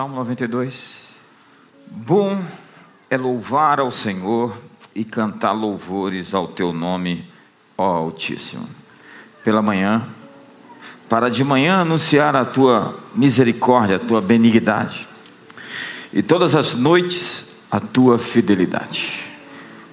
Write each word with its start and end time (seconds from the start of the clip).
Salmo 0.00 0.16
92. 0.16 1.08
Bom 1.86 2.42
é 3.10 3.18
louvar 3.18 3.78
ao 3.80 3.90
Senhor 3.90 4.56
e 4.94 5.04
cantar 5.04 5.52
louvores 5.52 6.32
ao 6.32 6.48
teu 6.48 6.72
nome, 6.72 7.28
ó 7.76 7.96
Altíssimo. 7.96 8.66
Pela 9.44 9.60
manhã, 9.60 10.08
para 11.06 11.28
de 11.28 11.44
manhã 11.44 11.82
anunciar 11.82 12.34
a 12.34 12.46
tua 12.46 12.98
misericórdia, 13.14 13.96
a 13.96 13.98
tua 13.98 14.22
benignidade, 14.22 15.06
e 16.14 16.22
todas 16.22 16.54
as 16.54 16.72
noites 16.72 17.66
a 17.70 17.78
tua 17.78 18.18
fidelidade. 18.18 19.22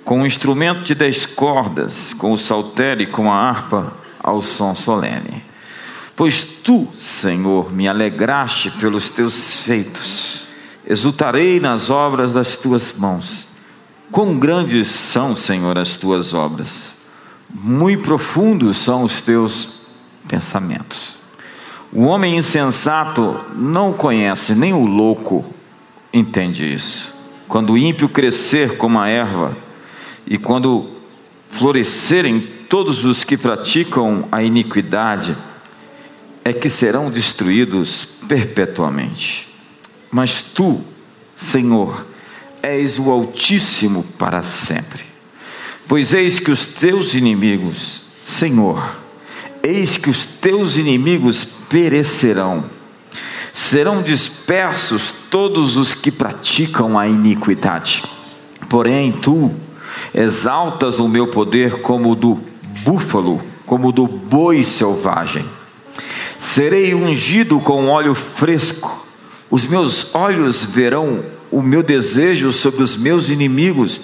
Com 0.06 0.22
o 0.22 0.26
instrumento 0.26 0.84
de 0.84 0.96
dez 0.96 1.26
cordas, 1.26 2.14
com 2.14 2.32
o 2.32 2.38
saltério 2.38 3.04
e 3.04 3.12
com 3.12 3.30
a 3.30 3.36
harpa, 3.36 3.92
ao 4.24 4.40
som 4.42 4.74
solene. 4.74 5.44
Pois 6.18 6.44
tu, 6.64 6.88
Senhor, 6.98 7.72
me 7.72 7.88
alegraste 7.88 8.72
pelos 8.72 9.12
teus 9.12 9.60
feitos, 9.60 10.48
exultarei 10.84 11.60
nas 11.60 11.92
obras 11.92 12.34
das 12.34 12.58
tuas 12.58 12.92
mãos. 12.98 13.50
Quão 14.12 14.40
grandes 14.40 14.88
são, 14.88 15.36
Senhor, 15.36 15.78
as 15.78 15.96
tuas 15.96 16.34
obras, 16.34 16.96
muito 17.54 18.02
profundos 18.02 18.78
são 18.78 19.04
os 19.04 19.22
teus 19.22 19.82
pensamentos. 20.28 21.18
O 21.94 22.06
homem 22.06 22.36
insensato 22.36 23.40
não 23.54 23.94
conhece, 23.94 24.56
nem 24.56 24.74
o 24.74 24.88
louco 24.88 25.48
entende 26.12 26.74
isso. 26.74 27.14
Quando 27.48 27.74
o 27.74 27.78
ímpio 27.78 28.10
crescer 28.10 28.78
como 28.78 29.00
a 29.00 29.08
erva, 29.08 29.56
e 30.26 30.40
quando 30.40 30.90
florescerem 31.48 32.40
todos 32.68 33.06
os 33.06 33.24
que 33.24 33.38
praticam 33.38 34.28
a 34.32 34.42
iniquidade, 34.42 35.38
é 36.48 36.54
que 36.54 36.70
serão 36.70 37.12
destruídos 37.12 38.08
perpetuamente. 38.26 39.50
Mas 40.10 40.42
tu, 40.42 40.80
Senhor, 41.36 42.06
és 42.64 42.98
o 42.98 43.12
Altíssimo 43.12 44.02
para 44.18 44.42
sempre. 44.42 45.04
Pois 45.90 46.14
eis 46.14 46.40
que 46.40 46.50
os 46.50 46.66
teus 46.68 47.14
inimigos, 47.14 48.02
Senhor, 48.26 48.98
eis 49.62 49.98
que 49.98 50.10
os 50.10 50.24
teus 50.24 50.78
inimigos 50.78 51.44
perecerão. 51.70 52.64
Serão 53.54 54.02
dispersos 54.02 55.12
todos 55.30 55.76
os 55.76 55.94
que 55.94 56.12
praticam 56.12 56.98
a 56.98 57.06
iniquidade. 57.10 58.04
Porém, 58.70 59.12
tu 59.12 59.52
exaltas 60.14 60.98
o 60.98 61.10
meu 61.10 61.28
poder 61.28 61.82
como 61.82 62.12
o 62.12 62.16
do 62.16 62.40
búfalo, 62.86 63.42
como 63.66 63.90
o 63.90 63.92
do 63.92 64.08
boi 64.08 64.64
selvagem. 64.64 65.57
Serei 66.40 66.94
ungido 66.94 67.60
com 67.60 67.88
óleo 67.88 68.14
fresco. 68.14 69.06
Os 69.50 69.66
meus 69.66 70.14
olhos 70.14 70.64
verão 70.64 71.24
o 71.50 71.62
meu 71.62 71.82
desejo 71.82 72.52
sobre 72.52 72.84
os 72.84 72.96
meus 72.96 73.30
inimigos, 73.30 74.02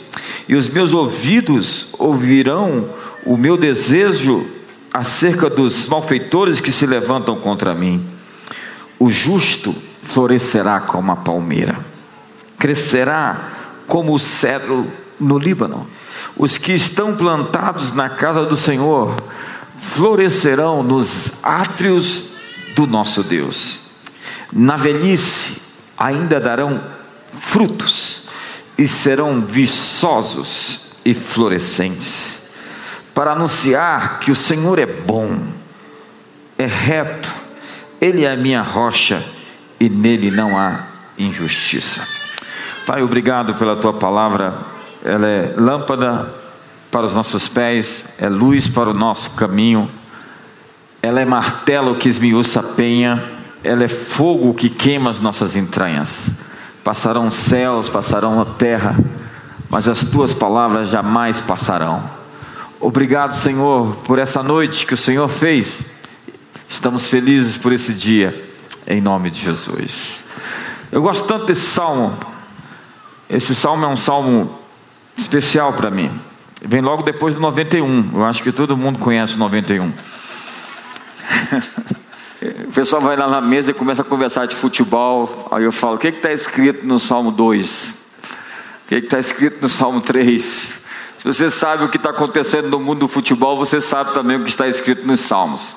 e 0.47 0.55
os 0.55 0.69
meus 0.69 0.93
ouvidos 0.93 1.87
ouvirão 1.99 2.89
o 3.25 3.35
meu 3.37 3.57
desejo 3.57 4.45
acerca 4.93 5.49
dos 5.49 5.87
malfeitores 5.87 6.59
que 6.59 6.71
se 6.71 6.85
levantam 6.85 7.35
contra 7.35 7.73
mim. 7.73 8.05
O 8.99 9.09
justo 9.09 9.75
florescerá 10.03 10.79
como 10.79 11.11
a 11.11 11.15
palmeira, 11.15 11.77
crescerá 12.57 13.51
como 13.87 14.13
o 14.13 14.19
cedro 14.19 14.87
no 15.19 15.37
Líbano. 15.37 15.87
Os 16.37 16.57
que 16.57 16.73
estão 16.73 17.15
plantados 17.15 17.93
na 17.93 18.09
casa 18.09 18.45
do 18.45 18.55
Senhor 18.55 19.15
florescerão 19.91 20.81
nos 20.81 21.43
átrios 21.43 22.31
do 22.75 22.87
nosso 22.87 23.21
Deus. 23.23 23.81
Na 24.51 24.75
velhice 24.75 25.61
ainda 25.97 26.39
darão 26.39 26.81
frutos 27.31 28.29
e 28.77 28.87
serão 28.87 29.41
viçosos 29.41 30.93
e 31.05 31.13
florescentes, 31.13 32.49
para 33.13 33.33
anunciar 33.33 34.19
que 34.19 34.31
o 34.31 34.35
Senhor 34.35 34.79
é 34.79 34.85
bom, 34.85 35.37
é 36.57 36.65
reto, 36.65 37.31
Ele 38.01 38.25
é 38.25 38.31
a 38.31 38.37
minha 38.37 38.61
rocha 38.61 39.23
e 39.79 39.89
nele 39.89 40.31
não 40.31 40.57
há 40.57 40.87
injustiça. 41.17 42.07
Pai, 42.87 43.03
obrigado 43.03 43.53
pela 43.55 43.75
tua 43.75 43.93
palavra, 43.93 44.57
ela 45.03 45.27
é 45.27 45.53
lâmpada 45.57 46.42
para 46.93 47.07
os 47.07 47.15
nossos 47.15 47.47
pés, 47.47 48.05
é 48.19 48.29
luz 48.29 48.67
para 48.67 48.91
o 48.91 48.93
nosso 48.93 49.31
caminho, 49.31 49.89
ela 51.01 51.19
é 51.19 51.25
martelo 51.25 51.95
que 51.95 52.07
esmiuça 52.07 52.59
a 52.59 52.63
penha, 52.63 53.31
ela 53.63 53.83
é 53.83 53.87
fogo 53.87 54.53
que 54.53 54.69
queima 54.69 55.09
as 55.09 55.19
nossas 55.19 55.55
entranhas. 55.55 56.35
Passarão 56.83 57.31
céus, 57.31 57.89
passarão 57.89 58.39
a 58.39 58.45
terra, 58.45 58.95
mas 59.71 59.87
as 59.87 60.03
tuas 60.03 60.35
palavras 60.35 60.89
jamais 60.89 61.41
passarão. 61.41 62.03
Obrigado, 62.79 63.33
Senhor, 63.33 63.95
por 64.03 64.19
essa 64.19 64.43
noite 64.43 64.85
que 64.85 64.93
o 64.93 64.97
Senhor 64.97 65.27
fez. 65.27 65.81
Estamos 66.69 67.09
felizes 67.09 67.57
por 67.57 67.73
esse 67.73 67.95
dia, 67.95 68.47
em 68.85 69.01
nome 69.01 69.31
de 69.31 69.41
Jesus. 69.41 70.23
Eu 70.91 71.01
gosto 71.01 71.27
tanto 71.27 71.47
desse 71.47 71.65
salmo. 71.65 72.13
Esse 73.27 73.55
salmo 73.55 73.83
é 73.83 73.87
um 73.87 73.95
salmo 73.95 74.59
especial 75.17 75.73
para 75.73 75.89
mim. 75.89 76.11
Vem 76.65 76.81
logo 76.81 77.03
depois 77.03 77.35
do 77.35 77.41
91. 77.41 78.11
Eu 78.13 78.25
acho 78.25 78.41
que 78.41 78.51
todo 78.51 78.77
mundo 78.77 78.99
conhece 78.99 79.35
o 79.35 79.39
91. 79.39 79.91
O 82.43 82.71
pessoal 82.73 83.01
vai 83.01 83.15
lá 83.15 83.29
na 83.29 83.39
mesa 83.39 83.71
e 83.71 83.73
começa 83.73 84.01
a 84.01 84.05
conversar 84.05 84.47
de 84.47 84.55
futebol. 84.55 85.47
Aí 85.49 85.63
eu 85.63 85.71
falo: 85.71 85.95
o 85.95 85.97
que 85.97 86.09
está 86.09 86.33
escrito 86.33 86.85
no 86.85 86.99
Salmo 86.99 87.31
2? 87.31 87.89
O 88.83 88.87
que 88.89 88.95
está 88.95 89.17
escrito 89.17 89.61
no 89.61 89.69
Salmo 89.69 90.01
3? 90.01 90.83
Se 91.19 91.23
você 91.23 91.49
sabe 91.49 91.85
o 91.85 91.87
que 91.87 91.95
está 91.95 92.09
acontecendo 92.09 92.69
no 92.69 92.81
mundo 92.81 92.99
do 92.99 93.07
futebol, 93.07 93.57
você 93.57 93.79
sabe 93.79 94.13
também 94.13 94.35
o 94.35 94.43
que 94.43 94.49
está 94.49 94.67
escrito 94.67 95.07
nos 95.07 95.21
Salmos. 95.21 95.73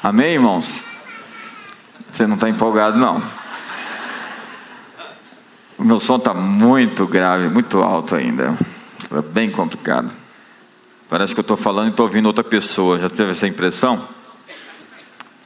Amém, 0.00 0.34
irmãos? 0.34 0.84
Você 2.12 2.28
não 2.28 2.36
está 2.36 2.48
empolgado, 2.48 2.96
não. 2.96 3.20
O 5.76 5.82
meu 5.82 5.98
som 5.98 6.14
está 6.14 6.32
muito 6.32 7.08
grave, 7.08 7.48
muito 7.48 7.82
alto 7.82 8.14
ainda. 8.14 8.56
É 9.10 9.20
bem 9.20 9.50
complicado. 9.50 10.12
Parece 11.14 11.32
que 11.32 11.38
eu 11.38 11.42
estou 11.42 11.56
falando 11.56 11.86
e 11.86 11.90
estou 11.90 12.06
ouvindo 12.06 12.26
outra 12.26 12.42
pessoa. 12.42 12.98
Já 12.98 13.08
teve 13.08 13.30
essa 13.30 13.46
impressão? 13.46 14.02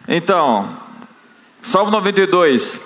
Então, 0.09 0.67
Salmo 1.61 1.91
92. 1.91 2.81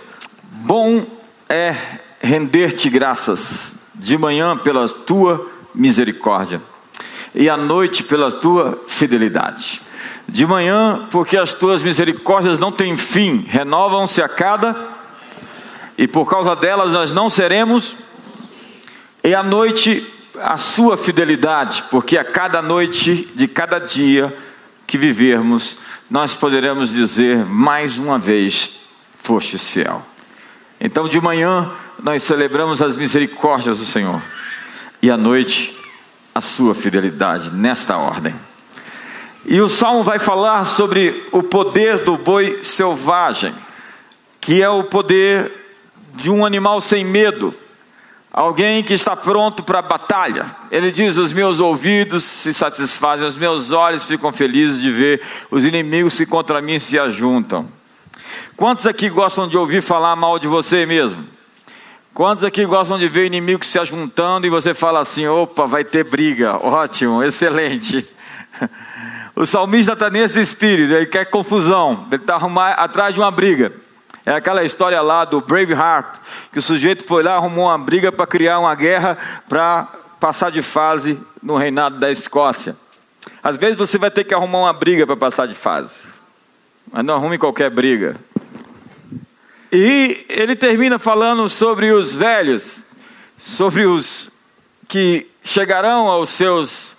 Bom 0.50 1.06
é 1.48 1.76
render-te 2.20 2.90
graças 2.90 3.84
de 3.94 4.18
manhã 4.18 4.56
pela 4.56 4.88
tua 4.88 5.48
misericórdia 5.72 6.60
e 7.32 7.48
à 7.48 7.56
noite 7.56 8.02
pela 8.02 8.32
tua 8.32 8.82
fidelidade. 8.88 9.80
De 10.26 10.44
manhã, 10.44 11.06
porque 11.08 11.36
as 11.36 11.54
tuas 11.54 11.84
misericórdias 11.84 12.58
não 12.58 12.72
têm 12.72 12.96
fim, 12.96 13.46
renovam-se 13.48 14.20
a 14.20 14.28
cada, 14.28 14.88
e 15.96 16.08
por 16.08 16.28
causa 16.28 16.56
delas 16.56 16.90
nós 16.90 17.12
não 17.12 17.30
seremos, 17.30 17.96
e 19.22 19.32
à 19.36 19.42
noite 19.44 20.04
a 20.40 20.56
sua 20.58 20.96
fidelidade, 20.96 21.84
porque 21.90 22.16
a 22.16 22.24
cada 22.24 22.62
noite 22.62 23.28
de 23.34 23.46
cada 23.46 23.78
dia 23.78 24.34
que 24.86 24.96
vivermos, 24.96 25.78
nós 26.10 26.34
poderemos 26.34 26.90
dizer 26.90 27.44
mais 27.44 27.98
uma 27.98 28.18
vez: 28.18 28.80
fostes 29.20 29.70
fiel. 29.70 30.04
Então, 30.80 31.08
de 31.08 31.20
manhã, 31.20 31.70
nós 32.02 32.22
celebramos 32.22 32.82
as 32.82 32.96
misericórdias 32.96 33.78
do 33.78 33.84
Senhor, 33.84 34.20
e 35.00 35.10
à 35.10 35.16
noite, 35.16 35.78
a 36.34 36.40
sua 36.40 36.74
fidelidade, 36.74 37.52
nesta 37.52 37.96
ordem. 37.96 38.34
E 39.44 39.60
o 39.60 39.68
salmo 39.68 40.02
vai 40.02 40.18
falar 40.18 40.64
sobre 40.66 41.26
o 41.32 41.42
poder 41.42 42.04
do 42.04 42.16
boi 42.16 42.62
selvagem, 42.62 43.54
que 44.40 44.62
é 44.62 44.68
o 44.68 44.84
poder 44.84 45.52
de 46.14 46.30
um 46.30 46.44
animal 46.44 46.80
sem 46.80 47.04
medo, 47.04 47.54
Alguém 48.32 48.82
que 48.82 48.94
está 48.94 49.14
pronto 49.14 49.62
para 49.62 49.80
a 49.80 49.82
batalha. 49.82 50.46
Ele 50.70 50.90
diz: 50.90 51.18
Os 51.18 51.34
meus 51.34 51.60
ouvidos 51.60 52.24
se 52.24 52.54
satisfazem, 52.54 53.26
os 53.26 53.36
meus 53.36 53.72
olhos 53.72 54.06
ficam 54.06 54.32
felizes 54.32 54.80
de 54.80 54.90
ver 54.90 55.20
os 55.50 55.66
inimigos 55.66 56.16
que 56.16 56.24
contra 56.24 56.62
mim 56.62 56.78
se 56.78 56.98
ajuntam. 56.98 57.68
Quantos 58.56 58.86
aqui 58.86 59.10
gostam 59.10 59.46
de 59.46 59.58
ouvir 59.58 59.82
falar 59.82 60.16
mal 60.16 60.38
de 60.38 60.48
você 60.48 60.86
mesmo? 60.86 61.22
Quantos 62.14 62.42
aqui 62.42 62.64
gostam 62.64 62.98
de 62.98 63.06
ver 63.06 63.26
inimigos 63.26 63.68
se 63.68 63.78
ajuntando 63.78 64.46
e 64.46 64.50
você 64.50 64.72
fala 64.72 65.00
assim: 65.00 65.26
opa, 65.26 65.66
vai 65.66 65.84
ter 65.84 66.04
briga? 66.04 66.56
Ótimo, 66.56 67.22
excelente. 67.22 68.06
O 69.34 69.46
salmista 69.46 69.94
está 69.94 70.10
nesse 70.10 70.42
espírito, 70.42 70.92
ele 70.92 71.06
quer 71.06 71.24
confusão, 71.24 72.06
ele 72.12 72.20
está 72.20 72.36
atrás 72.76 73.14
de 73.14 73.20
uma 73.20 73.30
briga. 73.30 73.72
É 74.24 74.32
aquela 74.32 74.62
história 74.62 75.00
lá 75.00 75.24
do 75.24 75.40
Braveheart, 75.40 76.18
que 76.52 76.58
o 76.58 76.62
sujeito 76.62 77.04
foi 77.04 77.22
lá, 77.22 77.34
arrumou 77.34 77.66
uma 77.66 77.78
briga 77.78 78.12
para 78.12 78.26
criar 78.26 78.60
uma 78.60 78.74
guerra 78.74 79.18
para 79.48 79.88
passar 80.20 80.50
de 80.50 80.62
fase 80.62 81.18
no 81.42 81.56
reinado 81.56 81.98
da 81.98 82.10
Escócia. 82.10 82.76
Às 83.42 83.56
vezes 83.56 83.76
você 83.76 83.98
vai 83.98 84.10
ter 84.10 84.24
que 84.24 84.34
arrumar 84.34 84.60
uma 84.60 84.72
briga 84.72 85.06
para 85.06 85.16
passar 85.16 85.46
de 85.46 85.54
fase, 85.54 86.06
mas 86.90 87.04
não 87.04 87.14
arrume 87.14 87.38
qualquer 87.38 87.70
briga. 87.70 88.16
E 89.72 90.24
ele 90.28 90.54
termina 90.54 90.98
falando 90.98 91.48
sobre 91.48 91.90
os 91.90 92.14
velhos, 92.14 92.82
sobre 93.38 93.86
os 93.86 94.30
que 94.86 95.26
chegarão 95.42 96.06
aos 96.08 96.30
seus 96.30 96.92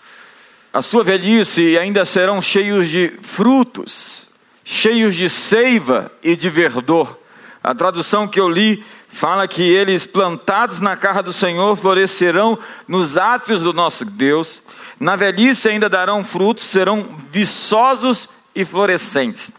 a 0.73 0.81
sua 0.81 1.03
velhice 1.03 1.61
e 1.61 1.77
ainda 1.77 2.03
serão 2.03 2.41
cheios 2.41 2.89
de 2.89 3.13
frutos, 3.21 4.22
cheios 4.63 5.15
de 5.15 5.29
seiva 5.29 6.11
e 6.21 6.35
de 6.35 6.49
verdor. 6.49 7.17
A 7.63 7.73
tradução 7.73 8.27
que 8.27 8.39
eu 8.39 8.49
li 8.49 8.83
fala 9.07 9.47
que 9.47 9.61
eles 9.61 10.05
plantados 10.05 10.79
na 10.79 10.97
casa 10.97 11.21
do 11.21 11.31
Senhor 11.31 11.75
florescerão 11.75 12.57
nos 12.87 13.17
átrios 13.17 13.63
do 13.63 13.71
nosso 13.71 14.03
Deus. 14.05 14.61
Na 14.99 15.15
velhice 15.15 15.69
ainda 15.69 15.87
darão 15.87 16.23
frutos, 16.23 16.65
serão 16.65 17.15
viçosos 17.31 18.27
e 18.55 18.65
florescentes. 18.65 19.51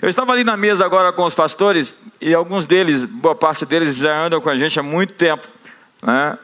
Eu 0.00 0.08
estava 0.08 0.32
ali 0.32 0.44
na 0.44 0.56
mesa 0.56 0.84
agora 0.84 1.12
com 1.12 1.24
os 1.24 1.34
pastores 1.34 1.94
e 2.20 2.34
alguns 2.34 2.66
deles, 2.66 3.04
boa 3.04 3.34
parte 3.34 3.66
deles 3.66 3.96
já 3.96 4.26
andam 4.26 4.40
com 4.40 4.48
a 4.48 4.56
gente 4.56 4.78
há 4.78 4.82
muito 4.82 5.14
tempo. 5.14 5.46
Né? 6.02 6.38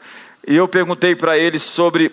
E 0.46 0.56
eu 0.56 0.66
perguntei 0.68 1.14
para 1.14 1.38
eles 1.38 1.62
sobre 1.62 2.12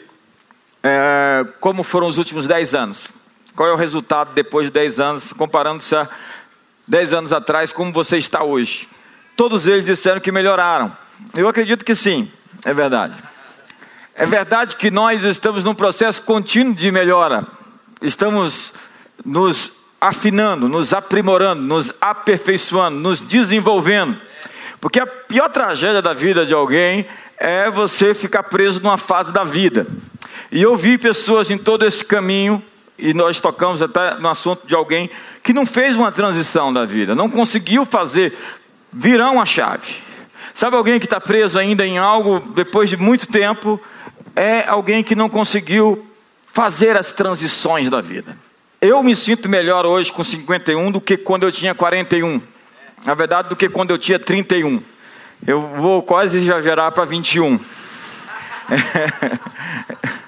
é, 0.82 1.46
como 1.60 1.84
foram 1.84 2.08
os 2.08 2.18
últimos 2.18 2.48
dez 2.48 2.74
anos. 2.74 3.10
Qual 3.56 3.70
é 3.70 3.72
o 3.72 3.78
resultado 3.78 4.34
depois 4.34 4.68
de 4.68 4.72
dez 4.72 5.00
anos, 5.00 5.32
comparando-se 5.32 5.96
a 5.96 6.10
dez 6.88 7.14
anos 7.14 7.32
atrás, 7.32 7.72
como 7.72 7.92
você 7.92 8.18
está 8.18 8.44
hoje? 8.44 8.88
Todos 9.36 9.68
eles 9.68 9.86
disseram 9.86 10.20
que 10.20 10.32
melhoraram. 10.32 10.96
Eu 11.36 11.48
acredito 11.48 11.86
que 11.86 11.96
sim, 11.96 12.32
é 12.66 12.74
verdade. 12.74 13.16
É 14.16 14.26
verdade 14.26 14.76
que 14.76 14.92
nós 14.92 15.24
estamos 15.24 15.64
num 15.64 15.74
processo 15.74 16.22
contínuo 16.22 16.74
de 16.74 16.92
melhora. 16.92 17.46
Estamos 18.02 18.74
nos 19.26 19.84
afinando, 20.00 20.68
nos 20.68 20.94
aprimorando, 20.94 21.62
nos 21.62 21.94
aperfeiçoando, 22.02 23.00
nos 23.00 23.22
desenvolvendo. 23.22 24.20
Porque 24.82 25.00
a 25.00 25.08
pior 25.08 25.50
tragédia 25.50 26.02
da 26.02 26.14
vida 26.14 26.46
de 26.46 26.54
alguém 26.54 27.08
é 27.38 27.70
você 27.72 28.14
ficar 28.14 28.44
preso 28.44 28.82
numa 28.82 28.98
fase 28.98 29.32
da 29.32 29.44
vida. 29.44 29.88
E 30.52 30.62
eu 30.62 30.76
vi 30.76 30.98
pessoas 30.98 31.50
em 31.50 31.58
todo 31.58 31.86
esse 31.86 32.04
caminho, 32.04 32.62
e 32.98 33.14
nós 33.14 33.40
tocamos 33.40 33.82
até 33.82 34.16
no 34.16 34.30
assunto 34.30 34.68
de 34.68 34.76
alguém 34.76 35.10
que 35.44 35.54
não 35.54 35.66
fez 35.66 35.96
uma 35.96 36.12
transição 36.12 36.72
da 36.72 36.86
vida, 36.86 37.16
não 37.16 37.30
conseguiu 37.30 37.86
fazer 37.86 38.38
virar 38.92 39.32
uma 39.32 39.46
chave. 39.46 39.96
Sabe 40.54 40.76
alguém 40.76 41.00
que 41.00 41.06
está 41.06 41.20
preso 41.20 41.58
ainda 41.58 41.86
em 41.86 41.98
algo 41.98 42.40
depois 42.54 42.90
de 42.90 42.98
muito 42.98 43.28
tempo? 43.28 43.82
É 44.36 44.68
alguém 44.68 45.04
que 45.04 45.16
não 45.16 45.30
conseguiu 45.30 46.06
fazer 46.46 46.96
as 46.96 47.12
transições 47.12 47.90
da 47.90 48.02
vida. 48.02 48.38
Eu 48.80 49.02
me 49.02 49.16
sinto 49.16 49.50
melhor 49.50 49.86
hoje 49.86 50.12
com 50.12 50.24
51 50.24 50.92
do 50.92 51.02
que 51.02 51.18
quando 51.18 51.44
eu 51.44 51.52
tinha 51.52 51.74
41. 51.74 52.42
Na 53.06 53.14
verdade, 53.14 53.50
do 53.50 53.56
que 53.56 53.68
quando 53.68 53.92
eu 53.92 53.98
tinha 53.98 54.20
31. 54.20 54.82
Eu 55.46 55.62
vou 55.62 56.04
quase 56.04 56.38
exagerar 56.38 56.92
para 56.92 57.06
21. 57.06 57.60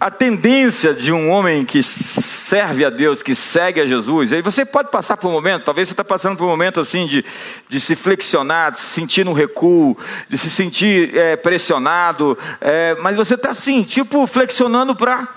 a 0.00 0.10
tendência 0.10 0.94
de 0.94 1.12
um 1.12 1.28
homem 1.28 1.62
que 1.62 1.82
serve 1.82 2.86
a 2.86 2.90
Deus, 2.90 3.22
que 3.22 3.34
segue 3.34 3.82
a 3.82 3.86
Jesus, 3.86 4.32
aí 4.32 4.40
você 4.40 4.64
pode 4.64 4.90
passar 4.90 5.18
por 5.18 5.28
um 5.28 5.32
momento, 5.32 5.64
talvez 5.64 5.88
você 5.88 5.92
está 5.92 6.02
passando 6.02 6.38
por 6.38 6.44
um 6.44 6.48
momento 6.48 6.80
assim 6.80 7.04
de, 7.04 7.22
de 7.68 7.78
se 7.78 7.94
flexionar, 7.94 8.72
de 8.72 8.80
se 8.80 8.86
sentir 8.86 9.26
no 9.26 9.34
recuo, 9.34 9.94
de 10.26 10.38
se 10.38 10.48
sentir 10.48 11.14
é, 11.14 11.36
pressionado, 11.36 12.38
é, 12.62 12.96
mas 13.02 13.14
você 13.14 13.34
está 13.34 13.50
assim, 13.50 13.82
tipo 13.82 14.26
flexionando 14.26 14.96
para 14.96 15.28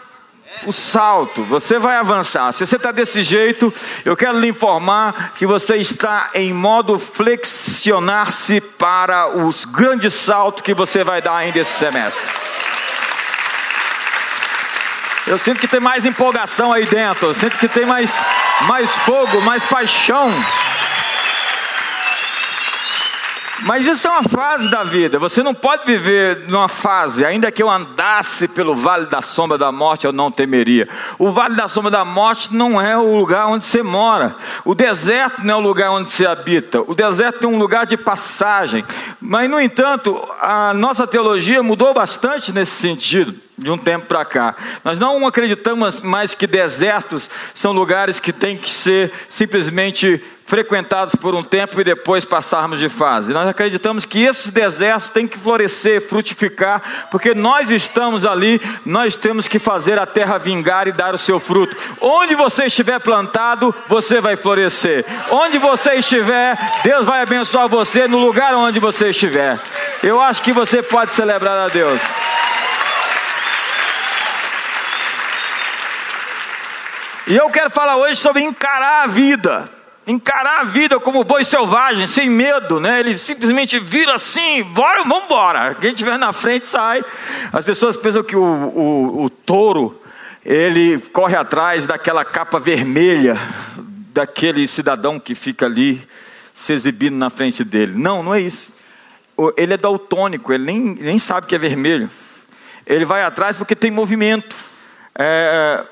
o 0.66 0.72
salto, 0.72 1.44
você 1.44 1.78
vai 1.78 1.98
avançar. 1.98 2.54
Se 2.54 2.66
você 2.66 2.78
está 2.78 2.94
desse 2.94 3.22
jeito, 3.22 3.74
eu 4.06 4.16
quero 4.16 4.40
lhe 4.40 4.48
informar 4.48 5.34
que 5.34 5.46
você 5.46 5.76
está 5.76 6.30
em 6.34 6.54
modo 6.54 6.98
flexionar-se 6.98 8.62
para 8.62 9.28
os 9.46 9.66
grandes 9.66 10.14
saltos 10.14 10.62
que 10.62 10.74
você 10.74 11.04
vai 11.04 11.22
dar 11.22 11.36
ainda 11.36 11.60
esse 11.60 11.74
semestre. 11.74 12.53
Eu 15.26 15.38
sinto 15.38 15.60
que 15.60 15.68
tem 15.68 15.80
mais 15.80 16.06
empolgação 16.06 16.74
aí 16.74 16.86
dentro, 16.86 17.28
eu 17.28 17.34
sinto 17.34 17.58
que 17.58 17.68
tem 17.68 17.86
mais, 17.86 18.20
mais 18.68 18.94
fogo, 18.98 19.42
mais 19.42 19.64
paixão. 19.64 20.30
Mas 23.62 23.88
isso 23.88 24.06
é 24.06 24.12
uma 24.12 24.24
fase 24.24 24.70
da 24.70 24.84
vida. 24.84 25.18
Você 25.20 25.42
não 25.42 25.54
pode 25.54 25.86
viver 25.86 26.44
numa 26.50 26.68
fase, 26.68 27.24
ainda 27.24 27.50
que 27.50 27.64
eu 27.64 27.70
andasse 27.70 28.50
pelo 28.50 28.76
vale 28.76 29.06
da 29.06 29.22
sombra 29.22 29.58
da 29.58 29.72
morte, 29.72 30.06
eu 30.06 30.12
não 30.12 30.30
temeria. 30.30 30.90
O 31.18 31.32
vale 31.32 31.56
da 31.56 31.70
sombra 31.70 31.90
da 31.90 32.04
morte 32.04 32.54
não 32.54 32.82
é 32.82 32.98
o 32.98 33.16
lugar 33.16 33.48
onde 33.48 33.66
você 33.66 33.82
mora. 33.82 34.36
O 34.66 34.76
deserto 34.76 35.46
não 35.46 35.54
é 35.54 35.58
o 35.58 35.62
lugar 35.62 35.92
onde 35.92 36.12
você 36.12 36.26
habita. 36.26 36.82
O 36.82 36.94
deserto 36.94 37.46
é 37.46 37.48
um 37.48 37.58
lugar 37.58 37.86
de 37.86 37.96
passagem. 37.96 38.84
Mas, 39.22 39.50
no 39.50 39.62
entanto, 39.62 40.22
a 40.42 40.74
nossa 40.74 41.08
teologia 41.08 41.64
mudou 41.64 41.94
bastante 41.94 42.52
nesse 42.52 42.74
sentido 42.74 43.34
de 43.58 43.70
um 43.70 43.78
tempo 43.78 44.08
para 44.08 44.26
cá. 44.26 44.56
Nós 44.84 45.00
não 45.00 45.26
acreditamos 45.28 46.02
mais 46.02 46.34
que 46.34 46.48
desertos 46.48 47.30
são 47.54 47.72
lugares 47.72 48.20
que 48.20 48.34
têm 48.34 48.58
que 48.58 48.70
ser 48.70 49.12
simplesmente 49.30 50.22
frequentados 50.46 51.16
por 51.16 51.34
um 51.34 51.44
tempo 51.44 51.80
e 51.80 51.84
depois 51.84 52.26
passarmos 52.26 52.80
de 52.80 52.90
fase. 52.90 53.34
Nós 53.34 53.48
acreditamos 53.48 54.06
que 54.06 54.24
esses 54.24 54.52
desertos 54.52 55.10
têm 55.10 55.28
que 55.28 55.38
florescer, 55.38 56.08
frutificar, 56.08 57.08
porque 57.10 57.34
nós 57.34 57.72
estamos 57.72 58.26
ali, 58.26 58.62
nós 58.86 59.16
temos 59.16 59.48
que 59.48 59.58
fazer 59.58 59.98
a 59.98 60.06
terra 60.06 60.38
vingar 60.38 60.88
e 60.88 60.92
dar 60.92 61.16
o 61.16 61.18
seu 61.18 61.40
fruto. 61.40 61.76
Onde 62.02 62.36
você 62.36 62.66
estiver 62.66 63.00
plantado, 63.00 63.74
você 63.88 64.20
vai 64.20 64.36
florescer. 64.36 65.06
Onde 65.32 65.58
você 65.58 65.96
estiver, 65.96 66.58
Deus 66.84 67.06
vai 67.06 67.22
abençoar 67.22 67.68
você 67.68 68.08
no 68.08 68.18
lugar 68.18 68.54
onde 68.54 68.80
você 68.80 69.10
estiver. 69.10 69.60
Eu 70.02 70.20
acho 70.20 70.42
que 70.42 70.52
você 70.52 70.84
pode 70.84 71.14
celebrar 71.14 71.58
a 71.58 71.68
Deus. 71.70 72.02
E 77.26 77.38
eu 77.38 77.50
quero 77.50 77.70
falar 77.70 77.96
hoje 77.96 78.18
sobre 78.18 78.42
encarar 78.42 79.04
a 79.04 79.08
vida. 79.08 79.70
Encarar 80.06 80.60
a 80.60 80.64
vida 80.66 81.00
como 81.00 81.24
boi 81.24 81.46
selvagem, 81.46 82.06
sem 82.06 82.30
medo, 82.30 82.82
né? 82.82 83.00
Ele 83.00 83.18
simplesmente 83.18 83.80
vira 83.80 84.16
assim, 84.16 84.62
bora, 84.64 85.04
vamos 85.04 85.24
embora. 85.24 85.74
Quem 85.76 85.92
estiver 85.92 86.18
na 86.20 86.34
frente 86.34 86.68
sai. 86.68 87.02
As 87.54 87.64
pessoas 87.64 87.96
pensam 87.96 88.22
que 88.24 88.36
o, 88.36 88.42
o, 88.44 89.24
o 89.24 89.30
touro, 89.30 89.98
ele 90.44 91.00
corre 91.14 91.38
atrás 91.38 91.88
daquela 91.88 92.26
capa 92.26 92.60
vermelha, 92.60 93.38
daquele 94.14 94.68
cidadão 94.68 95.18
que 95.18 95.34
fica 95.34 95.66
ali 95.66 96.06
se 96.54 96.74
exibindo 96.74 97.16
na 97.16 97.30
frente 97.30 97.64
dele. 97.64 97.94
Não, 97.96 98.22
não 98.22 98.36
é 98.36 98.42
isso. 98.42 98.76
Ele 99.56 99.76
é 99.76 99.78
daltônico, 99.78 100.52
ele 100.52 100.66
nem, 100.66 100.80
nem 100.80 101.20
sabe 101.20 101.48
que 101.48 101.56
é 101.56 101.58
vermelho. 101.58 102.10
Ele 102.86 103.06
vai 103.06 103.24
atrás 103.24 103.56
porque 103.56 103.78
tem 103.78 103.90
movimento. 103.90 104.58
É, 105.18 105.86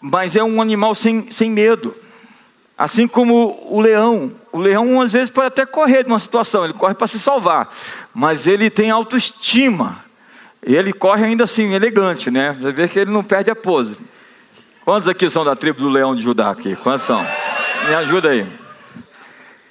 mas 0.00 0.36
é 0.36 0.42
um 0.42 0.60
animal 0.60 0.94
sem, 0.94 1.30
sem 1.30 1.50
medo. 1.50 1.94
Assim 2.76 3.08
como 3.08 3.58
o 3.70 3.80
leão. 3.80 4.32
O 4.52 4.58
leão, 4.58 5.00
às 5.00 5.12
vezes, 5.12 5.30
pode 5.30 5.46
até 5.46 5.64
correr 5.64 6.04
de 6.04 6.10
uma 6.10 6.18
situação, 6.18 6.64
ele 6.64 6.74
corre 6.74 6.94
para 6.94 7.06
se 7.06 7.18
salvar, 7.18 7.68
mas 8.14 8.46
ele 8.46 8.70
tem 8.70 8.90
autoestima. 8.90 10.04
E 10.66 10.74
ele 10.74 10.92
corre 10.92 11.24
ainda 11.24 11.44
assim, 11.44 11.74
elegante, 11.74 12.30
né? 12.30 12.56
Você 12.60 12.72
vê 12.72 12.88
que 12.88 12.98
ele 12.98 13.10
não 13.10 13.22
perde 13.22 13.50
a 13.50 13.56
pose. 13.56 13.96
Quantos 14.84 15.08
aqui 15.08 15.28
são 15.30 15.44
da 15.44 15.56
tribo 15.56 15.80
do 15.80 15.88
leão 15.88 16.14
de 16.14 16.22
Judá 16.22 16.50
aqui? 16.50 16.76
Quantos 16.76 17.06
são? 17.06 17.24
Me 17.88 17.94
ajuda 17.94 18.30
aí. 18.30 18.46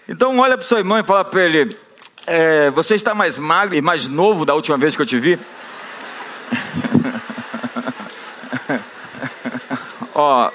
Então, 0.07 0.37
olha 0.39 0.57
para 0.57 0.65
sua 0.65 0.79
irmã 0.79 0.99
e 0.99 1.03
fala 1.03 1.25
para 1.25 1.43
ele: 1.43 1.77
é, 2.25 2.69
Você 2.71 2.95
está 2.95 3.13
mais 3.13 3.37
magro 3.37 3.75
e 3.75 3.81
mais 3.81 4.07
novo 4.07 4.45
da 4.45 4.53
última 4.53 4.77
vez 4.77 4.95
que 4.95 5.01
eu 5.01 5.05
te 5.05 5.19
vi? 5.19 5.39
Ó, 10.15 10.49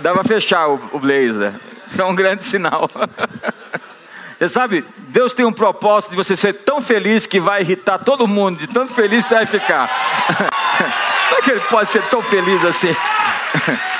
dá 0.00 0.12
para 0.12 0.22
fechar 0.22 0.68
o, 0.68 0.78
o 0.92 0.98
blazer. 0.98 1.54
Isso 1.88 2.00
é 2.00 2.04
um 2.04 2.14
grande 2.14 2.44
sinal. 2.44 2.88
Você 4.38 4.48
sabe, 4.48 4.84
Deus 5.08 5.34
tem 5.34 5.44
um 5.44 5.52
propósito 5.52 6.12
de 6.12 6.16
você 6.16 6.36
ser 6.36 6.52
tão 6.54 6.80
feliz 6.80 7.26
que 7.26 7.40
vai 7.40 7.60
irritar 7.62 7.98
todo 7.98 8.28
mundo, 8.28 8.56
de 8.56 8.68
tão 8.68 8.86
feliz 8.86 9.24
você 9.24 9.34
vai 9.34 9.46
ficar. 9.46 9.90
Como 11.28 11.40
é 11.40 11.42
que 11.42 11.50
ele 11.50 11.60
pode 11.62 11.90
ser 11.90 12.04
tão 12.04 12.22
feliz 12.22 12.64
assim? 12.64 12.94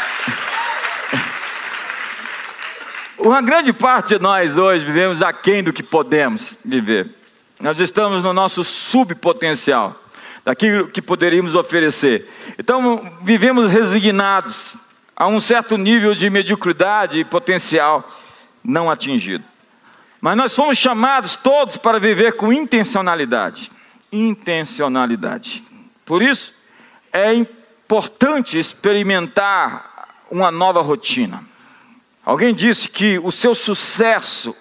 Uma 3.18 3.42
grande 3.42 3.72
parte 3.72 4.16
de 4.16 4.22
nós 4.22 4.56
hoje 4.56 4.84
vivemos 4.84 5.22
aquém 5.22 5.60
do 5.60 5.72
que 5.72 5.82
podemos 5.82 6.56
viver. 6.64 7.10
Nós 7.60 7.80
estamos 7.80 8.22
no 8.22 8.32
nosso 8.32 8.62
subpotencial, 8.62 10.00
daquilo 10.44 10.86
que 10.86 11.02
poderíamos 11.02 11.56
oferecer. 11.56 12.28
Então, 12.56 13.12
vivemos 13.22 13.68
resignados, 13.68 14.76
a 15.20 15.26
um 15.26 15.40
certo 15.40 15.76
nível 15.76 16.14
de 16.14 16.30
mediocridade 16.30 17.18
e 17.18 17.24
potencial 17.24 18.08
não 18.62 18.88
atingido. 18.88 19.44
Mas 20.20 20.36
nós 20.36 20.54
fomos 20.54 20.78
chamados 20.78 21.34
todos 21.34 21.76
para 21.76 21.98
viver 21.98 22.34
com 22.34 22.52
intencionalidade. 22.52 23.72
Intencionalidade. 24.12 25.64
Por 26.06 26.22
isso, 26.22 26.54
é 27.12 27.34
importante 27.34 28.60
experimentar 28.60 30.08
uma 30.30 30.52
nova 30.52 30.82
rotina. 30.82 31.42
Alguém 32.24 32.54
disse 32.54 32.88
que 32.88 33.18
o 33.18 33.32
seu 33.32 33.56
sucesso 33.56 34.54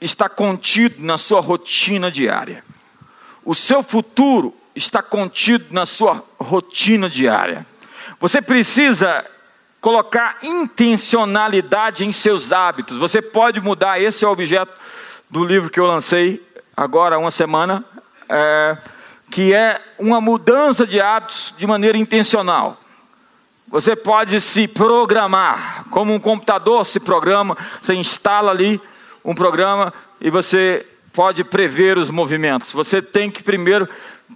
está 0.00 0.26
contido 0.26 1.04
na 1.04 1.18
sua 1.18 1.42
rotina 1.42 2.10
diária. 2.10 2.64
O 3.44 3.54
seu 3.54 3.82
futuro 3.82 4.56
está 4.74 5.02
contido 5.02 5.66
na 5.70 5.84
sua 5.84 6.24
rotina 6.40 7.10
diária. 7.10 7.66
Você 8.18 8.40
precisa 8.40 9.22
colocar 9.80 10.38
intencionalidade 10.42 12.04
em 12.04 12.12
seus 12.12 12.52
hábitos. 12.52 12.96
Você 12.98 13.22
pode 13.22 13.60
mudar, 13.60 14.00
esse 14.00 14.24
é 14.24 14.28
o 14.28 14.32
objeto 14.32 14.72
do 15.30 15.44
livro 15.44 15.70
que 15.70 15.78
eu 15.78 15.86
lancei 15.86 16.44
agora 16.76 17.16
há 17.16 17.18
uma 17.18 17.30
semana, 17.30 17.84
é, 18.28 18.78
que 19.30 19.52
é 19.52 19.80
uma 19.98 20.20
mudança 20.20 20.86
de 20.86 21.00
hábitos 21.00 21.54
de 21.56 21.66
maneira 21.66 21.98
intencional. 21.98 22.78
Você 23.68 23.94
pode 23.94 24.40
se 24.40 24.66
programar, 24.66 25.84
como 25.90 26.14
um 26.14 26.18
computador 26.18 26.86
se 26.86 26.98
programa, 26.98 27.56
você 27.80 27.94
instala 27.94 28.50
ali 28.50 28.80
um 29.24 29.34
programa 29.34 29.92
e 30.20 30.30
você 30.30 30.86
pode 31.12 31.44
prever 31.44 31.98
os 31.98 32.10
movimentos. 32.10 32.72
Você 32.72 33.02
tem 33.02 33.30
que 33.30 33.42
primeiro 33.42 33.88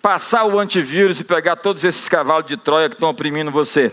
passar 0.03 0.45
o 0.45 0.59
antivírus 0.59 1.19
e 1.21 1.25
pegar 1.25 1.57
todos 1.57 1.83
esses 1.85 2.09
cavalos 2.09 2.45
de 2.45 2.57
Troia 2.57 2.89
que 2.89 2.97
estão 2.97 3.09
oprimindo 3.09 3.51
você. 3.51 3.93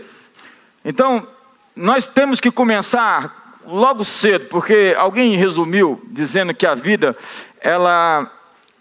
Então, 0.84 1.26
nós 1.74 2.06
temos 2.06 2.40
que 2.40 2.50
começar 2.50 3.58
logo 3.66 4.04
cedo, 4.04 4.46
porque 4.46 4.94
alguém 4.98 5.36
resumiu 5.36 6.00
dizendo 6.08 6.54
que 6.54 6.66
a 6.66 6.74
vida 6.74 7.16
ela 7.60 8.30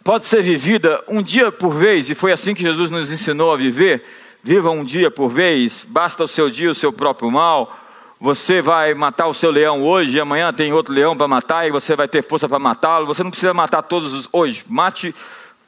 pode 0.03 0.25
ser 0.25 0.41
vivida 0.41 1.03
um 1.07 1.21
dia 1.21 1.51
por 1.51 1.73
vez, 1.73 2.09
e 2.09 2.15
foi 2.15 2.31
assim 2.31 2.53
que 2.53 2.63
Jesus 2.63 2.89
nos 2.89 3.11
ensinou 3.11 3.53
a 3.53 3.57
viver. 3.57 4.03
Viva 4.41 4.69
um 4.69 4.85
dia 4.85 5.11
por 5.11 5.29
vez, 5.29 5.85
basta 5.87 6.23
o 6.23 6.27
seu 6.27 6.49
dia 6.49 6.71
o 6.71 6.75
seu 6.75 6.93
próprio 6.93 7.29
mal. 7.29 7.77
Você 8.21 8.61
vai 8.61 8.93
matar 8.93 9.27
o 9.27 9.33
seu 9.33 9.51
leão 9.51 9.83
hoje, 9.83 10.17
e 10.17 10.19
amanhã 10.19 10.51
tem 10.51 10.73
outro 10.73 10.93
leão 10.93 11.15
para 11.15 11.27
matar, 11.27 11.67
e 11.67 11.71
você 11.71 11.95
vai 11.95 12.07
ter 12.07 12.21
força 12.21 12.47
para 12.47 12.59
matá-lo. 12.59 13.05
Você 13.05 13.23
não 13.23 13.31
precisa 13.31 13.53
matar 13.53 13.81
todos 13.81 14.27
hoje, 14.31 14.63
mate 14.67 15.13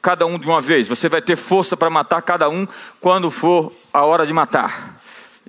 cada 0.02 0.26
um 0.26 0.36
de 0.36 0.46
uma 0.48 0.60
vez. 0.60 0.88
Você 0.88 1.08
vai 1.08 1.22
ter 1.22 1.36
força 1.36 1.76
para 1.76 1.88
matar 1.88 2.20
cada 2.22 2.50
um 2.50 2.66
quando 3.00 3.30
for 3.30 3.72
a 3.92 4.04
hora 4.04 4.26
de 4.26 4.32
matar. 4.32 4.98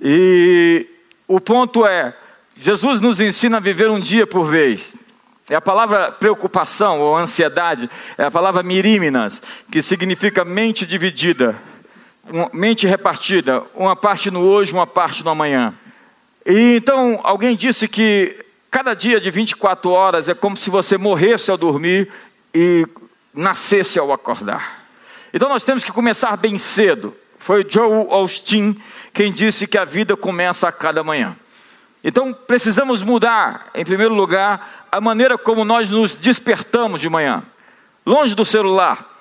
E 0.00 0.86
o 1.26 1.40
ponto 1.40 1.86
é: 1.86 2.14
Jesus 2.56 3.00
nos 3.00 3.20
ensina 3.20 3.56
a 3.58 3.60
viver 3.60 3.90
um 3.90 4.00
dia 4.00 4.26
por 4.26 4.44
vez. 4.44 4.94
É 5.48 5.54
a 5.54 5.60
palavra 5.60 6.10
preocupação 6.10 7.00
ou 7.00 7.16
ansiedade, 7.16 7.90
é 8.16 8.24
a 8.24 8.30
palavra 8.30 8.62
miríminas, 8.62 9.42
que 9.70 9.82
significa 9.82 10.44
mente 10.44 10.86
dividida 10.86 11.54
mente 12.52 12.86
repartida, 12.86 13.62
uma 13.74 13.94
parte 13.94 14.30
no 14.30 14.40
hoje, 14.40 14.72
uma 14.72 14.86
parte 14.86 15.24
no 15.24 15.30
amanhã. 15.30 15.74
E 16.46 16.76
então 16.76 17.20
alguém 17.22 17.56
disse 17.56 17.88
que 17.88 18.44
cada 18.70 18.94
dia 18.94 19.20
de 19.20 19.30
24 19.30 19.90
horas 19.90 20.28
é 20.28 20.34
como 20.34 20.56
se 20.56 20.70
você 20.70 20.96
morresse 20.96 21.50
ao 21.50 21.56
dormir 21.56 22.10
e 22.54 22.86
nascesse 23.32 23.98
ao 23.98 24.12
acordar. 24.12 24.84
Então 25.32 25.48
nós 25.48 25.64
temos 25.64 25.82
que 25.82 25.92
começar 25.92 26.36
bem 26.36 26.56
cedo. 26.56 27.14
Foi 27.38 27.66
Joe 27.68 28.06
Austin 28.10 28.80
quem 29.14 29.32
disse 29.32 29.66
que 29.66 29.78
a 29.78 29.84
vida 29.84 30.16
começa 30.16 30.68
a 30.68 30.72
cada 30.72 31.02
manhã. 31.02 31.36
Então 32.02 32.34
precisamos 32.34 33.02
mudar, 33.02 33.68
em 33.74 33.84
primeiro 33.84 34.12
lugar, 34.12 34.86
a 34.92 35.00
maneira 35.00 35.38
como 35.38 35.64
nós 35.64 35.88
nos 35.88 36.14
despertamos 36.16 37.00
de 37.00 37.08
manhã. 37.08 37.42
Longe 38.04 38.34
do 38.34 38.44
celular, 38.44 39.14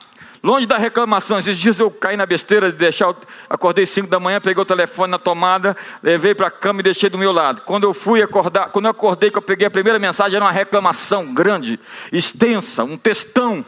Longe 0.43 0.67
da 0.67 0.77
reclamação, 0.77 1.39
esses 1.39 1.57
dias 1.57 1.79
eu 1.79 1.89
caí 1.89 2.17
na 2.17 2.25
besteira 2.25 2.69
de 2.69 2.77
deixar, 2.77 3.15
acordei 3.49 3.85
5 3.85 4.09
da 4.09 4.19
manhã, 4.19 4.41
peguei 4.41 4.61
o 4.61 4.65
telefone 4.65 5.09
na 5.09 5.17
tomada, 5.17 5.73
levei 6.03 6.35
para 6.35 6.47
a 6.47 6.51
cama 6.51 6.81
e 6.81 6.83
deixei 6.83 7.09
do 7.09 7.17
meu 7.17 7.31
lado. 7.31 7.61
Quando 7.61 7.85
eu 7.85 7.93
fui 7.93 8.21
acordar, 8.21 8.67
quando 8.67 8.83
eu 8.83 8.91
acordei 8.91 9.31
que 9.31 9.37
eu 9.37 9.41
peguei 9.41 9.65
a 9.65 9.71
primeira 9.71 9.97
mensagem, 9.97 10.35
era 10.35 10.43
uma 10.43 10.51
reclamação 10.51 11.33
grande, 11.33 11.79
extensa, 12.11 12.83
um 12.83 12.97
textão. 12.97 13.65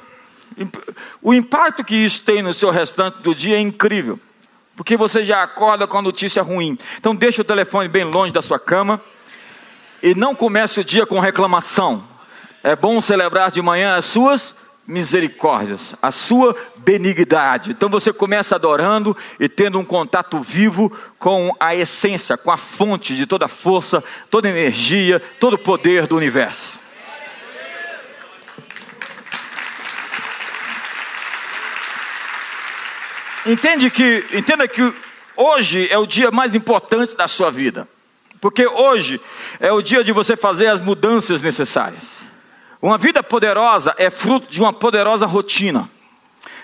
O 1.22 1.34
impacto 1.34 1.82
que 1.82 1.96
isso 1.96 2.22
tem 2.24 2.42
no 2.42 2.54
seu 2.54 2.72
restante 2.72 3.22
do 3.22 3.34
dia 3.34 3.56
é 3.56 3.62
incrível, 3.62 4.20
porque 4.76 4.98
você 4.98 5.24
já 5.24 5.42
acorda 5.42 5.88
com 5.88 5.98
a 5.98 6.02
notícia 6.02 6.42
ruim. 6.42 6.78
Então 6.98 7.16
deixe 7.16 7.42
o 7.42 7.46
telefone 7.46 7.88
bem 7.88 8.04
longe 8.04 8.34
da 8.34 8.42
sua 8.42 8.60
cama 8.60 9.02
e 10.04 10.14
não 10.14 10.36
comece 10.36 10.80
o 10.80 10.84
dia 10.84 11.06
com 11.06 11.20
reclamação. 11.20 12.04
É 12.64 12.76
bom 12.76 13.00
celebrar 13.00 13.52
de 13.52 13.62
manhã 13.62 13.96
as 13.96 14.06
suas 14.06 14.56
misericórdias, 14.88 15.96
a 16.02 16.12
sua 16.12 16.56
benignidade. 16.78 17.72
Então 17.72 17.90
você 17.90 18.14
começa 18.14 18.56
adorando 18.56 19.16
e 19.40 19.50
tendo 19.50 19.80
um 19.80 19.84
contato 19.84 20.40
vivo 20.40 20.92
com 21.18 21.56
a 21.60 21.76
essência, 21.76 22.38
com 22.38 22.52
a 22.52 22.58
fonte 22.58 23.16
de 23.16 23.26
toda 23.26 23.48
força, 23.48 24.04
toda 24.30 24.50
energia, 24.50 25.22
todo 25.40 25.58
poder 25.58 26.06
do 26.06 26.16
universo. 26.16 26.85
Entende 33.46 33.90
que, 33.90 34.26
entenda 34.34 34.68
que 34.68 34.94
hoje 35.36 35.88
é 35.92 35.98
o 35.98 36.06
dia 36.06 36.32
mais 36.32 36.56
importante 36.56 37.16
da 37.16 37.28
sua 37.28 37.52
vida. 37.52 37.88
Porque 38.42 38.66
hoje 38.66 39.22
é 39.60 39.72
o 39.72 39.82
dia 39.82 40.04
de 40.04 40.12
você 40.12 40.36
fazer 40.36 40.68
as 40.68 40.80
mudanças 40.80 41.42
necessárias. 41.42 42.32
Uma 42.82 42.98
vida 42.98 43.24
poderosa 43.24 43.94
é 43.98 44.10
fruto 44.10 44.48
de 44.52 44.60
uma 44.62 44.74
poderosa 44.74 45.26
rotina. 45.26 45.90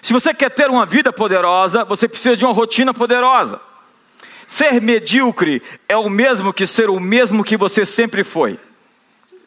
Se 0.01 0.13
você 0.13 0.33
quer 0.33 0.49
ter 0.49 0.69
uma 0.69 0.85
vida 0.85 1.13
poderosa, 1.13 1.83
você 1.85 2.07
precisa 2.07 2.35
de 2.35 2.45
uma 2.45 2.53
rotina 2.53 2.93
poderosa. 2.93 3.59
Ser 4.47 4.81
medíocre 4.81 5.61
é 5.87 5.95
o 5.95 6.09
mesmo 6.09 6.51
que 6.51 6.67
ser 6.67 6.89
o 6.89 6.99
mesmo 6.99 7.43
que 7.43 7.55
você 7.55 7.85
sempre 7.85 8.23
foi. 8.23 8.59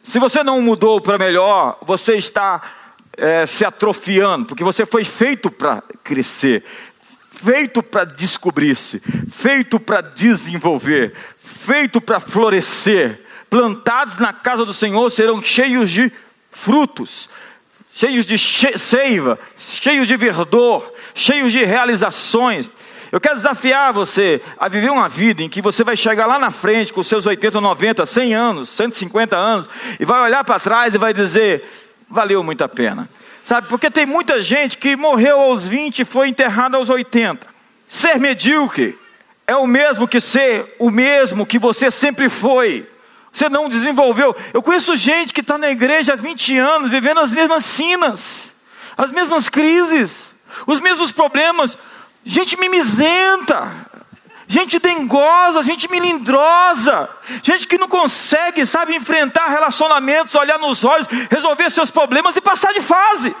Se 0.01 0.19
você 0.19 0.43
não 0.43 0.61
mudou 0.61 1.01
para 1.01 1.17
melhor, 1.17 1.77
você 1.81 2.15
está 2.15 2.61
é, 3.17 3.45
se 3.45 3.65
atrofiando, 3.65 4.45
porque 4.45 4.63
você 4.63 4.85
foi 4.85 5.03
feito 5.03 5.51
para 5.51 5.83
crescer, 6.03 6.63
feito 7.45 7.83
para 7.83 8.05
descobrir-se, 8.05 8.99
feito 9.31 9.79
para 9.79 10.01
desenvolver, 10.01 11.13
feito 11.37 12.01
para 12.01 12.19
florescer. 12.19 13.21
Plantados 13.47 14.17
na 14.17 14.33
casa 14.33 14.65
do 14.65 14.73
Senhor 14.73 15.07
serão 15.11 15.41
cheios 15.43 15.91
de 15.91 16.11
frutos, 16.49 17.29
cheios 17.93 18.25
de 18.25 18.39
seiva, 18.39 19.37
cheios 19.55 20.07
de 20.07 20.17
verdor, 20.17 20.91
cheios 21.13 21.51
de 21.51 21.63
realizações. 21.63 22.71
Eu 23.11 23.21
quero 23.21 23.35
desafiar 23.35 23.93
você 23.93 24.41
a 24.57 24.67
viver 24.67 24.89
uma 24.89 25.07
vida 25.07 25.43
em 25.43 25.47
que 25.47 25.61
você 25.61 25.83
vai 25.83 25.95
chegar 25.95 26.25
lá 26.25 26.39
na 26.39 26.49
frente 26.49 26.91
com 26.91 27.03
seus 27.03 27.27
80, 27.27 27.61
90, 27.61 28.05
100 28.05 28.33
anos, 28.33 28.69
150 28.69 29.37
anos, 29.37 29.69
e 29.99 30.03
vai 30.03 30.19
olhar 30.23 30.43
para 30.43 30.59
trás 30.59 30.95
e 30.95 30.97
vai 30.97 31.13
dizer: 31.13 31.63
valeu 32.09 32.43
muito 32.43 32.63
a 32.63 32.67
pena. 32.67 33.07
Sabe, 33.45 33.67
porque 33.67 33.91
tem 33.91 34.07
muita 34.07 34.41
gente 34.41 34.75
que 34.75 34.95
morreu 34.95 35.39
aos 35.39 35.67
20 35.67 35.99
e 35.99 36.03
foi 36.03 36.29
enterrada 36.29 36.77
aos 36.77 36.89
80. 36.89 37.45
Ser 37.87 38.19
medíocre 38.19 38.97
é 39.45 39.55
o 39.55 39.67
mesmo 39.67 40.07
que 40.07 40.19
ser 40.19 40.75
o 40.79 40.89
mesmo 40.89 41.45
que 41.45 41.59
você 41.59 41.91
sempre 41.91 42.27
foi. 42.27 42.89
Você 43.31 43.47
não 43.47 43.69
desenvolveu. 43.69 44.35
Eu 44.51 44.63
conheço 44.63 44.97
gente 44.97 45.31
que 45.31 45.41
está 45.41 45.59
na 45.59 45.69
igreja 45.69 46.13
há 46.13 46.15
20 46.15 46.57
anos, 46.57 46.89
vivendo 46.89 47.19
as 47.19 47.29
mesmas 47.29 47.65
sinas, 47.65 48.51
as 48.97 49.11
mesmas 49.11 49.47
crises, 49.47 50.33
os 50.65 50.79
mesmos 50.79 51.11
problemas. 51.11 51.77
Gente 52.25 52.59
mimizenta, 52.59 53.71
gente 54.47 54.79
dengosa, 54.79 55.63
gente 55.63 55.89
melindrosa, 55.89 57.09
gente 57.41 57.67
que 57.67 57.77
não 57.77 57.87
consegue, 57.87 58.65
sabe, 58.65 58.95
enfrentar 58.95 59.47
relacionamentos, 59.47 60.35
olhar 60.35 60.59
nos 60.59 60.83
olhos, 60.83 61.07
resolver 61.29 61.69
seus 61.69 61.89
problemas 61.89 62.35
e 62.35 62.41
passar 62.41 62.73
de 62.73 62.81
fase. 62.81 63.35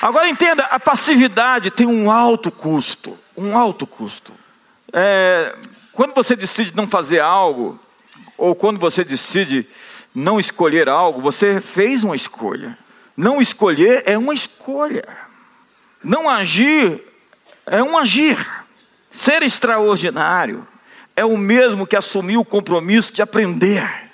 Agora 0.00 0.28
entenda, 0.28 0.62
a 0.64 0.78
passividade 0.78 1.72
tem 1.72 1.86
um 1.86 2.10
alto 2.10 2.52
custo, 2.52 3.18
um 3.36 3.58
alto 3.58 3.84
custo. 3.84 4.32
É, 4.92 5.56
quando 5.92 6.14
você 6.14 6.36
decide 6.36 6.76
não 6.76 6.86
fazer 6.86 7.18
algo, 7.18 7.78
ou 8.36 8.54
quando 8.54 8.78
você 8.78 9.02
decide 9.02 9.68
não 10.14 10.38
escolher 10.38 10.88
algo, 10.88 11.20
você 11.20 11.60
fez 11.60 12.04
uma 12.04 12.14
escolha. 12.14 12.78
Não 13.18 13.42
escolher 13.42 14.04
é 14.06 14.16
uma 14.16 14.32
escolha. 14.32 15.04
Não 16.04 16.30
agir 16.30 17.02
é 17.66 17.82
um 17.82 17.98
agir. 17.98 18.38
Ser 19.10 19.42
extraordinário 19.42 20.64
é 21.16 21.24
o 21.24 21.36
mesmo 21.36 21.84
que 21.84 21.96
assumir 21.96 22.36
o 22.36 22.44
compromisso 22.44 23.12
de 23.12 23.20
aprender 23.20 24.08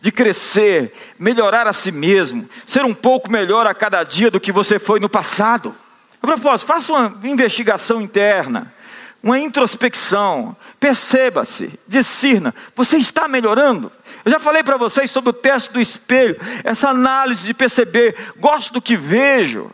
de 0.00 0.12
crescer, 0.12 0.92
melhorar 1.18 1.66
a 1.66 1.72
si 1.72 1.90
mesmo, 1.90 2.48
ser 2.66 2.84
um 2.84 2.94
pouco 2.94 3.30
melhor 3.30 3.66
a 3.66 3.74
cada 3.74 4.04
dia 4.04 4.30
do 4.30 4.38
que 4.38 4.52
você 4.52 4.78
foi 4.78 5.00
no 5.00 5.08
passado. 5.08 5.74
A 6.22 6.26
propósito, 6.26 6.68
faça 6.68 6.92
uma 6.92 7.18
investigação 7.24 8.00
interna, 8.00 8.72
uma 9.20 9.38
introspecção, 9.40 10.56
perceba-se, 10.78 11.78
discirna, 11.86 12.54
você 12.76 12.96
está 12.96 13.26
melhorando? 13.26 13.90
Eu 14.28 14.32
já 14.32 14.38
falei 14.38 14.62
para 14.62 14.76
vocês 14.76 15.10
sobre 15.10 15.30
o 15.30 15.32
teste 15.32 15.72
do 15.72 15.80
espelho, 15.80 16.36
essa 16.62 16.90
análise 16.90 17.46
de 17.46 17.54
perceber, 17.54 18.14
gosto 18.36 18.74
do 18.74 18.82
que 18.82 18.94
vejo, 18.94 19.70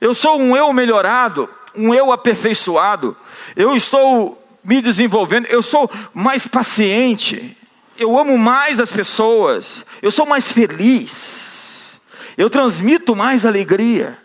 eu 0.00 0.14
sou 0.14 0.40
um 0.40 0.56
eu 0.56 0.72
melhorado, 0.72 1.50
um 1.74 1.92
eu 1.92 2.12
aperfeiçoado, 2.12 3.16
eu 3.56 3.74
estou 3.74 4.40
me 4.62 4.80
desenvolvendo, 4.80 5.46
eu 5.46 5.60
sou 5.60 5.90
mais 6.14 6.46
paciente, 6.46 7.56
eu 7.98 8.16
amo 8.16 8.38
mais 8.38 8.78
as 8.78 8.92
pessoas, 8.92 9.84
eu 10.00 10.12
sou 10.12 10.24
mais 10.24 10.46
feliz, 10.46 12.00
eu 12.36 12.48
transmito 12.48 13.16
mais 13.16 13.44
alegria. 13.44 14.16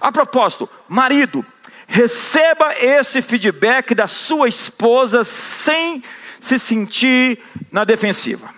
A 0.00 0.10
propósito, 0.10 0.66
marido, 0.88 1.44
receba 1.86 2.74
esse 2.78 3.20
feedback 3.20 3.94
da 3.94 4.06
sua 4.06 4.48
esposa 4.48 5.22
sem 5.22 6.02
se 6.40 6.58
sentir 6.58 7.38
na 7.70 7.84
defensiva. 7.84 8.56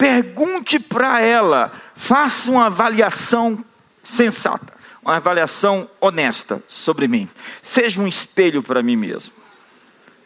Pergunte 0.00 0.80
para 0.80 1.20
ela, 1.20 1.70
faça 1.94 2.50
uma 2.50 2.66
avaliação 2.66 3.62
sensata, 4.02 4.72
uma 5.02 5.16
avaliação 5.16 5.86
honesta 6.00 6.62
sobre 6.66 7.06
mim. 7.06 7.28
Seja 7.62 8.00
um 8.00 8.08
espelho 8.08 8.62
para 8.62 8.82
mim 8.82 8.96
mesmo. 8.96 9.34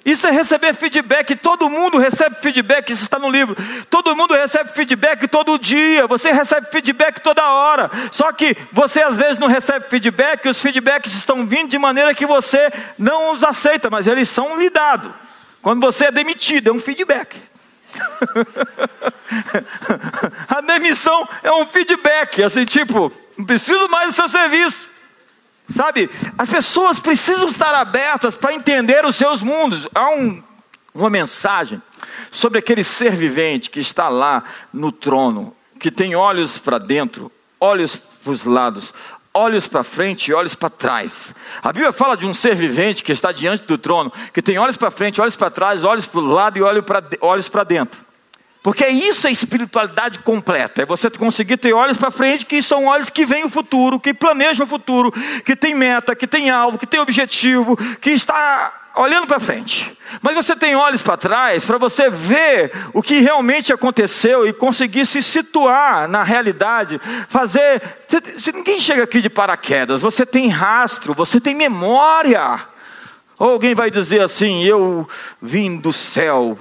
Isso 0.04 0.28
é 0.28 0.30
receber 0.30 0.74
feedback, 0.74 1.34
todo 1.34 1.68
mundo 1.68 1.98
recebe 1.98 2.36
feedback, 2.36 2.92
isso 2.92 3.02
está 3.02 3.18
no 3.18 3.28
livro. 3.28 3.56
Todo 3.90 4.14
mundo 4.14 4.32
recebe 4.32 4.70
feedback 4.70 5.26
todo 5.26 5.58
dia, 5.58 6.06
você 6.06 6.30
recebe 6.30 6.68
feedback 6.70 7.18
toda 7.20 7.42
hora. 7.50 7.90
Só 8.12 8.30
que 8.30 8.56
você 8.70 9.02
às 9.02 9.16
vezes 9.16 9.38
não 9.38 9.48
recebe 9.48 9.88
feedback, 9.88 10.48
os 10.48 10.62
feedbacks 10.62 11.14
estão 11.14 11.44
vindo 11.44 11.70
de 11.70 11.78
maneira 11.78 12.14
que 12.14 12.26
você 12.26 12.70
não 12.96 13.32
os 13.32 13.42
aceita, 13.42 13.90
mas 13.90 14.06
eles 14.06 14.28
são 14.28 14.56
lhe 14.56 14.70
dados. 14.70 15.10
Quando 15.60 15.80
você 15.80 16.04
é 16.04 16.12
demitido, 16.12 16.70
é 16.70 16.72
um 16.72 16.78
feedback. 16.78 17.53
A 20.48 20.60
demissão 20.60 21.28
é 21.42 21.52
um 21.52 21.66
feedback, 21.66 22.42
assim, 22.42 22.64
tipo, 22.64 23.12
não 23.36 23.44
preciso 23.44 23.88
mais 23.88 24.08
do 24.08 24.14
seu 24.14 24.28
serviço. 24.28 24.90
Sabe, 25.68 26.10
as 26.36 26.48
pessoas 26.48 27.00
precisam 27.00 27.48
estar 27.48 27.74
abertas 27.74 28.36
para 28.36 28.52
entender 28.52 29.04
os 29.04 29.16
seus 29.16 29.42
mundos. 29.42 29.88
Há 29.94 30.10
um, 30.10 30.42
uma 30.94 31.08
mensagem 31.08 31.80
sobre 32.30 32.58
aquele 32.58 32.84
ser 32.84 33.12
vivente 33.12 33.70
que 33.70 33.80
está 33.80 34.08
lá 34.08 34.44
no 34.72 34.92
trono, 34.92 35.56
que 35.80 35.90
tem 35.90 36.14
olhos 36.14 36.58
para 36.58 36.78
dentro, 36.78 37.32
olhos 37.58 37.96
para 37.96 38.30
os 38.30 38.44
lados, 38.44 38.92
olhos 39.34 39.66
para 39.66 39.82
frente 39.82 40.28
e 40.28 40.34
olhos 40.34 40.54
para 40.54 40.70
trás. 40.70 41.34
A 41.60 41.72
Bíblia 41.72 41.92
fala 41.92 42.16
de 42.16 42.24
um 42.24 42.32
ser 42.32 42.54
vivente 42.54 43.02
que 43.02 43.10
está 43.10 43.32
diante 43.32 43.64
do 43.64 43.76
trono, 43.76 44.12
que 44.32 44.40
tem 44.40 44.56
olhos 44.58 44.76
para 44.76 44.92
frente, 44.92 45.20
olhos 45.20 45.36
para 45.36 45.50
trás, 45.50 45.84
olhos 45.84 46.06
para 46.06 46.20
o 46.20 46.26
lado 46.26 46.56
e 46.56 46.62
olhos 47.20 47.48
para 47.48 47.64
dentro. 47.64 47.98
Porque 48.64 48.86
isso 48.86 49.28
é 49.28 49.30
espiritualidade 49.30 50.20
completa. 50.20 50.80
É 50.80 50.86
você 50.86 51.10
conseguir 51.10 51.58
ter 51.58 51.74
olhos 51.74 51.98
para 51.98 52.10
frente, 52.10 52.46
que 52.46 52.62
são 52.62 52.86
olhos 52.86 53.10
que 53.10 53.26
veem 53.26 53.44
o 53.44 53.50
futuro, 53.50 54.00
que 54.00 54.14
planejam 54.14 54.64
o 54.64 54.68
futuro, 54.68 55.12
que 55.44 55.54
tem 55.54 55.74
meta, 55.74 56.16
que 56.16 56.26
tem 56.26 56.48
alvo, 56.48 56.78
que 56.78 56.86
tem 56.86 56.98
objetivo, 56.98 57.76
que 58.00 58.08
está 58.08 58.72
olhando 58.96 59.26
para 59.26 59.38
frente. 59.38 59.94
Mas 60.22 60.34
você 60.34 60.56
tem 60.56 60.74
olhos 60.74 61.02
para 61.02 61.18
trás 61.18 61.62
para 61.66 61.76
você 61.76 62.08
ver 62.08 62.72
o 62.94 63.02
que 63.02 63.20
realmente 63.20 63.70
aconteceu 63.70 64.48
e 64.48 64.52
conseguir 64.54 65.04
se 65.04 65.22
situar 65.22 66.08
na 66.08 66.22
realidade, 66.22 66.98
fazer. 67.28 67.82
Se 68.38 68.50
ninguém 68.50 68.80
chega 68.80 69.04
aqui 69.04 69.20
de 69.20 69.28
paraquedas, 69.28 70.00
você 70.00 70.24
tem 70.24 70.48
rastro, 70.48 71.12
você 71.12 71.38
tem 71.38 71.54
memória. 71.54 72.60
Ou 73.38 73.50
alguém 73.50 73.74
vai 73.74 73.90
dizer 73.90 74.22
assim: 74.22 74.64
Eu 74.64 75.06
vim 75.42 75.76
do 75.76 75.92
céu, 75.92 76.56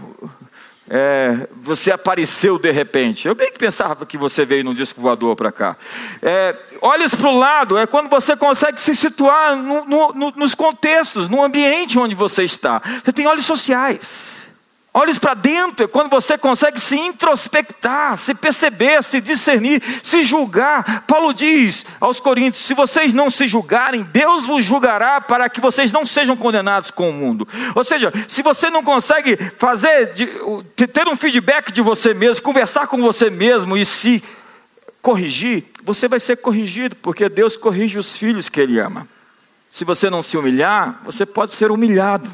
é, 0.90 1.48
você 1.62 1.92
apareceu 1.92 2.60
de 2.60 2.72
repente. 2.72 3.28
Eu 3.28 3.36
bem 3.36 3.52
que 3.52 3.58
pensava 3.58 4.06
que 4.06 4.18
você 4.18 4.46
veio 4.46 4.64
num 4.64 4.74
disco 4.74 5.02
voador 5.02 5.36
para 5.36 5.52
cá. 5.52 5.78
É, 6.22 6.56
olhos 6.82 7.16
para 7.16 7.30
o 7.30 7.38
lado 7.38 7.78
é 7.78 7.88
quando 7.88 8.10
você 8.10 8.36
consegue 8.36 8.80
se 8.80 8.96
situar 8.96 9.56
no, 9.56 10.14
no, 10.14 10.32
nos 10.32 10.54
contextos, 10.54 11.30
no 11.30 11.42
ambiente 11.42 11.98
onde 11.98 12.16
você 12.16 12.44
está. 12.44 12.82
Você 13.04 13.14
tem 13.14 13.26
olhos 13.26 13.46
sociais. 13.46 14.43
Olhos 14.96 15.18
para 15.18 15.34
dentro 15.34 15.86
é 15.86 15.88
quando 15.88 16.08
você 16.08 16.38
consegue 16.38 16.80
se 16.80 16.96
introspectar, 16.96 18.16
se 18.16 18.36
perceber, 18.36 19.04
se 19.04 19.20
discernir, 19.20 19.82
se 20.04 20.22
julgar. 20.22 21.04
Paulo 21.08 21.34
diz 21.34 21.84
aos 22.00 22.20
Coríntios: 22.20 22.64
se 22.64 22.76
vocês 22.76 23.12
não 23.12 23.32
se 23.32 23.48
julgarem, 23.48 24.04
Deus 24.04 24.46
vos 24.46 24.64
julgará 24.64 25.20
para 25.20 25.50
que 25.50 25.60
vocês 25.60 25.92
não 25.92 26.06
sejam 26.06 26.38
condenados 26.38 26.92
com 26.92 27.10
o 27.10 27.14
mundo. 27.14 27.48
Ou 27.74 27.84
seja, 27.84 28.14
se 28.30 28.44
você 28.44 28.70
não 28.70 28.84
consegue 28.84 29.36
fazer, 29.58 30.14
ter 30.76 31.08
um 31.08 31.16
feedback 31.16 31.72
de 31.72 31.82
você 31.82 32.14
mesmo, 32.14 32.44
conversar 32.44 32.86
com 32.86 33.02
você 33.02 33.32
mesmo 33.32 33.76
e 33.76 33.84
se 33.84 34.24
corrigir, 35.02 35.66
você 35.84 36.08
vai 36.08 36.20
ser 36.20 36.38
corrigido, 36.38 36.96
porque 36.98 37.28
Deus 37.28 37.58
corrige 37.58 37.98
os 37.98 38.16
filhos 38.16 38.48
que 38.48 38.62
Ele 38.62 38.80
ama. 38.80 39.08
Se 39.72 39.84
você 39.84 40.08
não 40.08 40.22
se 40.22 40.38
humilhar, 40.38 41.02
você 41.04 41.26
pode 41.26 41.56
ser 41.56 41.72
humilhado. 41.72 42.30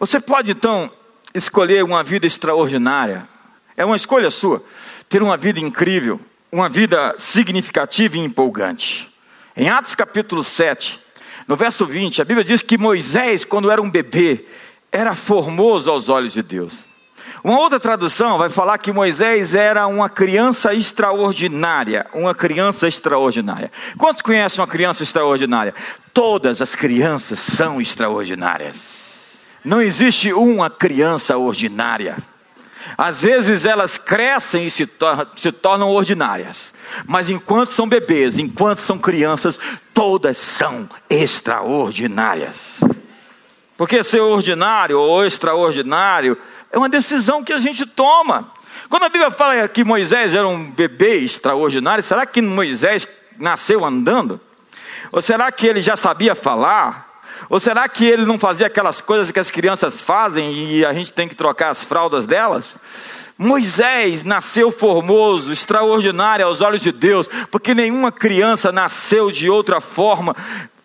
Você 0.00 0.18
pode 0.18 0.50
então 0.50 0.90
escolher 1.34 1.82
uma 1.82 2.04
vida 2.04 2.26
extraordinária. 2.26 3.28
É 3.76 3.84
uma 3.84 3.96
escolha 3.96 4.30
sua. 4.30 4.64
Ter 5.08 5.20
uma 5.20 5.36
vida 5.36 5.58
incrível, 5.58 6.20
uma 6.50 6.68
vida 6.68 7.16
significativa 7.18 8.16
e 8.16 8.20
empolgante. 8.20 9.12
Em 9.56 9.68
Atos 9.68 9.96
capítulo 9.96 10.44
7, 10.44 11.00
no 11.48 11.56
verso 11.56 11.84
20, 11.84 12.22
a 12.22 12.24
Bíblia 12.24 12.44
diz 12.44 12.62
que 12.62 12.78
Moisés, 12.78 13.44
quando 13.44 13.70
era 13.70 13.82
um 13.82 13.90
bebê, 13.90 14.46
era 14.92 15.14
formoso 15.14 15.90
aos 15.90 16.08
olhos 16.08 16.32
de 16.32 16.42
Deus. 16.42 16.84
Uma 17.42 17.58
outra 17.58 17.78
tradução 17.78 18.38
vai 18.38 18.48
falar 18.48 18.78
que 18.78 18.90
Moisés 18.92 19.54
era 19.54 19.86
uma 19.86 20.08
criança 20.08 20.72
extraordinária, 20.72 22.06
uma 22.14 22.34
criança 22.34 22.88
extraordinária. 22.88 23.70
Quantos 23.98 24.22
conhecem 24.22 24.60
uma 24.62 24.66
criança 24.66 25.02
extraordinária? 25.02 25.74
Todas 26.14 26.62
as 26.62 26.74
crianças 26.74 27.40
são 27.40 27.80
extraordinárias. 27.80 29.03
Não 29.64 29.80
existe 29.80 30.32
uma 30.32 30.68
criança 30.68 31.38
ordinária. 31.38 32.16
Às 32.98 33.22
vezes 33.22 33.64
elas 33.64 33.96
crescem 33.96 34.66
e 34.66 34.70
se, 34.70 34.86
tor 34.86 35.26
se, 35.36 35.50
tornam 35.50 35.88
ordinárias, 35.88 36.74
mas 37.06 37.30
enquanto 37.30 37.72
são 37.72 37.88
bebês, 37.88 38.38
enquanto 38.38 38.78
são 38.78 38.98
crianças, 38.98 39.58
todas 39.94 40.36
são 40.36 40.88
extraordinárias. 41.08 42.80
Porque 43.76 44.04
ser 44.04 44.20
ordinário 44.20 45.00
ou 45.00 45.24
extraordinário 45.24 46.36
é 46.70 46.78
uma 46.78 46.88
decisão 46.88 47.42
que 47.42 47.52
a 47.52 47.58
gente 47.58 47.86
toma. 47.86 48.52
Quando 48.88 49.04
a 49.04 49.08
Bíblia 49.08 49.30
fala 49.30 49.66
que 49.66 49.82
Moisés 49.82 50.34
era 50.34 50.46
um 50.46 50.70
bebê 50.70 51.16
extraordinário, 51.16 52.04
será 52.04 52.26
que 52.26 52.42
Moisés 52.42 53.08
nasceu 53.38 53.84
andando? 53.84 54.38
Ou 55.10 55.22
será 55.22 55.50
que 55.50 55.66
ele 55.66 55.80
já 55.80 55.96
sabia 55.96 56.34
falar? 56.34 57.13
Ou 57.48 57.60
será 57.60 57.88
que 57.88 58.04
ele 58.04 58.24
não 58.24 58.38
fazia 58.38 58.66
aquelas 58.66 59.00
coisas 59.00 59.30
que 59.30 59.40
as 59.40 59.50
crianças 59.50 60.00
fazem 60.00 60.52
e 60.68 60.84
a 60.84 60.92
gente 60.92 61.12
tem 61.12 61.28
que 61.28 61.34
trocar 61.34 61.70
as 61.70 61.82
fraldas 61.82 62.26
delas? 62.26 62.76
Moisés 63.36 64.22
nasceu 64.22 64.70
formoso, 64.70 65.52
extraordinário 65.52 66.46
aos 66.46 66.60
olhos 66.60 66.80
de 66.80 66.92
Deus, 66.92 67.28
porque 67.50 67.74
nenhuma 67.74 68.12
criança 68.12 68.70
nasceu 68.70 69.30
de 69.30 69.50
outra 69.50 69.80
forma, 69.80 70.36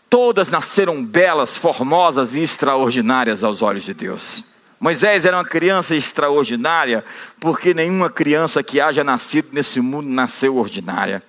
todas 0.09 0.49
nasceram 0.49 1.03
belas, 1.03 1.57
formosas 1.57 2.33
e 2.33 2.39
extraordinárias 2.39 3.43
aos 3.43 3.61
olhos 3.61 3.83
de 3.83 3.93
Deus. 3.93 4.43
Moisés 4.79 5.25
era 5.25 5.37
uma 5.37 5.45
criança 5.45 5.95
extraordinária, 5.95 7.03
porque 7.39 7.73
nenhuma 7.73 8.09
criança 8.09 8.63
que 8.63 8.79
haja 8.79 9.03
nascido 9.03 9.49
nesse 9.51 9.81
mundo 9.81 10.07
nasceu 10.07 10.57
ordinária. 10.57 11.21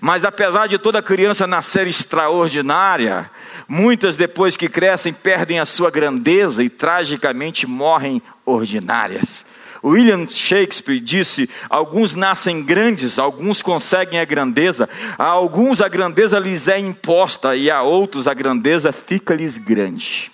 Mas 0.00 0.24
apesar 0.24 0.66
de 0.66 0.78
toda 0.78 1.02
criança 1.02 1.46
nascer 1.46 1.86
extraordinária, 1.86 3.30
muitas 3.68 4.16
depois 4.16 4.56
que 4.56 4.68
crescem 4.68 5.12
perdem 5.12 5.60
a 5.60 5.66
sua 5.66 5.90
grandeza 5.90 6.62
e 6.62 6.68
tragicamente 6.68 7.66
morrem 7.66 8.22
ordinárias. 8.44 9.46
William 9.82 10.26
Shakespeare 10.26 10.98
disse: 10.98 11.48
alguns 11.70 12.14
nascem 12.14 12.62
grandes, 12.62 13.18
alguns 13.18 13.62
conseguem 13.62 14.18
a 14.18 14.24
grandeza, 14.24 14.88
a 15.16 15.24
alguns 15.24 15.80
a 15.80 15.88
grandeza 15.88 16.38
lhes 16.38 16.66
é 16.68 16.78
imposta 16.78 17.54
e 17.54 17.70
a 17.70 17.82
outros 17.82 18.26
a 18.26 18.34
grandeza 18.34 18.92
fica-lhes 18.92 19.58
grande. 19.58 20.30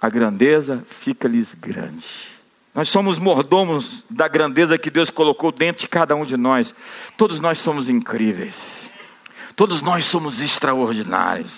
A 0.00 0.08
grandeza 0.08 0.84
fica-lhes 0.88 1.54
grande. 1.54 2.06
Nós 2.74 2.88
somos 2.88 3.18
mordomos 3.18 4.04
da 4.08 4.28
grandeza 4.28 4.78
que 4.78 4.90
Deus 4.90 5.10
colocou 5.10 5.50
dentro 5.50 5.82
de 5.82 5.88
cada 5.88 6.14
um 6.14 6.24
de 6.24 6.36
nós. 6.36 6.72
Todos 7.16 7.40
nós 7.40 7.58
somos 7.58 7.88
incríveis. 7.88 8.77
Todos 9.58 9.82
nós 9.82 10.06
somos 10.06 10.40
extraordinários. 10.40 11.52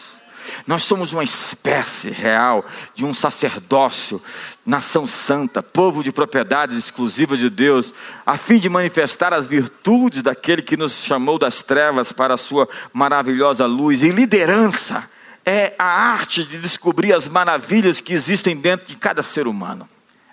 Nós 0.67 0.85
somos 0.85 1.13
uma 1.13 1.23
espécie 1.23 2.09
real 2.09 2.65
de 2.95 3.05
um 3.05 3.13
sacerdócio, 3.13 4.23
nação 4.65 5.07
santa, 5.07 5.63
povo 5.63 6.03
de 6.03 6.11
propriedade 6.11 6.79
exclusiva 6.79 7.37
de 7.37 7.51
Deus, 7.51 7.93
a 8.25 8.39
fim 8.39 8.59
de 8.59 8.71
manifestar 8.71 9.35
as 9.35 9.47
virtudes 9.47 10.23
daquele 10.23 10.63
que 10.63 10.79
nos 10.79 10.95
chamou 10.95 11.39
das 11.39 11.61
trevas 11.61 12.11
para 12.11 12.33
a 12.33 12.39
sua 12.39 12.67
maravilhosa 12.91 13.67
luz 13.67 14.03
e 14.03 14.09
liderança. 14.09 15.07
É 15.45 15.75
a 15.79 15.85
arte 15.85 16.43
de 16.43 16.59
descobrir 16.59 17.13
as 17.13 17.29
maravilhas 17.29 18.01
que 18.01 18.15
existem 18.15 18.57
dentro 18.57 18.87
de 18.87 18.97
cada 18.97 19.23
ser 19.23 19.47
humano. 19.47 19.87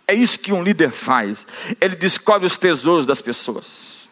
É 0.08 0.13
isso 0.13 0.39
que 0.39 0.53
um 0.53 0.63
líder 0.63 0.91
faz. 0.91 1.45
Ele 1.82 1.97
descobre 1.97 2.47
os 2.47 2.58
tesouros 2.58 3.06
das 3.06 3.21
pessoas. 3.21 4.08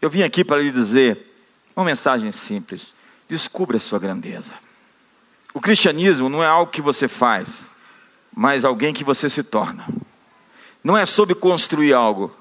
Eu 0.00 0.08
vim 0.08 0.22
aqui 0.22 0.44
para 0.44 0.62
lhe 0.62 0.70
dizer 0.70 1.26
uma 1.74 1.84
mensagem 1.84 2.30
simples: 2.30 2.99
descubra 3.30 3.76
a 3.76 3.80
sua 3.80 4.00
grandeza. 4.00 4.54
O 5.54 5.60
cristianismo 5.60 6.28
não 6.28 6.42
é 6.42 6.46
algo 6.48 6.72
que 6.72 6.82
você 6.82 7.06
faz, 7.06 7.64
mas 8.34 8.64
alguém 8.64 8.92
que 8.92 9.04
você 9.04 9.30
se 9.30 9.44
torna. 9.44 9.86
Não 10.82 10.98
é 10.98 11.06
sobre 11.06 11.36
construir 11.36 11.94
algo, 11.94 12.34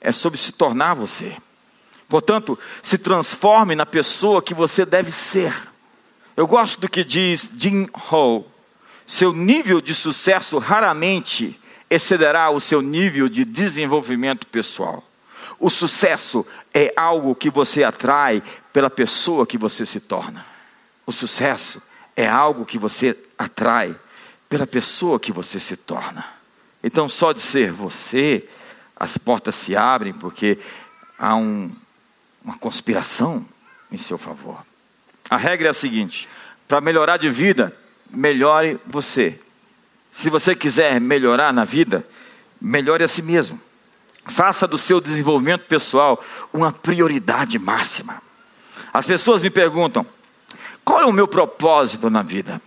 é 0.00 0.12
sobre 0.12 0.38
se 0.38 0.52
tornar 0.52 0.92
você. 0.92 1.34
Portanto, 2.06 2.58
se 2.82 2.98
transforme 2.98 3.74
na 3.74 3.86
pessoa 3.86 4.42
que 4.42 4.52
você 4.52 4.84
deve 4.84 5.10
ser. 5.10 5.54
Eu 6.36 6.46
gosto 6.46 6.78
do 6.78 6.90
que 6.90 7.02
diz 7.02 7.50
Jim 7.56 7.88
Hall. 7.94 8.46
Seu 9.06 9.32
nível 9.32 9.80
de 9.80 9.94
sucesso 9.94 10.58
raramente 10.58 11.58
excederá 11.88 12.50
o 12.50 12.60
seu 12.60 12.82
nível 12.82 13.30
de 13.30 13.46
desenvolvimento 13.46 14.46
pessoal. 14.46 15.02
O 15.64 15.70
sucesso 15.70 16.46
é 16.74 16.92
algo 16.94 17.34
que 17.34 17.48
você 17.48 17.82
atrai 17.82 18.42
pela 18.70 18.90
pessoa 18.90 19.46
que 19.46 19.56
você 19.56 19.86
se 19.86 19.98
torna. 19.98 20.44
O 21.06 21.10
sucesso 21.10 21.82
é 22.14 22.28
algo 22.28 22.66
que 22.66 22.78
você 22.78 23.16
atrai 23.38 23.98
pela 24.46 24.66
pessoa 24.66 25.18
que 25.18 25.32
você 25.32 25.58
se 25.58 25.74
torna. 25.74 26.22
Então, 26.82 27.08
só 27.08 27.32
de 27.32 27.40
ser 27.40 27.72
você, 27.72 28.46
as 28.94 29.16
portas 29.16 29.54
se 29.54 29.74
abrem 29.74 30.12
porque 30.12 30.58
há 31.18 31.34
um, 31.34 31.74
uma 32.44 32.58
conspiração 32.58 33.42
em 33.90 33.96
seu 33.96 34.18
favor. 34.18 34.62
A 35.30 35.38
regra 35.38 35.68
é 35.68 35.70
a 35.70 35.74
seguinte: 35.74 36.28
para 36.68 36.82
melhorar 36.82 37.16
de 37.16 37.30
vida, 37.30 37.74
melhore 38.10 38.78
você. 38.86 39.40
Se 40.12 40.28
você 40.28 40.54
quiser 40.54 41.00
melhorar 41.00 41.54
na 41.54 41.64
vida, 41.64 42.06
melhore 42.60 43.02
a 43.02 43.08
si 43.08 43.22
mesmo. 43.22 43.58
Faça 44.26 44.66
do 44.66 44.78
seu 44.78 45.00
desenvolvimento 45.00 45.62
pessoal 45.62 46.22
uma 46.52 46.72
prioridade 46.72 47.58
máxima. 47.58 48.22
As 48.92 49.06
pessoas 49.06 49.42
me 49.42 49.50
perguntam: 49.50 50.06
qual 50.84 51.00
é 51.00 51.04
o 51.04 51.12
meu 51.12 51.28
propósito 51.28 52.08
na 52.08 52.22
vida? 52.22 52.60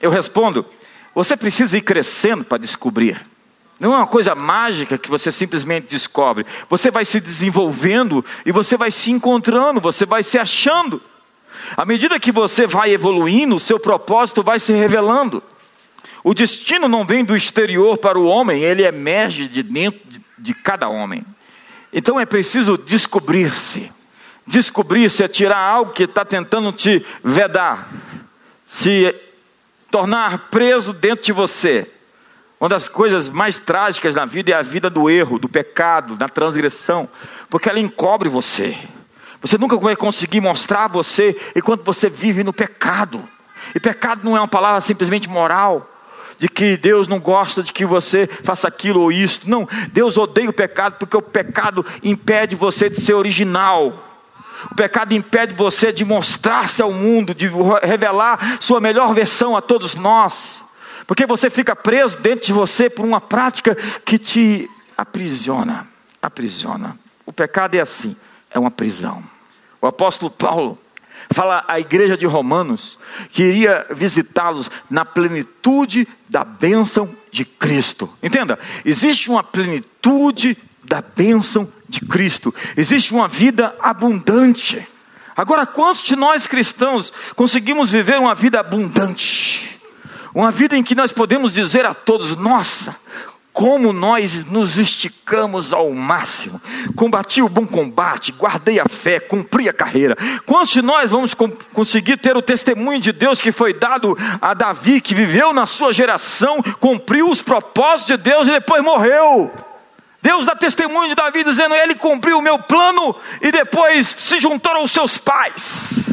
Eu 0.00 0.10
respondo: 0.10 0.66
você 1.14 1.36
precisa 1.36 1.78
ir 1.78 1.82
crescendo 1.82 2.44
para 2.44 2.58
descobrir. 2.58 3.20
Não 3.78 3.92
é 3.92 3.96
uma 3.98 4.06
coisa 4.06 4.34
mágica 4.34 4.96
que 4.96 5.10
você 5.10 5.32
simplesmente 5.32 5.88
descobre. 5.88 6.46
Você 6.68 6.90
vai 6.90 7.04
se 7.04 7.20
desenvolvendo 7.20 8.24
e 8.46 8.52
você 8.52 8.76
vai 8.76 8.90
se 8.90 9.10
encontrando, 9.10 9.80
você 9.80 10.06
vai 10.06 10.22
se 10.22 10.38
achando. 10.38 11.02
À 11.76 11.84
medida 11.84 12.20
que 12.20 12.32
você 12.32 12.66
vai 12.66 12.92
evoluindo, 12.92 13.54
o 13.54 13.60
seu 13.60 13.78
propósito 13.78 14.42
vai 14.42 14.58
se 14.58 14.72
revelando. 14.72 15.42
O 16.22 16.32
destino 16.32 16.88
não 16.88 17.04
vem 17.04 17.24
do 17.24 17.36
exterior 17.36 17.98
para 17.98 18.18
o 18.18 18.26
homem, 18.26 18.62
ele 18.62 18.84
emerge 18.84 19.46
de 19.46 19.62
dentro 19.62 20.00
de, 20.08 20.23
de 20.38 20.54
cada 20.54 20.88
homem. 20.88 21.24
Então 21.92 22.18
é 22.18 22.26
preciso 22.26 22.76
descobrir-se. 22.76 23.92
Descobrir-se 24.46 25.22
é 25.22 25.28
tirar 25.28 25.58
algo 25.58 25.92
que 25.92 26.04
está 26.04 26.24
tentando 26.24 26.70
te 26.72 27.04
vedar, 27.22 27.88
se 28.66 29.14
tornar 29.90 30.50
preso 30.50 30.92
dentro 30.92 31.24
de 31.24 31.32
você. 31.32 31.90
Uma 32.60 32.68
das 32.68 32.88
coisas 32.88 33.28
mais 33.28 33.58
trágicas 33.58 34.14
na 34.14 34.24
vida 34.24 34.50
é 34.50 34.54
a 34.54 34.62
vida 34.62 34.90
do 34.90 35.08
erro, 35.08 35.38
do 35.38 35.48
pecado, 35.48 36.16
da 36.16 36.28
transgressão, 36.28 37.08
porque 37.48 37.68
ela 37.68 37.80
encobre 37.80 38.28
você. 38.28 38.76
Você 39.40 39.58
nunca 39.58 39.76
vai 39.76 39.94
conseguir 39.94 40.40
mostrar 40.40 40.88
você 40.88 41.38
enquanto 41.54 41.84
você 41.84 42.08
vive 42.08 42.42
no 42.42 42.52
pecado. 42.52 43.22
E 43.74 43.80
pecado 43.80 44.22
não 44.24 44.36
é 44.36 44.40
uma 44.40 44.48
palavra 44.48 44.80
simplesmente 44.80 45.28
moral, 45.28 45.93
de 46.38 46.48
que 46.48 46.76
Deus 46.76 47.08
não 47.08 47.20
gosta 47.20 47.62
de 47.62 47.72
que 47.72 47.84
você 47.84 48.26
faça 48.26 48.68
aquilo 48.68 49.00
ou 49.00 49.12
isso. 49.12 49.42
Não, 49.44 49.68
Deus 49.92 50.18
odeia 50.18 50.50
o 50.50 50.52
pecado 50.52 50.96
porque 50.98 51.16
o 51.16 51.22
pecado 51.22 51.84
impede 52.02 52.54
você 52.54 52.88
de 52.88 53.00
ser 53.00 53.14
original. 53.14 53.92
O 54.70 54.74
pecado 54.74 55.12
impede 55.12 55.54
você 55.54 55.92
de 55.92 56.04
mostrar-se 56.04 56.80
ao 56.80 56.92
mundo, 56.92 57.34
de 57.34 57.50
revelar 57.82 58.58
sua 58.60 58.80
melhor 58.80 59.12
versão 59.12 59.56
a 59.56 59.60
todos 59.60 59.94
nós. 59.94 60.62
Porque 61.06 61.26
você 61.26 61.50
fica 61.50 61.76
preso 61.76 62.18
dentro 62.18 62.46
de 62.46 62.52
você 62.52 62.88
por 62.88 63.04
uma 63.04 63.20
prática 63.20 63.76
que 64.04 64.18
te 64.18 64.70
aprisiona. 64.96 65.86
Aprisiona. 66.20 66.98
O 67.26 67.32
pecado 67.32 67.74
é 67.74 67.80
assim, 67.80 68.16
é 68.50 68.58
uma 68.58 68.70
prisão. 68.70 69.22
O 69.80 69.86
apóstolo 69.86 70.30
Paulo 70.30 70.78
fala 71.34 71.64
à 71.66 71.80
igreja 71.80 72.16
de 72.16 72.24
Romanos 72.26 72.96
que 73.30 73.42
iria 73.42 73.86
visitá-los 73.90 74.70
na 74.88 75.04
plenitude 75.04 76.08
da 76.28 76.44
bênção 76.44 77.10
de 77.30 77.44
Cristo. 77.44 78.08
Entenda, 78.22 78.58
existe 78.84 79.28
uma 79.28 79.42
plenitude 79.42 80.56
da 80.84 81.02
bênção 81.02 81.70
de 81.88 82.00
Cristo, 82.00 82.54
existe 82.76 83.12
uma 83.12 83.26
vida 83.26 83.74
abundante. 83.80 84.86
Agora, 85.36 85.66
quantos 85.66 86.04
de 86.04 86.14
nós 86.14 86.46
cristãos 86.46 87.12
conseguimos 87.34 87.90
viver 87.90 88.18
uma 88.18 88.34
vida 88.34 88.60
abundante? 88.60 89.80
Uma 90.32 90.50
vida 90.50 90.76
em 90.76 90.82
que 90.82 90.94
nós 90.94 91.12
podemos 91.12 91.54
dizer 91.54 91.84
a 91.84 91.94
todos: 91.94 92.36
nossa, 92.36 92.96
como 93.54 93.92
nós 93.92 94.44
nos 94.46 94.78
esticamos 94.78 95.72
ao 95.72 95.92
máximo. 95.92 96.60
Combati 96.96 97.40
o 97.40 97.48
bom 97.48 97.64
combate, 97.64 98.32
guardei 98.32 98.80
a 98.80 98.84
fé, 98.86 99.20
cumpri 99.20 99.68
a 99.68 99.72
carreira. 99.72 100.16
Quantos 100.44 100.72
de 100.72 100.82
nós 100.82 101.12
vamos 101.12 101.34
conseguir 101.72 102.16
ter 102.16 102.36
o 102.36 102.42
testemunho 102.42 102.98
de 102.98 103.12
Deus 103.12 103.40
que 103.40 103.52
foi 103.52 103.72
dado 103.72 104.18
a 104.42 104.54
Davi, 104.54 105.00
que 105.00 105.14
viveu 105.14 105.52
na 105.52 105.66
sua 105.66 105.92
geração, 105.92 106.60
cumpriu 106.80 107.30
os 107.30 107.40
propósitos 107.40 108.16
de 108.16 108.16
Deus 108.16 108.48
e 108.48 108.50
depois 108.50 108.82
morreu? 108.82 109.52
Deus 110.20 110.46
dá 110.46 110.56
testemunho 110.56 111.10
de 111.10 111.14
Davi 111.14 111.44
dizendo: 111.44 111.76
Ele 111.76 111.94
cumpriu 111.94 112.38
o 112.38 112.42
meu 112.42 112.58
plano 112.58 113.14
e 113.40 113.52
depois 113.52 114.08
se 114.08 114.40
juntou 114.40 114.72
aos 114.72 114.90
seus 114.90 115.16
pais. 115.16 116.10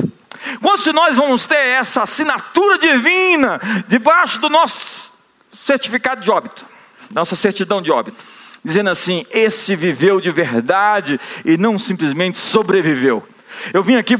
Quantos 0.61 0.83
de 0.83 0.93
nós 0.93 1.17
vamos 1.17 1.45
ter 1.45 1.55
essa 1.55 2.03
assinatura 2.03 2.77
divina 2.77 3.59
debaixo 3.87 4.39
do 4.39 4.47
nosso 4.47 5.09
certificado 5.51 6.21
de 6.21 6.29
óbito, 6.29 6.65
nossa 7.13 7.35
certidão 7.35 7.81
de 7.81 7.91
óbito, 7.91 8.17
dizendo 8.63 8.89
assim: 8.89 9.25
esse 9.31 9.75
viveu 9.75 10.21
de 10.21 10.31
verdade 10.31 11.19
e 11.45 11.57
não 11.57 11.77
simplesmente 11.77 12.37
sobreviveu. 12.37 13.23
Eu 13.73 13.83
vim 13.83 13.95
aqui 13.95 14.15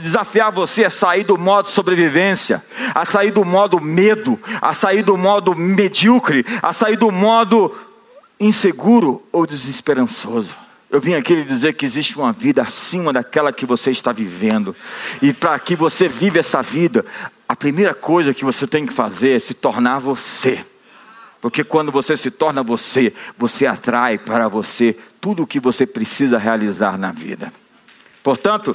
desafiar 0.00 0.52
você 0.52 0.84
a 0.84 0.90
sair 0.90 1.24
do 1.24 1.36
modo 1.36 1.68
sobrevivência, 1.68 2.62
a 2.94 3.04
sair 3.04 3.30
do 3.30 3.44
modo 3.44 3.80
medo, 3.80 4.38
a 4.60 4.72
sair 4.74 5.02
do 5.02 5.16
modo 5.16 5.54
medíocre, 5.54 6.44
a 6.62 6.72
sair 6.72 6.96
do 6.96 7.10
modo 7.10 7.74
inseguro 8.38 9.22
ou 9.32 9.46
desesperançoso. 9.46 10.54
Eu 10.88 11.00
vim 11.00 11.14
aqui 11.14 11.34
lhe 11.34 11.44
dizer 11.44 11.74
que 11.74 11.84
existe 11.84 12.16
uma 12.16 12.32
vida 12.32 12.62
acima 12.62 13.12
daquela 13.12 13.52
que 13.52 13.66
você 13.66 13.90
está 13.90 14.12
vivendo. 14.12 14.74
E 15.20 15.32
para 15.32 15.58
que 15.58 15.74
você 15.74 16.06
viva 16.06 16.38
essa 16.38 16.62
vida, 16.62 17.04
a 17.48 17.56
primeira 17.56 17.92
coisa 17.92 18.32
que 18.32 18.44
você 18.44 18.66
tem 18.66 18.86
que 18.86 18.92
fazer 18.92 19.36
é 19.36 19.38
se 19.38 19.52
tornar 19.52 19.98
você. 19.98 20.64
Porque 21.40 21.62
quando 21.62 21.92
você 21.92 22.16
se 22.16 22.30
torna 22.30 22.62
você, 22.62 23.14
você 23.36 23.66
atrai 23.66 24.18
para 24.18 24.48
você 24.48 24.98
tudo 25.20 25.42
o 25.42 25.46
que 25.46 25.60
você 25.60 25.86
precisa 25.86 26.38
realizar 26.38 26.98
na 26.98 27.12
vida. 27.12 27.52
Portanto, 28.22 28.74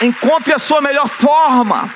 encontre 0.00 0.54
a 0.54 0.58
sua 0.58 0.80
melhor 0.80 1.08
forma. 1.08 1.88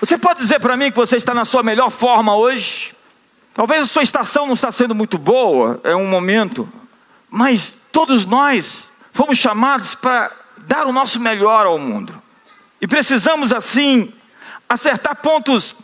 Você 0.00 0.18
pode 0.18 0.40
dizer 0.40 0.60
para 0.60 0.76
mim 0.76 0.90
que 0.90 0.96
você 0.96 1.16
está 1.16 1.32
na 1.32 1.44
sua 1.44 1.62
melhor 1.62 1.90
forma 1.90 2.36
hoje? 2.36 2.94
Talvez 3.54 3.82
a 3.82 3.86
sua 3.86 4.02
estação 4.02 4.46
não 4.46 4.54
está 4.54 4.72
sendo 4.72 4.94
muito 4.94 5.18
boa, 5.18 5.80
é 5.84 5.94
um 5.94 6.08
momento, 6.08 6.68
mas 7.28 7.76
todos 7.90 8.24
nós 8.24 8.90
fomos 9.12 9.36
chamados 9.36 9.94
para 9.94 10.30
dar 10.58 10.86
o 10.86 10.92
nosso 10.92 11.20
melhor 11.20 11.66
ao 11.66 11.78
mundo. 11.78 12.20
E 12.80 12.86
precisamos 12.86 13.52
assim 13.52 14.12
acertar 14.68 15.16
pontos, 15.16 15.76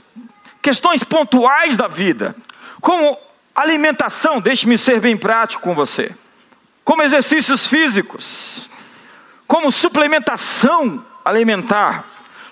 questões 0.68 1.02
pontuais 1.02 1.78
da 1.78 1.88
vida, 1.88 2.36
como 2.78 3.18
alimentação, 3.54 4.38
deixe-me 4.38 4.76
ser 4.76 5.00
bem 5.00 5.16
prático 5.16 5.62
com 5.62 5.74
você. 5.74 6.12
Como 6.84 7.02
exercícios 7.02 7.66
físicos, 7.66 8.68
como 9.46 9.72
suplementação 9.72 11.02
alimentar, 11.24 12.04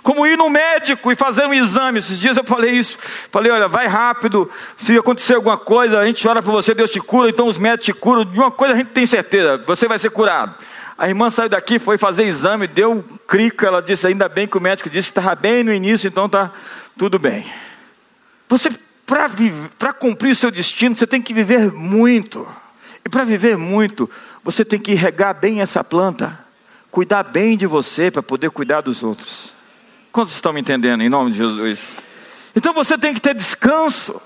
como 0.02 0.26
ir 0.26 0.38
no 0.38 0.48
médico 0.48 1.12
e 1.12 1.14
fazer 1.14 1.44
um 1.44 1.52
exame. 1.52 1.98
Esses 1.98 2.18
dias 2.18 2.38
eu 2.38 2.44
falei 2.44 2.72
isso. 2.72 2.96
Falei, 3.30 3.52
olha, 3.52 3.68
vai 3.68 3.86
rápido. 3.86 4.50
Se 4.78 4.96
acontecer 4.96 5.34
alguma 5.34 5.58
coisa, 5.58 5.98
a 5.98 6.06
gente 6.06 6.26
ora 6.26 6.42
por 6.42 6.52
você, 6.52 6.72
Deus 6.72 6.90
te 6.90 7.00
cura, 7.00 7.28
então 7.28 7.46
os 7.46 7.58
médicos 7.58 7.84
te 7.84 7.92
curam. 7.92 8.24
De 8.24 8.38
uma 8.38 8.50
coisa 8.50 8.72
a 8.72 8.76
gente 8.78 8.92
tem 8.92 9.04
certeza, 9.04 9.62
você 9.66 9.86
vai 9.86 9.98
ser 9.98 10.08
curado. 10.08 10.54
A 10.96 11.06
irmã 11.06 11.28
saiu 11.28 11.50
daqui, 11.50 11.78
foi 11.78 11.98
fazer 11.98 12.24
exame, 12.24 12.66
deu 12.66 13.04
crica. 13.26 13.66
Ela 13.66 13.82
disse, 13.82 14.06
ainda 14.06 14.26
bem 14.26 14.46
que 14.46 14.56
o 14.56 14.60
médico 14.60 14.88
disse 14.88 15.12
que 15.12 15.18
estava 15.18 15.34
bem 15.34 15.62
no 15.62 15.74
início, 15.74 16.08
então 16.08 16.24
está 16.24 16.50
tudo 16.96 17.18
bem. 17.18 17.44
Você, 18.48 18.70
para 19.06 19.92
cumprir 19.92 20.32
o 20.32 20.36
seu 20.36 20.50
destino, 20.50 20.94
você 20.94 21.06
tem 21.06 21.20
que 21.20 21.34
viver 21.34 21.72
muito. 21.72 22.46
E 23.04 23.08
para 23.08 23.24
viver 23.24 23.56
muito, 23.56 24.10
você 24.42 24.64
tem 24.64 24.78
que 24.78 24.94
regar 24.94 25.34
bem 25.34 25.60
essa 25.60 25.82
planta, 25.82 26.38
cuidar 26.90 27.22
bem 27.22 27.56
de 27.56 27.66
você 27.66 28.10
para 28.10 28.22
poder 28.22 28.50
cuidar 28.50 28.80
dos 28.80 29.02
outros. 29.02 29.52
Quantos 30.12 30.34
estão 30.34 30.52
me 30.52 30.60
entendendo 30.60 31.02
em 31.02 31.08
nome 31.08 31.30
de 31.30 31.38
Jesus? 31.38 31.80
Então 32.54 32.72
você 32.72 32.96
tem 32.96 33.12
que 33.12 33.20
ter 33.20 33.34
descanso, 33.34 34.20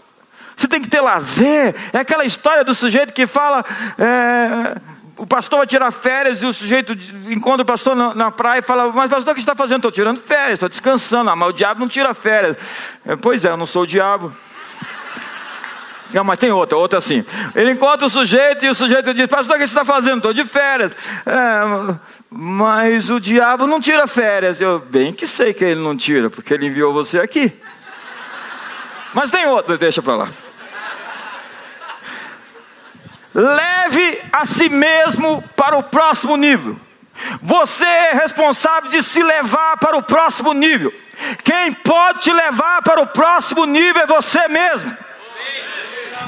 você 0.56 0.68
tem 0.68 0.80
que 0.80 0.88
ter 0.88 1.00
lazer. 1.00 1.74
É 1.92 1.98
aquela 1.98 2.24
história 2.24 2.62
do 2.62 2.74
sujeito 2.74 3.12
que 3.12 3.26
fala. 3.26 3.64
É, 3.98 4.80
o 5.20 5.26
pastor 5.26 5.58
vai 5.58 5.66
tirar 5.66 5.90
férias 5.90 6.42
e 6.42 6.46
o 6.46 6.52
sujeito 6.52 6.96
encontra 7.30 7.62
o 7.62 7.66
pastor 7.66 7.94
na, 7.94 8.14
na 8.14 8.30
praia 8.30 8.60
e 8.60 8.62
fala: 8.62 8.90
Mas, 8.90 9.10
pastor, 9.10 9.32
o 9.32 9.34
que 9.34 9.40
está 9.40 9.54
fazendo? 9.54 9.76
Estou 9.76 9.92
tirando 9.92 10.18
férias, 10.18 10.54
estou 10.54 10.68
descansando. 10.68 11.28
Ah, 11.28 11.36
mas 11.36 11.50
o 11.50 11.52
diabo 11.52 11.78
não 11.78 11.88
tira 11.88 12.14
férias. 12.14 12.56
É, 13.04 13.14
pois 13.16 13.44
é, 13.44 13.50
eu 13.50 13.56
não 13.56 13.66
sou 13.66 13.82
o 13.82 13.86
diabo. 13.86 14.32
Não, 16.12 16.24
mas 16.24 16.40
tem 16.40 16.50
outra, 16.50 16.76
outra 16.76 16.98
assim. 16.98 17.24
Ele 17.54 17.70
encontra 17.70 18.04
o 18.04 18.10
sujeito 18.10 18.64
e 18.64 18.70
o 18.70 18.74
sujeito 18.74 19.12
diz: 19.12 19.26
Pastor, 19.26 19.56
o 19.56 19.58
que 19.60 19.66
você 19.66 19.78
está 19.78 19.84
fazendo? 19.84 20.16
Estou 20.16 20.32
de 20.32 20.44
férias. 20.44 20.92
É, 21.26 21.94
mas 22.30 23.10
o 23.10 23.20
diabo 23.20 23.66
não 23.66 23.80
tira 23.80 24.06
férias. 24.06 24.60
Eu 24.60 24.80
bem 24.80 25.12
que 25.12 25.26
sei 25.26 25.52
que 25.52 25.64
ele 25.64 25.80
não 25.80 25.94
tira, 25.94 26.30
porque 26.30 26.54
ele 26.54 26.66
enviou 26.66 26.94
você 26.94 27.20
aqui. 27.20 27.52
Mas 29.12 29.30
tem 29.30 29.46
outra, 29.46 29.76
deixa 29.76 30.00
para 30.00 30.16
lá. 30.16 30.28
Leve 33.34 34.22
a 34.32 34.44
si 34.44 34.68
mesmo 34.68 35.42
para 35.56 35.78
o 35.78 35.82
próximo 35.82 36.36
nível. 36.36 36.78
Você 37.42 37.84
é 37.84 38.12
responsável 38.14 38.90
de 38.90 39.02
se 39.02 39.22
levar 39.22 39.76
para 39.76 39.96
o 39.96 40.02
próximo 40.02 40.52
nível. 40.52 40.92
Quem 41.44 41.72
pode 41.72 42.20
te 42.20 42.32
levar 42.32 42.82
para 42.82 43.00
o 43.00 43.06
próximo 43.06 43.64
nível 43.66 44.02
é 44.02 44.06
você 44.06 44.48
mesmo. 44.48 44.96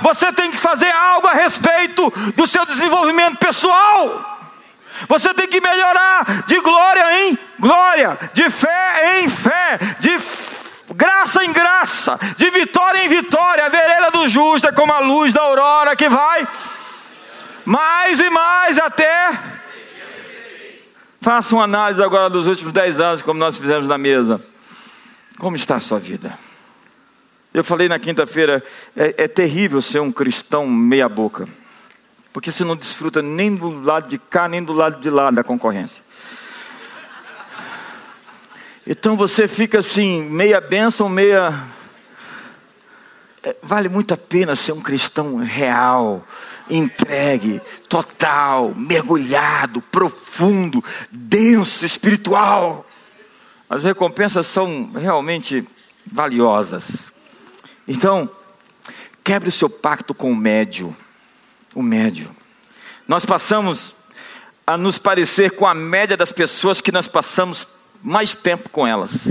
Você 0.03 0.33
tem 0.33 0.51
que 0.51 0.59
fazer 0.59 0.91
algo 0.91 1.27
a 1.27 1.33
respeito 1.33 2.11
do 2.37 2.47
seu 2.47 2.65
desenvolvimento 2.67 3.39
pessoal. 3.39 4.41
Você 5.09 5.33
tem 5.35 5.49
que 5.49 5.61
melhorar 5.61 6.45
de 6.47 6.61
glória 6.61 7.23
em 7.23 7.39
glória, 7.59 8.19
de 8.33 8.49
fé 8.51 9.21
em 9.21 9.29
fé, 9.29 9.79
de 9.99 10.21
graça 10.95 11.45
em 11.45 11.53
graça, 11.53 12.19
de 12.37 12.51
vitória 12.51 13.05
em 13.05 13.09
vitória. 13.09 13.65
A 13.65 13.69
vereda 13.69 14.11
do 14.11 14.29
justo 14.29 14.69
é 14.69 14.73
como 14.73 14.93
a 14.93 15.01
luz 15.01 15.33
da 15.33 15.41
aurora 15.41 15.97
que 15.97 16.09
vai 16.09 16.47
mais 17.65 18.21
e 18.21 18.31
mais 18.31 18.79
até. 18.79 19.39
Faça 21.21 21.55
uma 21.55 21.65
análise 21.65 22.03
agora 22.03 22.29
dos 22.29 22.47
últimos 22.47 22.73
dez 22.73 22.99
anos, 22.99 23.23
como 23.23 23.39
nós 23.39 23.57
fizemos 23.57 23.87
na 23.87 23.97
mesa. 23.97 24.45
Como 25.39 25.57
está 25.57 25.77
a 25.77 25.81
sua 25.81 25.99
vida? 25.99 26.37
Eu 27.55 27.63
falei 27.63 27.89
na 27.89 27.99
quinta-feira, 27.99 28.63
é, 28.97 29.15
é 29.25 29.29
terrível 29.29 29.83
ser 29.83 30.01
um 30.01 30.11
cristão 30.11 30.67
meia-boca, 30.67 31.47
porque 32.33 32.51
você 32.51 32.65
não 32.65 32.75
desfruta 32.75 33.21
nem 33.21 33.55
do 33.55 33.83
lado 33.83 34.09
de 34.09 34.19
cá, 34.19 34.49
nem 34.49 34.65
do 34.65 34.73
lado 34.73 35.01
de 35.01 35.11
lá 35.11 35.31
da 35.31 35.45
concorrência. 35.45 36.03
Então 38.87 39.17
você 39.17 39.47
fica 39.47 39.79
assim, 39.79 40.23
meia 40.25 40.61
bênção, 40.61 41.09
meia. 41.09 41.55
É, 43.45 43.55
vale 43.63 43.89
muito 43.89 44.15
a 44.15 44.17
pena 44.17 44.57
ser 44.57 44.73
um 44.73 44.81
cristão 44.81 45.37
real, 45.37 46.27
entregue, 46.73 47.61
total, 47.89 48.73
mergulhado, 48.75 49.83
profundo, 49.83 50.83
denso, 51.11 51.85
espiritual. 51.85 52.87
As 53.69 53.85
recompensas 53.85 54.47
são 54.47 54.91
realmente 54.93 55.67
valiosas. 56.07 57.13
Então, 57.87 58.29
quebre 59.23 59.51
o 59.51 59.53
seu 59.53 59.69
pacto 59.69 60.15
com 60.15 60.33
o 60.33 60.37
médio. 60.37 60.97
O 61.75 61.83
médio. 61.83 62.35
Nós 63.07 63.27
passamos 63.27 63.95
a 64.67 64.77
nos 64.79 64.97
parecer 64.97 65.51
com 65.53 65.67
a 65.67 65.75
média 65.75 66.17
das 66.17 66.33
pessoas 66.33 66.81
que 66.81 66.93
nós 66.93 67.07
passamos 67.07 67.67
mais 68.03 68.35
tempo 68.35 68.71
com 68.71 68.87
elas. 68.87 69.31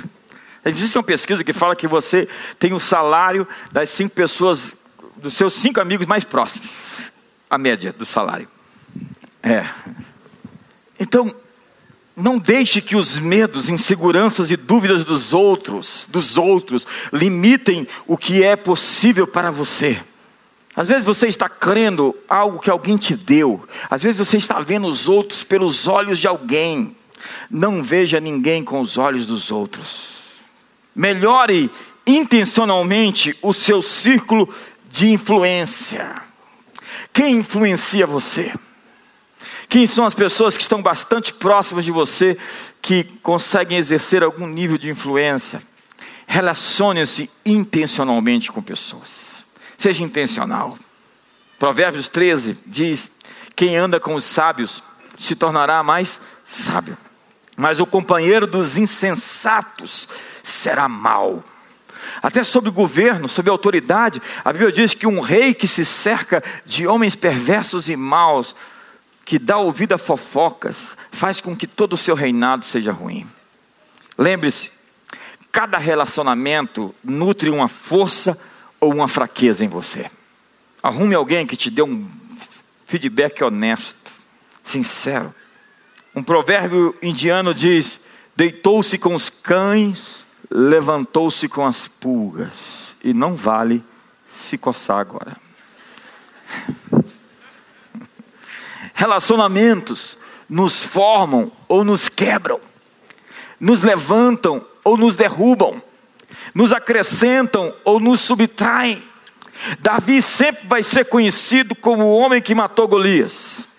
Existe 0.63 0.97
uma 0.97 1.04
pesquisa 1.04 1.43
que 1.43 1.54
fala 1.54 1.75
que 1.75 1.88
você 1.88 2.27
tem 2.60 2.73
o 2.73 2.80
salário 2.80 3.47
das 3.71 3.89
cinco 3.89 4.13
pessoas, 4.13 4.75
dos 5.17 5.34
seus 5.34 5.54
cinco 5.54 5.82
amigos 5.82 6.06
mais 6.06 6.23
próximos. 6.23 7.11
A 7.52 7.58
média 7.58 7.92
do 7.92 8.06
salário. 8.06 8.48
É. 9.44 9.66
Então, 10.98 11.36
não 12.16 12.40
deixe 12.40 12.80
que 12.80 12.96
os 12.96 13.18
medos, 13.18 13.70
inseguranças 13.70 14.50
e 14.50 14.56
dúvidas 14.56 15.04
dos 15.04 15.34
outros, 15.34 16.08
dos 16.10 16.38
outros, 16.38 16.88
limitem 17.12 17.86
o 18.08 18.16
que 18.16 18.42
é 18.42 18.56
possível 18.56 19.28
para 19.28 19.52
você. 19.52 20.02
Às 20.74 20.88
vezes 20.88 21.04
você 21.04 21.28
está 21.28 21.50
crendo 21.50 22.16
algo 22.30 22.60
que 22.60 22.70
alguém 22.70 22.96
te 22.96 23.16
deu. 23.16 23.68
Às 23.90 24.02
vezes 24.02 24.26
você 24.26 24.38
está 24.38 24.62
vendo 24.62 24.88
os 24.88 25.10
outros 25.10 25.44
pelos 25.44 25.90
olhos 25.90 26.20
de 26.20 26.28
alguém. 26.28 26.96
Não 27.50 27.84
veja 27.84 28.22
ninguém 28.22 28.64
com 28.64 28.80
os 28.80 28.98
olhos 28.98 29.26
dos 29.26 29.52
outros. 29.52 30.22
Melhore 30.96 31.70
intencionalmente 32.08 33.38
o 33.42 33.52
seu 33.52 33.82
círculo 33.82 34.48
de 34.90 35.10
influência. 35.10 36.31
Quem 37.14 37.38
influencia 37.38 38.06
você? 38.06 38.54
Quem 39.68 39.88
são 39.88 40.06
as 40.06 40.14
pessoas 40.14 40.58
que 40.58 40.64
estão 40.64 40.82
bastante 40.82 41.34
próximas 41.34 41.86
de 41.86 41.92
você, 41.92 42.38
que 42.82 43.06
conseguem 43.24 43.78
exercer 43.78 44.24
algum 44.24 44.46
nível 44.46 44.78
de 44.78 44.90
influência? 44.90 45.62
Relacione-se 46.28 47.30
intencionalmente 47.46 48.52
com 48.52 48.62
pessoas. 48.62 49.46
Seja 49.78 50.04
intencional. 50.04 50.78
Provérbios 51.58 52.10
13 52.10 52.58
diz: 52.66 53.12
Quem 53.56 53.78
anda 53.78 54.00
com 54.00 54.16
os 54.16 54.26
sábios 54.26 54.84
se 55.18 55.36
tornará 55.36 55.82
mais 55.84 56.20
sábio, 56.46 56.98
mas 57.56 57.80
o 57.80 57.86
companheiro 57.86 58.46
dos 58.46 58.78
insensatos 58.78 60.10
será 60.44 60.90
mau. 60.90 61.44
Até 62.21 62.43
sobre 62.43 62.69
o 62.69 62.74
governo, 62.74 63.28
sobre 63.28 63.50
a 63.50 63.54
autoridade, 63.54 64.21
a 64.43 64.52
Bíblia 64.52 64.71
diz 64.71 64.93
que 64.93 65.06
um 65.06 65.19
rei 65.19 65.54
que 65.54 65.67
se 65.67 65.86
cerca 65.86 66.43
de 66.65 66.88
homens 66.88 67.15
perversos 67.15 67.89
e 67.89 67.95
maus 67.95 68.56
que 69.24 69.38
dá 69.39 69.58
ouvido 69.58 69.93
a 69.93 69.97
fofocas, 69.97 70.97
faz 71.12 71.39
com 71.39 71.56
que 71.56 71.67
todo 71.67 71.93
o 71.93 71.97
seu 71.97 72.15
reinado 72.15 72.65
seja 72.65 72.91
ruim. 72.91 73.26
Lembre-se, 74.17 74.71
cada 75.52 75.78
relacionamento 75.78 76.93
nutre 77.04 77.50
uma 77.50 77.67
força 77.67 78.39
ou 78.80 78.93
uma 78.93 79.08
fraqueza 79.08 79.63
em 79.63 79.67
você. 79.67 80.10
Arrume 80.82 81.15
alguém 81.15 81.45
que 81.45 81.56
te 81.56 81.69
dê 81.69 81.82
um 81.82 82.10
feedback 82.88 83.43
honesto, 83.43 84.12
sincero. 84.63 85.34
Um 86.15 86.24
provérbio 86.24 86.95
indiano 87.02 87.54
diz: 87.54 88.00
deitou-se 88.36 88.97
com 88.97 89.15
os 89.15 89.30
cães, 89.30 90.21
levantou-se 90.52 91.48
com 91.48 91.66
as 91.66 91.88
pulgas, 91.88 92.94
e 93.02 93.14
não 93.14 93.36
vale 93.36 93.82
se 94.28 94.58
coçar 94.58 95.00
agora. 95.00 95.38
Relacionamentos 98.94 100.18
nos 100.50 100.84
formam 100.84 101.52
ou 101.68 101.86
nos 101.86 102.10
quebram, 102.10 102.60
nos 103.60 103.82
levantam 103.82 104.66
ou 104.84 104.98
nos 104.98 105.16
derrubam, 105.16 105.82
nos 106.54 106.74
acrescentam 106.74 107.74
ou 107.86 108.00
nos 108.00 108.20
subtraem. 108.20 109.02
Davi 109.80 110.22
sempre 110.22 110.68
vai 110.68 110.84
ser 110.84 111.06
conhecido 111.06 111.74
como 111.76 112.04
o 112.04 112.18
homem 112.18 112.42
que 112.42 112.54
matou 112.54 112.88
Golias. 112.88 113.71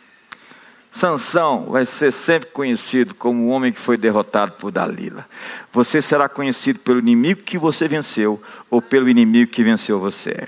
Sansão 0.92 1.70
vai 1.70 1.86
ser 1.86 2.12
sempre 2.12 2.50
conhecido 2.50 3.14
como 3.14 3.44
o 3.44 3.48
homem 3.48 3.72
que 3.72 3.80
foi 3.80 3.96
derrotado 3.96 4.52
por 4.52 4.70
Dalila. 4.70 5.26
Você 5.72 6.02
será 6.02 6.28
conhecido 6.28 6.78
pelo 6.80 6.98
inimigo 6.98 7.42
que 7.42 7.56
você 7.56 7.88
venceu 7.88 8.40
ou 8.70 8.82
pelo 8.82 9.08
inimigo 9.08 9.50
que 9.50 9.64
venceu 9.64 9.98
você. 9.98 10.46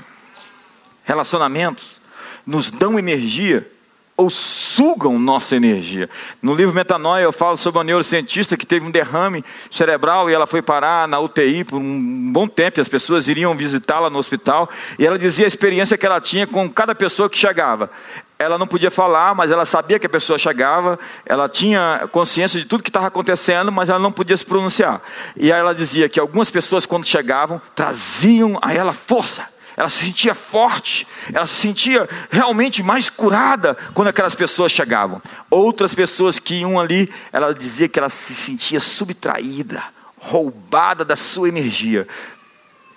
Relacionamentos 1.03 1.99
nos 2.47 2.71
dão 2.71 2.99
energia 2.99 3.67
ou 4.17 4.31
sugam 4.31 5.19
nossa 5.19 5.57
energia. 5.57 6.09
No 6.41 6.55
livro 6.55 6.75
Metanoia 6.75 7.25
eu 7.25 7.33
falo 7.33 7.57
sobre 7.57 7.79
uma 7.79 7.85
neurocientista 7.85 8.57
que 8.57 8.67
teve 8.67 8.87
um 8.87 8.91
derrame 8.91 9.45
cerebral 9.71 10.31
e 10.31 10.35
ela 10.35 10.47
foi 10.47 10.63
parar 10.63 11.09
na 11.09 11.19
UTI 11.19 11.65
por 11.65 11.79
um 11.79 12.33
bom 12.33 12.47
tempo, 12.47 12.79
e 12.79 12.83
as 12.83 12.89
pessoas 12.89 13.27
iriam 13.27 13.55
visitá-la 13.55 14.09
no 14.09 14.19
hospital, 14.19 14.69
e 14.99 15.07
ela 15.07 15.19
dizia 15.19 15.47
a 15.47 15.49
experiência 15.49 15.99
que 15.99 16.07
ela 16.07 16.21
tinha 16.21 16.47
com 16.47 16.71
cada 16.71 16.95
pessoa 16.95 17.29
que 17.29 17.37
chegava. 17.37 17.91
Ela 18.39 18.59
não 18.59 18.67
podia 18.67 18.91
falar, 18.91 19.35
mas 19.35 19.51
ela 19.51 19.65
sabia 19.65 19.99
que 19.99 20.07
a 20.07 20.11
pessoa 20.11 20.39
chegava, 20.39 20.99
ela 21.25 21.49
tinha 21.49 22.09
consciência 22.11 22.59
de 22.61 22.67
tudo 22.67 22.83
que 22.83 22.91
estava 22.91 23.07
acontecendo, 23.07 23.71
mas 23.71 23.89
ela 23.89 23.99
não 23.99 24.13
podia 24.13 24.37
se 24.37 24.45
pronunciar. 24.45 25.01
E 25.37 25.53
aí 25.53 25.59
ela 25.59 25.75
dizia 25.75 26.09
que 26.09 26.19
algumas 26.21 26.51
pessoas, 26.51 26.85
quando 26.85 27.07
chegavam, 27.07 27.61
traziam 27.75 28.59
a 28.61 28.75
ela 28.75 28.93
força 28.93 29.54
ela 29.77 29.89
se 29.89 30.05
sentia 30.05 30.35
forte, 30.35 31.07
ela 31.33 31.47
se 31.47 31.55
sentia 31.55 32.09
realmente 32.31 32.83
mais 32.83 33.11
curada 33.11 33.77
quando 33.93 34.09
aquelas 34.09 34.35
pessoas 34.35 34.71
chegavam. 34.71 35.21
Outras 35.51 35.95
pessoas 35.95 36.39
que 36.39 36.57
iam 36.57 36.79
ali, 36.79 37.13
ela 37.33 37.53
dizia 37.53 37.89
que 37.89 37.99
ela 37.99 38.09
se 38.09 38.35
sentia 38.35 38.79
subtraída, 38.79 39.83
roubada 40.17 41.05
da 41.05 41.17
sua 41.17 41.49
energia, 41.49 42.07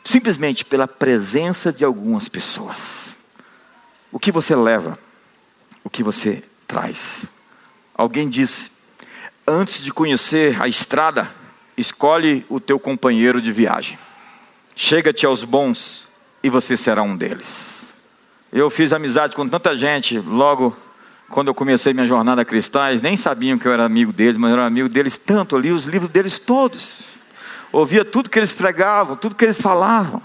simplesmente 0.03 0.63
pela 0.63 0.87
presença 0.87 1.73
de 1.73 1.83
algumas 1.83 2.29
pessoas. 2.29 3.15
O 4.11 4.19
que 4.19 4.31
você 4.31 4.55
leva, 4.55 4.97
o 5.83 5.89
que 5.89 6.03
você 6.03 6.43
traz. 6.67 7.25
Alguém 7.95 8.29
disse: 8.29 8.71
antes 9.45 9.83
de 9.83 9.91
conhecer 9.91 10.61
a 10.61 10.67
estrada, 10.67 11.29
escolhe 11.75 12.45
o 12.47 12.59
teu 12.59 12.79
companheiro 12.79 13.41
de 13.41 13.51
viagem. 13.51 13.97
Chega-te 14.75 15.25
aos 15.25 15.43
bons 15.43 16.06
e 16.47 16.49
você 16.49 16.77
será 16.77 17.03
um 17.03 17.15
deles. 17.15 17.93
Eu 18.51 18.69
fiz 18.69 18.93
amizade 18.93 19.35
com 19.35 19.47
tanta 19.47 19.75
gente 19.75 20.17
logo 20.17 20.75
quando 21.29 21.49
eu 21.49 21.53
comecei 21.53 21.93
minha 21.93 22.07
jornada 22.07 22.45
cristã, 22.45 22.89
eles 22.89 23.01
nem 23.01 23.17
sabiam 23.17 23.59
que 23.59 23.67
eu 23.67 23.73
era 23.73 23.83
amigo 23.83 24.13
deles, 24.13 24.39
mas 24.39 24.49
eu 24.49 24.55
era 24.55 24.65
amigo 24.65 24.87
deles 24.87 25.17
tanto, 25.17 25.55
eu 25.55 25.59
li 25.59 25.73
os 25.73 25.83
livros 25.83 26.09
deles 26.09 26.39
todos. 26.39 27.01
Ouvia 27.69 28.05
tudo 28.05 28.29
que 28.29 28.39
eles 28.39 28.53
pregavam, 28.53 29.17
tudo 29.17 29.35
que 29.35 29.43
eles 29.43 29.59
falavam. 29.59 30.21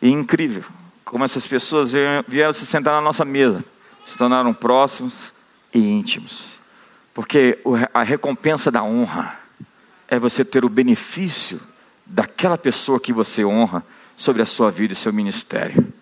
E 0.00 0.08
incrível, 0.08 0.64
como 1.04 1.24
essas 1.24 1.46
pessoas 1.46 1.92
vieram 2.26 2.54
se 2.54 2.64
sentar 2.64 2.94
na 2.94 3.02
nossa 3.02 3.24
mesa, 3.24 3.62
se 4.06 4.16
tornaram 4.16 4.54
próximos 4.54 5.34
e 5.74 5.78
íntimos. 5.78 6.58
Porque 7.12 7.58
a 7.92 8.02
recompensa 8.02 8.70
da 8.70 8.82
honra 8.82 9.38
é 10.08 10.18
você 10.18 10.42
ter 10.42 10.64
o 10.64 10.70
benefício 10.70 11.60
daquela 12.06 12.56
pessoa 12.56 12.98
que 12.98 13.12
você 13.12 13.44
honra 13.44 13.84
sobre 14.16 14.42
a 14.42 14.46
sua 14.46 14.70
vida 14.70 14.92
e 14.92 14.96
seu 14.96 15.12
ministério. 15.12 15.92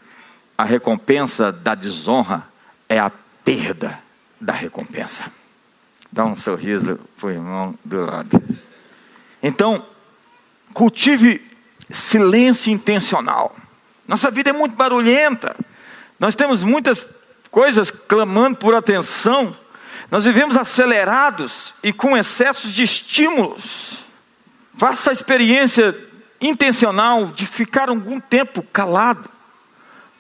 A 0.57 0.65
recompensa 0.65 1.51
da 1.51 1.75
desonra 1.75 2.47
é 2.89 2.99
a 2.99 3.11
perda 3.45 3.99
da 4.41 4.53
recompensa. 4.53 5.31
Dá 6.13 6.25
um 6.25 6.37
sorriso 6.37 6.99
para 7.19 7.27
o 7.27 7.31
irmão 7.31 7.79
do 7.85 8.07
lado. 8.07 8.43
Então, 9.43 9.85
cultive 10.73 11.43
silêncio 11.91 12.73
intencional. 12.73 13.55
Nossa 14.07 14.31
vida 14.31 14.51
é 14.51 14.53
muito 14.53 14.77
barulhenta. 14.77 15.57
Nós 16.19 16.37
temos 16.37 16.63
muitas 16.63 17.07
coisas 17.51 17.91
clamando 17.91 18.59
por 18.59 18.75
atenção. 18.75 19.55
Nós 20.11 20.25
vivemos 20.25 20.57
acelerados 20.57 21.75
e 21.83 21.93
com 21.93 22.17
excessos 22.17 22.73
de 22.73 22.85
estímulos. 22.85 24.05
Faça 24.77 25.11
a 25.11 25.13
experiência 25.13 25.97
intencional 26.45 27.27
de 27.27 27.47
ficar 27.47 27.89
algum 27.89 28.21
tempo 28.21 28.63
calado, 28.63 29.29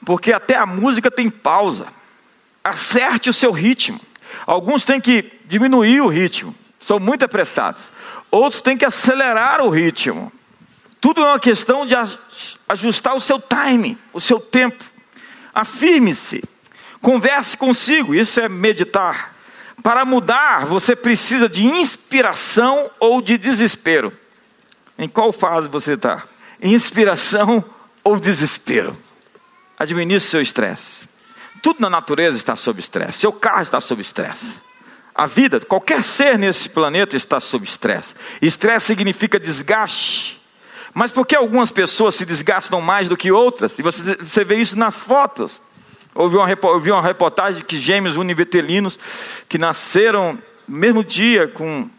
porque 0.05 0.33
até 0.33 0.57
a 0.57 0.67
música 0.67 1.11
tem 1.11 1.29
pausa. 1.29 1.87
Acerte 2.63 3.29
o 3.29 3.33
seu 3.33 3.53
ritmo. 3.53 4.01
Alguns 4.47 4.85
têm 4.85 5.01
que 5.01 5.31
diminuir 5.45 6.01
o 6.01 6.09
ritmo, 6.09 6.55
são 6.81 6.99
muito 6.99 7.25
apressados. 7.25 7.89
Outros 8.31 8.61
têm 8.61 8.77
que 8.77 8.85
acelerar 8.85 9.61
o 9.61 9.69
ritmo. 9.69 10.33
Tudo 11.01 11.23
é 11.23 11.29
uma 11.29 11.39
questão 11.39 11.87
de 11.87 11.95
ajustar 12.69 13.15
o 13.15 13.21
seu 13.21 13.39
time, 13.39 13.97
o 14.13 14.19
seu 14.19 14.41
tempo. 14.41 14.83
Afirme-se, 15.55 16.43
converse 17.01 17.57
consigo, 17.57 18.15
isso 18.15 18.41
é 18.41 18.49
meditar. 18.49 19.35
Para 19.83 20.05
mudar, 20.05 20.65
você 20.65 20.97
precisa 20.97 21.49
de 21.49 21.65
inspiração 21.65 22.91
ou 22.99 23.21
de 23.21 23.37
desespero. 23.37 24.11
Em 24.99 25.09
qual 25.09 25.33
fase 25.33 25.69
você 25.69 25.95
está? 25.95 26.23
Inspiração 26.63 27.65
ou 28.03 28.19
desespero? 28.19 28.97
Administre 29.79 30.31
seu 30.31 30.41
estresse. 30.41 31.09
Tudo 31.63 31.81
na 31.81 31.91
natureza 31.91 32.37
está 32.37 32.55
sob 32.57 32.79
estresse. 32.79 33.19
Seu 33.19 33.33
carro 33.33 33.63
está 33.63 33.81
sob 33.81 34.01
estresse. 34.01 34.61
A 35.15 35.27
vida, 35.27 35.61
qualquer 35.61 36.03
ser 36.03 36.39
nesse 36.39 36.69
planeta 36.69 37.17
está 37.17 37.41
sob 37.41 37.65
estresse. 37.65 38.15
Estresse 38.43 38.87
significa 38.87 39.39
desgaste. 39.39 40.41
Mas 40.93 41.11
por 41.11 41.27
que 41.27 41.35
algumas 41.35 41.71
pessoas 41.71 42.15
se 42.15 42.25
desgastam 42.25 42.81
mais 42.81 43.09
do 43.09 43.17
que 43.17 43.33
outras? 43.33 43.79
E 43.79 43.83
você, 43.83 44.17
você 44.17 44.45
vê 44.45 44.57
isso 44.57 44.79
nas 44.79 45.01
fotos. 45.01 45.61
Ouvi 46.15 46.37
uma, 46.37 46.47
ouvi 46.71 46.91
uma 46.93 47.03
reportagem 47.03 47.65
que 47.65 47.77
gêmeos 47.77 48.17
univitelinos 48.17 48.99
que 49.49 49.59
nasceram 49.59 50.39
no 50.69 50.79
mesmo 50.79 51.03
dia 51.03 51.49
com 51.49 51.91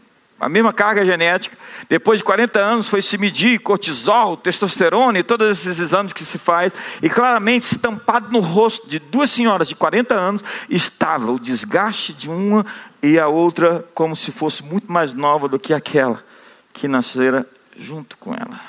a 0.45 0.49
mesma 0.49 0.71
carga 0.71 1.03
genética, 1.03 1.57
depois 1.89 2.19
de 2.19 2.23
40 2.23 2.59
anos 2.59 2.87
foi 2.87 3.01
se 3.01 3.17
medir 3.17 3.59
cortisol, 3.59 4.37
testosterona 4.37 5.17
e 5.17 5.23
todos 5.23 5.49
esses 5.49 5.79
exames 5.79 6.13
que 6.13 6.23
se 6.23 6.37
faz, 6.37 6.71
e 7.01 7.09
claramente 7.09 7.63
estampado 7.63 8.31
no 8.31 8.39
rosto 8.41 8.87
de 8.87 8.99
duas 8.99 9.31
senhoras 9.31 9.67
de 9.67 9.73
40 9.73 10.13
anos 10.13 10.43
estava 10.69 11.31
o 11.31 11.39
desgaste 11.39 12.13
de 12.13 12.29
uma 12.29 12.63
e 13.01 13.17
a 13.17 13.27
outra 13.27 13.83
como 13.95 14.15
se 14.15 14.31
fosse 14.31 14.63
muito 14.63 14.91
mais 14.91 15.15
nova 15.15 15.47
do 15.47 15.57
que 15.57 15.73
aquela 15.73 16.23
que 16.71 16.87
nascera 16.87 17.43
junto 17.75 18.15
com 18.15 18.31
ela. 18.31 18.59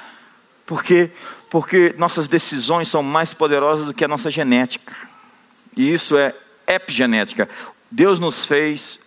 Por 0.64 0.82
quê? 0.82 1.10
Porque 1.50 1.94
nossas 1.98 2.26
decisões 2.26 2.88
são 2.88 3.02
mais 3.02 3.34
poderosas 3.34 3.84
do 3.84 3.92
que 3.92 4.04
a 4.04 4.08
nossa 4.08 4.30
genética. 4.30 4.96
E 5.76 5.92
isso 5.92 6.16
é 6.16 6.34
epigenética. 6.66 7.46
Deus 7.90 8.18
nos 8.18 8.46
fez 8.46 8.98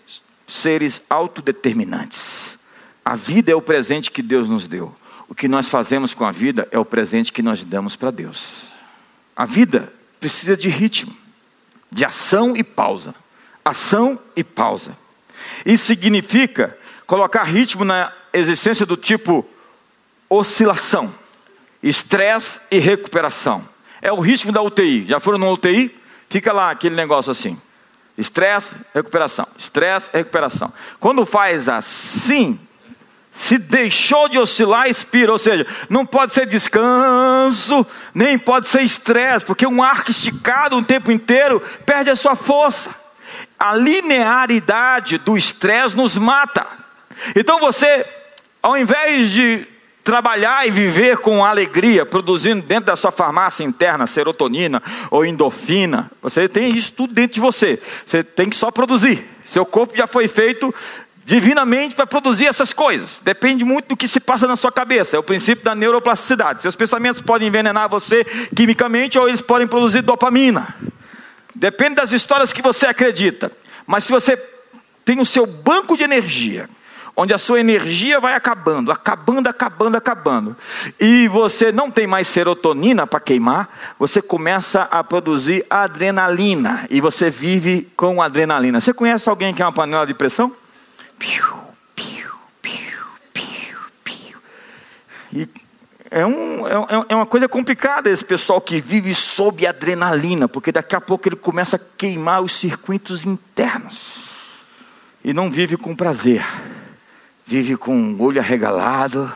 seres 0.45 1.01
autodeterminantes. 1.10 2.48
A 3.10 3.15
vida 3.15 3.52
é 3.52 3.56
o 3.56 3.62
presente 3.62 4.12
que 4.12 4.22
Deus 4.22 4.48
nos 4.48 4.67
deu. 4.67 4.95
O 5.28 5.34
que 5.34 5.48
nós 5.48 5.67
fazemos 5.67 6.13
com 6.13 6.26
a 6.26 6.32
vida 6.32 6.67
é 6.69 6.78
o 6.78 6.86
presente 6.86 7.34
que 7.34 7.41
nós 7.41 7.63
damos 7.63 7.95
para 7.95 8.12
Deus. 8.12 8.72
A 9.36 9.48
vida 9.48 9.91
precisa 10.19 10.56
de 10.56 10.69
ritmo, 10.69 11.12
de 11.91 12.06
ação 12.06 12.56
e 12.56 12.63
pausa. 12.63 13.15
Ação 13.65 14.19
e 14.36 14.43
pausa. 14.43 14.95
Isso 15.65 15.88
significa 15.88 16.78
colocar 17.08 17.41
ritmo 17.45 17.84
na 17.84 18.13
existência 18.32 18.86
do 18.86 18.95
tipo 18.95 19.43
oscilação, 20.30 21.12
estresse 21.82 22.60
e 22.69 22.78
recuperação. 22.78 23.67
É 24.04 24.13
o 24.13 24.19
ritmo 24.19 24.52
da 24.52 24.62
UTI. 24.62 25.08
Já 25.08 25.19
foram 25.19 25.39
no 25.39 25.52
UTI? 25.52 26.00
Fica 26.30 26.54
lá 26.54 26.69
aquele 26.69 26.93
negócio 26.93 27.32
assim. 27.32 27.60
Estresse, 28.15 28.76
recuperação. 28.93 29.48
Estresse, 29.58 30.12
recuperação. 30.13 30.72
Quando 31.00 31.26
faz 31.26 31.67
assim, 31.67 32.60
se 33.39 33.58
deixou 33.58 34.28
de 34.28 34.38
oscilar, 34.38 34.89
expira. 34.89 35.32
Ou 35.32 35.39
seja, 35.39 35.65
não 35.89 36.06
pode 36.06 36.34
ser 36.34 36.45
descanso, 36.45 37.88
nem 38.13 38.38
pode 38.38 38.67
ser 38.67 38.82
estresse, 38.82 39.45
porque 39.45 39.65
um 39.65 39.82
arco 39.82 40.12
esticado 40.12 40.75
um 40.75 40.84
tempo 40.84 41.10
inteiro 41.10 41.62
perde 41.86 42.10
a 42.10 42.17
sua 42.17 42.36
força. 42.36 42.93
A 43.58 43.73
linearidade 43.73 45.17
do 45.19 45.38
estresse 45.38 45.95
nos 45.95 46.17
mata. 46.17 46.67
Então 47.34 47.62
você, 47.62 48.06
ao 48.62 48.78
invés 48.78 49.32
de 49.32 49.65
trabalhar 50.04 50.67
e 50.67 50.71
viver 50.71 51.19
com 51.19 51.45
alegria, 51.45 52.06
produzindo 52.06 52.62
dentro 52.62 52.88
da 52.88 52.95
sua 52.97 53.12
farmácia 53.12 53.63
interna 53.63 54.06
serotonina 54.06 54.84
ou 55.10 55.23
endorfina. 55.23 56.12
Você 56.21 56.49
tem 56.49 56.75
isso 56.75 56.91
tudo 56.91 57.13
dentro 57.13 57.36
de 57.36 57.39
você. 57.39 57.80
Você 58.06 58.21
tem 58.21 58.49
que 58.49 58.56
só 58.56 58.69
produzir. 58.69 59.23
Seu 59.45 59.65
corpo 59.65 59.95
já 59.95 60.08
foi 60.08 60.28
feito 60.28 60.73
divinamente 61.30 61.96
para 61.96 62.08
produzir 62.08 62.48
essas 62.48 62.74
coisas. 62.74 63.22
Depende 63.24 63.63
muito 63.63 63.89
do 63.89 63.96
que 63.96 64.08
se 64.08 64.20
passa 64.20 64.48
na 64.48 64.56
sua 64.56 64.72
cabeça. 64.72 65.15
É 65.15 65.20
o 65.20 65.24
princípio 65.24 65.63
da 65.63 65.76
neuroplasticidade. 65.76 66.63
Seus 66.63 66.76
pensamentos 66.76 67.22
podem 67.22 67.48
envenenar 67.48 67.88
você 67.88 68.26
quimicamente 68.56 69.20
ou 69.20 69.30
eles 69.30 69.39
podem 69.39 69.68
produzir 69.68 70.02
dopamina. 70.02 70.76
Depende 71.54 71.98
das 71.98 72.12
histórias 72.12 72.52
que 72.52 72.63
você 72.63 72.88
acredita. 72.88 73.52
Mas 73.86 74.06
se 74.06 74.12
você 74.12 74.36
tem 75.06 75.22
o 75.22 75.26
seu 75.26 75.46
banco 75.46 75.96
de 75.96 76.04
energia 76.04 76.68
onde 77.15 77.34
a 77.34 77.38
sua 77.38 77.60
energia 77.60 78.20
vai 78.20 78.34
acabando, 78.34 78.92
acabando, 78.92 79.50
acabando, 79.50 79.98
acabando, 79.98 80.58
e 80.98 81.28
você 81.28 81.70
não 81.70 81.92
tem 81.92 82.08
mais 82.08 82.30
serotonina 82.30 83.06
para 83.06 83.20
queimar, 83.20 83.70
você 84.00 84.22
começa 84.22 84.84
a 84.84 85.04
produzir 85.04 85.65
adrenalina, 85.70 86.88
e 86.89 87.02
você 87.02 87.30
vive 87.30 87.89
com 87.98 88.22
adrenalina. 88.22 88.80
Você 88.80 88.94
conhece 88.94 89.28
alguém 89.28 89.54
que 89.54 89.62
é 89.62 89.65
uma 89.65 89.74
panela 89.74 90.08
de 90.08 90.13
pressão? 90.13 90.56
Piu, 91.19 91.45
piu, 91.95 92.32
piu, 92.62 92.99
piu, 93.34 93.77
piu. 94.03 94.39
E 95.32 95.47
é, 96.10 96.25
um, 96.25 96.65
é, 96.65 97.05
é 97.10 97.15
uma 97.15 97.27
coisa 97.27 97.47
complicada 97.47 98.10
esse 98.10 98.25
pessoal 98.25 98.60
que 98.60 98.82
vive 98.82 99.13
sob 99.13 99.67
adrenalina, 99.67 100.47
porque 100.47 100.71
daqui 100.71 100.95
a 100.95 101.01
pouco 101.01 101.27
ele 101.27 101.36
começa 101.36 101.75
a 101.75 101.79
queimar 101.97 102.41
os 102.41 102.53
circuitos 102.53 103.23
internos 103.23 104.63
e 105.23 105.34
não 105.34 105.51
vive 105.51 105.77
com 105.77 105.95
prazer 105.95 106.43
vive 107.49 107.75
com 107.75 108.13
o 108.13 108.21
olho 108.21 108.39
arregalado, 108.39 109.34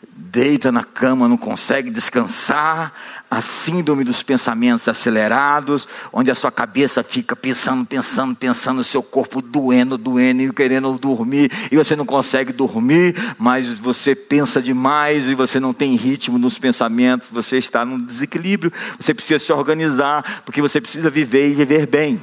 deita 0.00 0.70
na 0.70 0.84
cama, 0.84 1.28
não 1.28 1.36
consegue 1.36 1.90
descansar, 1.90 2.92
a 3.30 3.40
síndrome 3.40 4.04
dos 4.04 4.22
pensamentos 4.22 4.86
acelerados, 4.88 5.88
onde 6.12 6.30
a 6.30 6.34
sua 6.34 6.50
cabeça 6.50 7.02
fica 7.02 7.34
pensando, 7.34 7.86
pensando, 7.86 8.34
pensando, 8.34 8.80
o 8.80 8.84
seu 8.84 9.02
corpo 9.02 9.40
doendo, 9.40 9.96
doendo 9.96 10.42
e 10.42 10.52
querendo 10.52 10.98
dormir, 10.98 11.50
e 11.70 11.76
você 11.76 11.96
não 11.96 12.04
consegue 12.04 12.52
dormir, 12.52 13.14
mas 13.38 13.78
você 13.78 14.14
pensa 14.14 14.60
demais 14.60 15.28
e 15.28 15.34
você 15.34 15.58
não 15.58 15.72
tem 15.72 15.94
ritmo 15.94 16.38
nos 16.38 16.58
pensamentos, 16.58 17.28
você 17.30 17.56
está 17.58 17.84
num 17.84 17.98
desequilíbrio, 17.98 18.72
você 18.98 19.14
precisa 19.14 19.38
se 19.38 19.52
organizar, 19.52 20.42
porque 20.44 20.60
você 20.60 20.80
precisa 20.80 21.08
viver 21.08 21.50
e 21.50 21.54
viver 21.54 21.86
bem. 21.86 22.20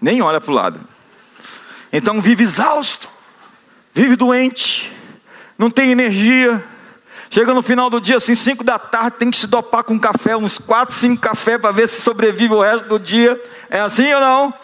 Nem 0.00 0.22
olha 0.22 0.40
para 0.40 0.50
o 0.50 0.54
lado. 0.54 0.80
Então 1.92 2.20
vive 2.20 2.44
exausto 2.44 3.18
vive 3.98 4.14
doente, 4.14 4.92
não 5.58 5.70
tem 5.70 5.90
energia. 5.90 6.62
Chega 7.30 7.52
no 7.52 7.62
final 7.62 7.90
do 7.90 8.00
dia, 8.00 8.16
assim, 8.16 8.34
5 8.34 8.64
da 8.64 8.78
tarde, 8.78 9.18
tem 9.18 9.30
que 9.30 9.36
se 9.36 9.46
dopar 9.46 9.84
com 9.84 9.98
café, 9.98 10.36
uns 10.36 10.58
4, 10.58 10.94
5 10.94 11.20
café 11.20 11.58
para 11.58 11.70
ver 11.70 11.86
se 11.86 12.00
sobrevive 12.00 12.54
o 12.54 12.62
resto 12.62 12.88
do 12.88 12.98
dia. 12.98 13.40
É 13.68 13.80
assim 13.80 14.12
ou 14.14 14.20
não? 14.20 14.54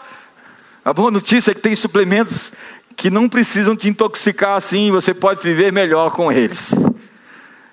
A 0.83 0.91
boa 0.91 1.11
notícia 1.11 1.51
é 1.51 1.53
que 1.53 1.61
tem 1.61 1.75
suplementos 1.75 2.53
que 2.95 3.09
não 3.09 3.29
precisam 3.29 3.75
te 3.75 3.87
intoxicar 3.87 4.57
assim, 4.57 4.89
você 4.89 5.13
pode 5.13 5.41
viver 5.41 5.71
melhor 5.71 6.11
com 6.11 6.31
eles. 6.31 6.71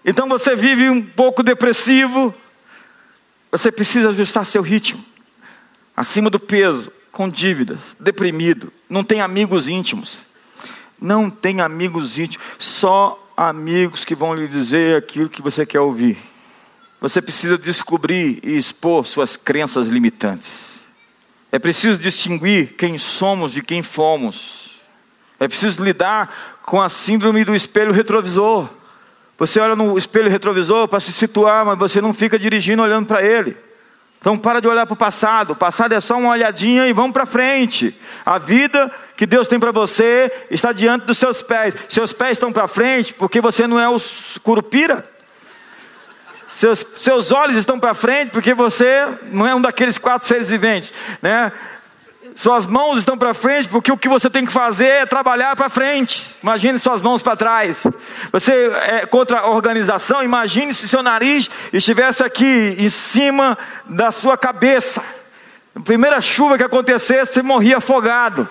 Então 0.05 0.29
você 0.29 0.57
vive 0.57 0.91
um 0.91 1.01
pouco 1.03 1.43
depressivo, 1.43 2.35
você 3.51 3.71
precisa 3.71 4.09
ajustar 4.09 4.45
seu 4.45 4.63
ritmo. 4.63 5.03
Acima 5.97 6.29
do 6.29 6.41
peso, 6.41 6.91
com 7.11 7.29
dívidas, 7.29 7.95
deprimido, 8.01 8.73
não 8.89 9.05
tem 9.05 9.21
amigos 9.21 9.69
íntimos. 9.69 10.27
Não 11.01 11.29
tem 11.29 11.61
amigos 11.61 12.19
íntimos, 12.19 12.47
só 12.59 13.22
amigos 13.49 14.05
que 14.05 14.15
vão 14.15 14.35
lhe 14.35 14.47
dizer 14.49 14.97
aquilo 14.97 15.29
que 15.29 15.43
você 15.43 15.67
quer 15.67 15.81
ouvir. 15.81 16.19
você 17.01 17.21
precisa 17.21 17.59
descobrir 17.59 18.39
e 18.43 18.57
expor 18.57 19.05
suas 19.07 19.37
crenças 19.37 19.89
limitantes. 19.89 20.85
É 21.51 21.59
preciso 21.59 21.99
distinguir 21.99 22.75
quem 22.77 22.97
somos 22.97 23.53
de 23.53 23.61
quem 23.61 23.83
fomos. 23.83 24.81
É 25.39 25.49
preciso 25.49 25.85
lidar 25.85 26.61
com 26.63 26.81
a 26.81 26.89
síndrome 26.89 27.45
do 27.45 27.55
espelho 27.55 27.93
retrovisor. 27.93 28.69
Você 29.37 29.59
olha 29.59 29.75
no 29.75 29.99
espelho 29.99 30.31
retrovisor 30.31 30.87
para 30.87 31.01
se 31.01 31.13
situar, 31.13 31.67
mas 31.67 31.79
você 31.79 32.01
não 32.01 32.15
fica 32.15 32.39
dirigindo 32.39 32.83
olhando 32.83 33.07
para 33.07 33.23
ele. 33.23 33.57
Então 34.21 34.37
para 34.37 34.61
de 34.61 34.69
olhar 34.69 34.87
para 34.87 34.95
o 34.95 34.97
passado. 34.97 35.51
O 35.51 35.57
passado 35.57 35.93
é 35.93 36.01
só 36.01 36.17
uma 36.17 36.31
olhadinha 36.31 36.87
e 36.87 36.93
vamos 36.93 37.13
para 37.13 37.27
frente. 37.27 37.93
A 38.25 38.39
vida 38.39 38.89
que 39.17 39.27
Deus 39.27 39.47
tem 39.49 39.61
para 39.61 39.73
você 39.73 40.31
está 40.51 40.73
diante 40.73 41.07
dos 41.07 41.19
seus 41.19 41.43
pés. 41.43 41.75
Seus 41.89 42.13
pés 42.13 42.33
estão 42.33 42.53
para 42.53 42.67
frente 42.67 43.15
porque 43.15 43.41
você 43.41 43.67
não 43.67 43.79
é 43.79 43.89
o 43.89 44.01
curupira. 44.43 45.05
Seus, 46.51 46.85
seus 46.99 47.33
olhos 47.33 47.57
estão 47.57 47.81
para 47.81 47.95
frente 47.95 48.31
porque 48.31 48.53
você 48.53 49.07
não 49.31 49.47
é 49.47 49.55
um 49.55 49.61
daqueles 49.61 49.97
quatro 49.97 50.29
seres 50.29 50.51
viventes, 50.51 50.93
né? 51.23 51.51
Suas 52.35 52.67
mãos 52.67 52.99
estão 52.99 53.19
para 53.19 53.35
frente, 53.35 53.69
porque 53.69 53.93
o 53.93 53.97
que 53.97 54.09
você 54.09 54.31
tem 54.31 54.47
que 54.47 54.53
fazer 54.53 54.87
é 54.87 55.07
trabalhar 55.07 55.55
para 55.55 55.69
frente. 55.69 56.37
Imagine 56.43 56.79
suas 56.79 57.03
mãos 57.03 57.23
para 57.23 57.37
trás. 57.37 57.87
Você 58.31 58.71
é 58.87 59.07
contra 59.07 59.41
a 59.41 59.51
organização, 59.51 60.23
imagine 60.23 60.73
se 60.73 60.89
seu 60.89 61.03
nariz 61.03 61.51
estivesse 61.73 62.23
aqui 62.23 62.75
em 62.79 62.89
cima 62.89 63.59
da 63.85 64.11
sua 64.11 64.37
cabeça. 64.37 65.05
A 65.75 65.81
primeira 65.81 66.21
chuva 66.21 66.57
que 66.57 66.65
acontecesse, 66.65 67.35
você 67.35 67.43
morria 67.43 67.79
afogado. 67.79 68.49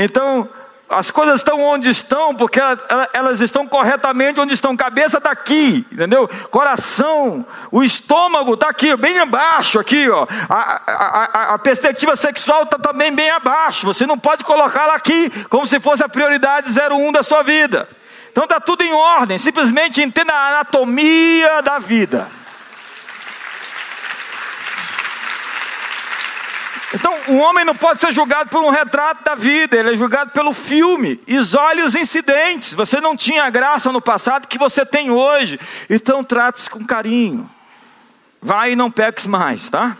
Então, 0.00 0.48
as 0.88 1.10
coisas 1.10 1.40
estão 1.40 1.60
onde 1.60 1.90
estão, 1.90 2.32
porque 2.34 2.60
elas 3.12 3.40
estão 3.40 3.66
corretamente 3.66 4.40
onde 4.40 4.54
estão. 4.54 4.76
Cabeça 4.76 5.18
está 5.18 5.32
aqui, 5.32 5.84
entendeu? 5.90 6.28
Coração, 6.50 7.44
o 7.72 7.82
estômago 7.82 8.54
está 8.54 8.68
aqui, 8.68 8.96
bem 8.96 9.18
abaixo, 9.18 9.80
aqui, 9.80 10.08
ó. 10.08 10.24
A, 10.48 10.82
a, 10.86 11.54
a 11.54 11.58
perspectiva 11.58 12.14
sexual 12.14 12.62
está 12.62 12.78
também 12.78 13.12
bem 13.12 13.28
abaixo. 13.28 13.86
Você 13.86 14.06
não 14.06 14.16
pode 14.16 14.44
colocá-la 14.44 14.94
aqui 14.94 15.28
como 15.50 15.66
se 15.66 15.80
fosse 15.80 16.04
a 16.04 16.08
prioridade 16.08 16.68
01 16.70 17.10
da 17.10 17.24
sua 17.24 17.42
vida. 17.42 17.88
Então 18.30 18.44
está 18.44 18.60
tudo 18.60 18.84
em 18.84 18.92
ordem. 18.92 19.36
Simplesmente 19.36 20.00
entenda 20.00 20.32
a 20.32 20.48
anatomia 20.50 21.60
da 21.60 21.80
vida. 21.80 22.37
Então, 26.94 27.14
o 27.28 27.36
homem 27.36 27.64
não 27.66 27.74
pode 27.74 28.00
ser 28.00 28.12
julgado 28.12 28.48
por 28.48 28.62
um 28.62 28.70
retrato 28.70 29.22
da 29.22 29.34
vida, 29.34 29.76
ele 29.76 29.92
é 29.92 29.96
julgado 29.96 30.30
pelo 30.30 30.54
filme. 30.54 31.20
Isole 31.26 31.82
os 31.82 31.94
incidentes. 31.94 32.72
Você 32.72 33.00
não 33.00 33.14
tinha 33.14 33.48
graça 33.50 33.92
no 33.92 34.00
passado 34.00 34.48
que 34.48 34.56
você 34.56 34.86
tem 34.86 35.10
hoje. 35.10 35.60
Então, 35.90 36.24
trate-se 36.24 36.70
com 36.70 36.84
carinho. 36.84 37.48
Vai 38.40 38.72
e 38.72 38.76
não 38.76 38.90
peques 38.90 39.26
mais, 39.26 39.68
tá? 39.68 39.96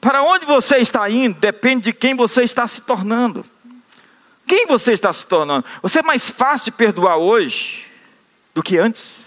Para 0.00 0.22
onde 0.22 0.46
você 0.46 0.76
está 0.76 1.10
indo 1.10 1.38
depende 1.40 1.86
de 1.86 1.92
quem 1.92 2.14
você 2.14 2.42
está 2.42 2.68
se 2.68 2.82
tornando. 2.82 3.44
Quem 4.46 4.66
você 4.66 4.92
está 4.92 5.12
se 5.12 5.26
tornando? 5.26 5.64
Você 5.82 5.98
é 5.98 6.02
mais 6.02 6.30
fácil 6.30 6.70
de 6.70 6.76
perdoar 6.78 7.16
hoje 7.16 7.86
do 8.54 8.62
que 8.62 8.78
antes? 8.78 9.26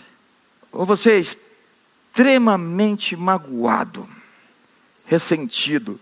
Ou 0.72 0.86
você 0.86 1.12
é 1.12 1.20
extremamente 1.20 3.16
magoado, 3.18 4.08
ressentido? 5.06 6.00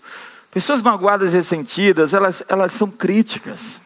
Pessoas 0.51 0.81
magoadas 0.81 1.33
e 1.33 1.37
ressentidas, 1.37 2.13
elas, 2.13 2.43
elas 2.47 2.71
são 2.71 2.89
críticas. 2.89 3.79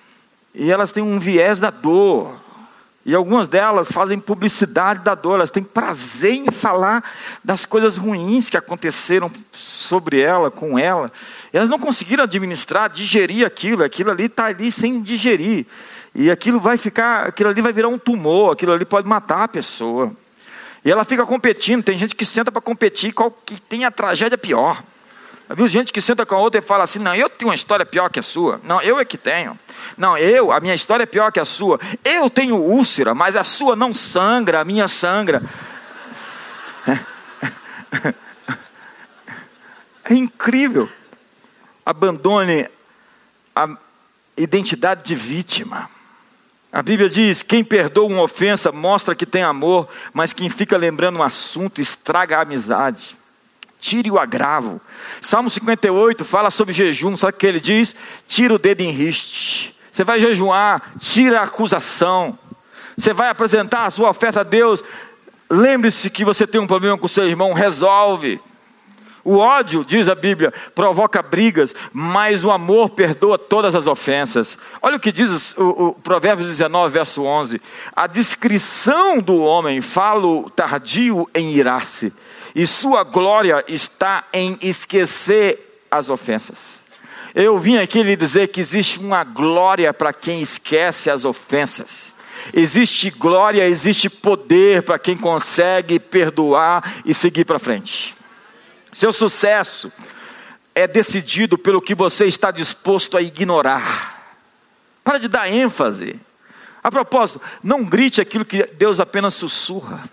E 0.56 0.72
elas 0.72 0.92
têm 0.92 1.04
um 1.04 1.20
viés 1.20 1.60
da 1.60 1.70
dor. 1.70 2.42
E 3.06 3.14
algumas 3.14 3.50
delas 3.50 3.92
fazem 3.92 4.18
publicidade 4.18 5.02
da 5.02 5.14
dor, 5.14 5.36
elas 5.36 5.52
têm 5.52 5.62
prazer 5.62 6.36
em 6.36 6.50
falar 6.52 7.04
das 7.44 7.66
coisas 7.66 7.98
ruins 7.98 8.50
que 8.50 8.56
aconteceram 8.56 9.30
sobre 9.52 10.22
ela, 10.22 10.50
com 10.50 10.80
ela. 10.80 11.12
E 11.52 11.58
elas 11.58 11.70
não 11.70 11.78
conseguiram 11.78 12.24
administrar, 12.24 12.90
digerir 12.90 13.46
aquilo, 13.46 13.84
aquilo 13.84 14.12
ali 14.12 14.26
está 14.26 14.46
ali 14.46 14.72
sem 14.72 15.02
digerir. 15.02 15.66
E 16.16 16.32
aquilo 16.32 16.62
vai 16.62 16.78
ficar, 16.78 17.28
aquilo 17.28 17.50
ali 17.50 17.60
vai 17.60 17.74
virar 17.74 17.90
um 17.90 18.00
tumor, 18.00 18.54
aquilo 18.54 18.72
ali 18.72 18.86
pode 18.86 19.06
matar 19.06 19.44
a 19.44 19.48
pessoa. 19.50 20.14
E 20.86 20.90
ela 20.90 21.04
fica 21.04 21.26
competindo, 21.26 21.84
tem 21.84 21.98
gente 21.98 22.16
que 22.16 22.24
senta 22.24 22.54
para 22.54 22.62
competir, 22.62 23.12
qual 23.12 23.30
que 23.32 23.60
tem 23.60 23.84
a 23.84 23.92
tragédia 23.92 24.38
pior. 24.38 24.82
Viu 25.50 25.68
gente 25.68 25.92
que 25.92 26.02
senta 26.02 26.26
com 26.26 26.36
a 26.36 26.40
outra 26.40 26.60
e 26.60 26.64
fala 26.64 26.86
assim: 26.86 27.00
não, 27.00 27.14
eu 27.14 27.30
tenho 27.30 27.50
uma 27.50 27.56
história 27.56 27.86
pior 27.86 28.10
que 28.10 28.20
a 28.20 28.24
sua. 28.24 28.62
Não, 28.64 28.82
eu 28.82 28.98
é 28.98 29.06
que 29.06 29.18
tenho. 29.18 29.60
Não, 29.98 30.18
eu, 30.18 30.52
a 30.52 30.60
minha 30.60 30.74
história 30.74 31.04
é 31.04 31.06
pior 31.06 31.32
que 31.32 31.40
a 31.40 31.46
sua. 31.46 31.80
Eu 32.04 32.30
tenho 32.30 32.56
úlcera, 32.56 33.14
mas 33.14 33.36
a 33.36 33.44
sua 33.44 33.76
não 33.76 33.94
sangra, 33.94 34.62
a 34.62 34.66
minha 34.66 34.88
sangra. 34.88 35.42
É 40.06 40.16
incrível. 40.16 40.90
Abandone 41.86 42.68
a 43.56 43.70
identidade 44.36 45.02
de 45.02 45.16
vítima. 45.16 45.90
A 46.74 46.84
Bíblia 46.84 47.10
diz: 47.10 47.42
quem 47.42 47.64
perdoa 47.64 48.08
uma 48.08 48.22
ofensa 48.22 48.70
mostra 48.70 49.16
que 49.16 49.26
tem 49.26 49.44
amor, 49.44 49.88
mas 50.12 50.34
quem 50.34 50.50
fica 50.50 50.76
lembrando 50.76 51.20
um 51.20 51.24
assunto 51.24 51.80
estraga 51.80 52.38
a 52.38 52.42
amizade 52.42 53.18
tire 53.84 54.10
o 54.10 54.18
agravo. 54.18 54.80
Salmo 55.20 55.50
58 55.50 56.24
fala 56.24 56.50
sobre 56.50 56.72
jejum, 56.74 57.18
sabe 57.18 57.34
o 57.34 57.38
que 57.38 57.46
ele 57.46 57.60
diz? 57.60 57.94
Tira 58.26 58.54
o 58.54 58.58
dedo 58.58 58.80
em 58.80 58.92
riste. 58.92 59.76
Você 59.92 60.06
vai 60.06 60.22
jejuar, 60.22 60.94
tira 61.00 61.42
a 61.42 61.44
acusação. 61.44 62.40
Você 62.98 63.12
vai 63.12 63.28
apresentar 63.28 63.86
a 63.86 63.92
sua 63.92 64.10
oferta 64.10 64.40
a 64.40 64.44
Deus. 64.44 64.82
Lembre-se 65.50 66.10
que 66.10 66.24
você 66.24 66.48
tem 66.48 66.62
um 66.62 66.66
problema 66.68 66.98
com 66.98 67.10
seu 67.10 67.28
irmão, 67.28 67.52
resolve. 67.52 68.40
O 69.22 69.38
ódio, 69.38 69.86
diz 69.86 70.08
a 70.08 70.16
Bíblia, 70.16 70.54
provoca 70.74 71.22
brigas, 71.22 71.74
mas 71.92 72.44
o 72.44 72.52
amor 72.52 72.90
perdoa 72.90 73.38
todas 73.38 73.76
as 73.76 73.88
ofensas. 73.88 74.58
Olha 74.82 74.98
o 74.98 75.00
que 75.00 75.12
diz 75.12 75.56
o, 75.58 75.88
o 75.88 75.94
Provérbios 75.94 76.50
19, 76.50 76.94
verso 76.94 77.24
11: 77.24 77.62
A 77.96 78.08
descrição 78.08 79.20
do 79.20 79.42
homem 79.42 79.80
fala 79.80 80.50
tardio 80.56 81.30
em 81.34 81.52
irar-se, 81.52 82.14
e 82.56 82.68
sua 82.68 83.04
glória 83.04 83.64
está 83.68 84.26
em 84.32 84.58
esquecer 84.62 85.86
as 85.90 86.10
ofensas. 86.10 86.84
Eu 87.34 87.58
vim 87.58 87.78
aqui 87.78 88.04
lhe 88.04 88.16
dizer 88.16 88.50
que 88.50 88.62
existe 88.62 89.00
uma 89.00 89.24
glória 89.24 89.92
para 89.94 90.14
quem 90.14 90.42
esquece 90.42 91.10
as 91.10 91.26
ofensas. 91.26 92.16
Existe 92.54 93.10
glória, 93.10 93.68
existe 93.68 94.10
poder 94.10 94.84
para 94.84 95.00
quem 95.00 95.18
consegue 95.18 96.00
perdoar 96.00 97.02
e 97.06 97.14
seguir 97.14 97.46
para 97.46 97.58
frente. 97.58 98.14
Seu 98.92 99.12
sucesso 99.12 99.92
é 100.76 100.88
decidido 100.88 101.58
pelo 101.58 101.82
que 101.82 101.96
você 101.96 102.26
está 102.26 102.52
disposto 102.52 103.18
a 103.18 103.22
ignorar. 103.22 104.22
Para 105.04 105.18
de 105.18 105.28
dar 105.28 105.52
ênfase. 105.52 106.20
A 106.84 106.92
propósito, 106.92 107.42
não 107.64 107.84
grite 107.84 108.22
aquilo 108.22 108.46
que 108.46 108.64
Deus 108.64 109.00
apenas 109.00 109.34
sussurra. 109.34 110.04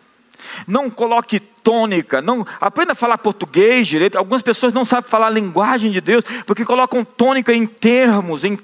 Não 0.67 0.91
coloque 0.91 1.41
tônica, 1.63 2.21
não 2.21 2.47
aprenda 2.61 2.93
a 2.93 2.95
falar 2.95 3.19
português 3.19 3.87
direito. 3.87 4.17
Algumas 4.17 4.43
pessoas 4.43 4.73
não 4.73 4.85
sabem 4.85 5.09
falar 5.09 5.27
a 5.27 5.31
linguagem 5.31 5.91
de 5.91 6.01
Deus 6.01 6.25
porque 6.47 6.65
colocam 6.65 7.05
tônica 7.05 7.53
em 7.53 7.67
termos, 7.67 8.45
em 8.45 8.59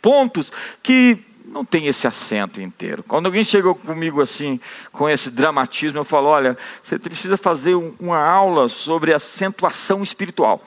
pontos 0.00 0.52
que 0.82 1.18
não 1.44 1.64
tem 1.64 1.86
esse 1.86 2.06
acento 2.06 2.60
inteiro. 2.60 3.02
Quando 3.02 3.26
alguém 3.26 3.44
chegou 3.44 3.74
comigo 3.74 4.22
assim, 4.22 4.60
com 4.92 5.08
esse 5.08 5.30
dramatismo, 5.30 5.98
eu 5.98 6.04
falo: 6.04 6.28
olha, 6.28 6.56
você 6.82 6.98
precisa 6.98 7.36
fazer 7.36 7.74
uma 7.74 8.18
aula 8.18 8.68
sobre 8.68 9.12
acentuação 9.12 10.02
espiritual. 10.02 10.64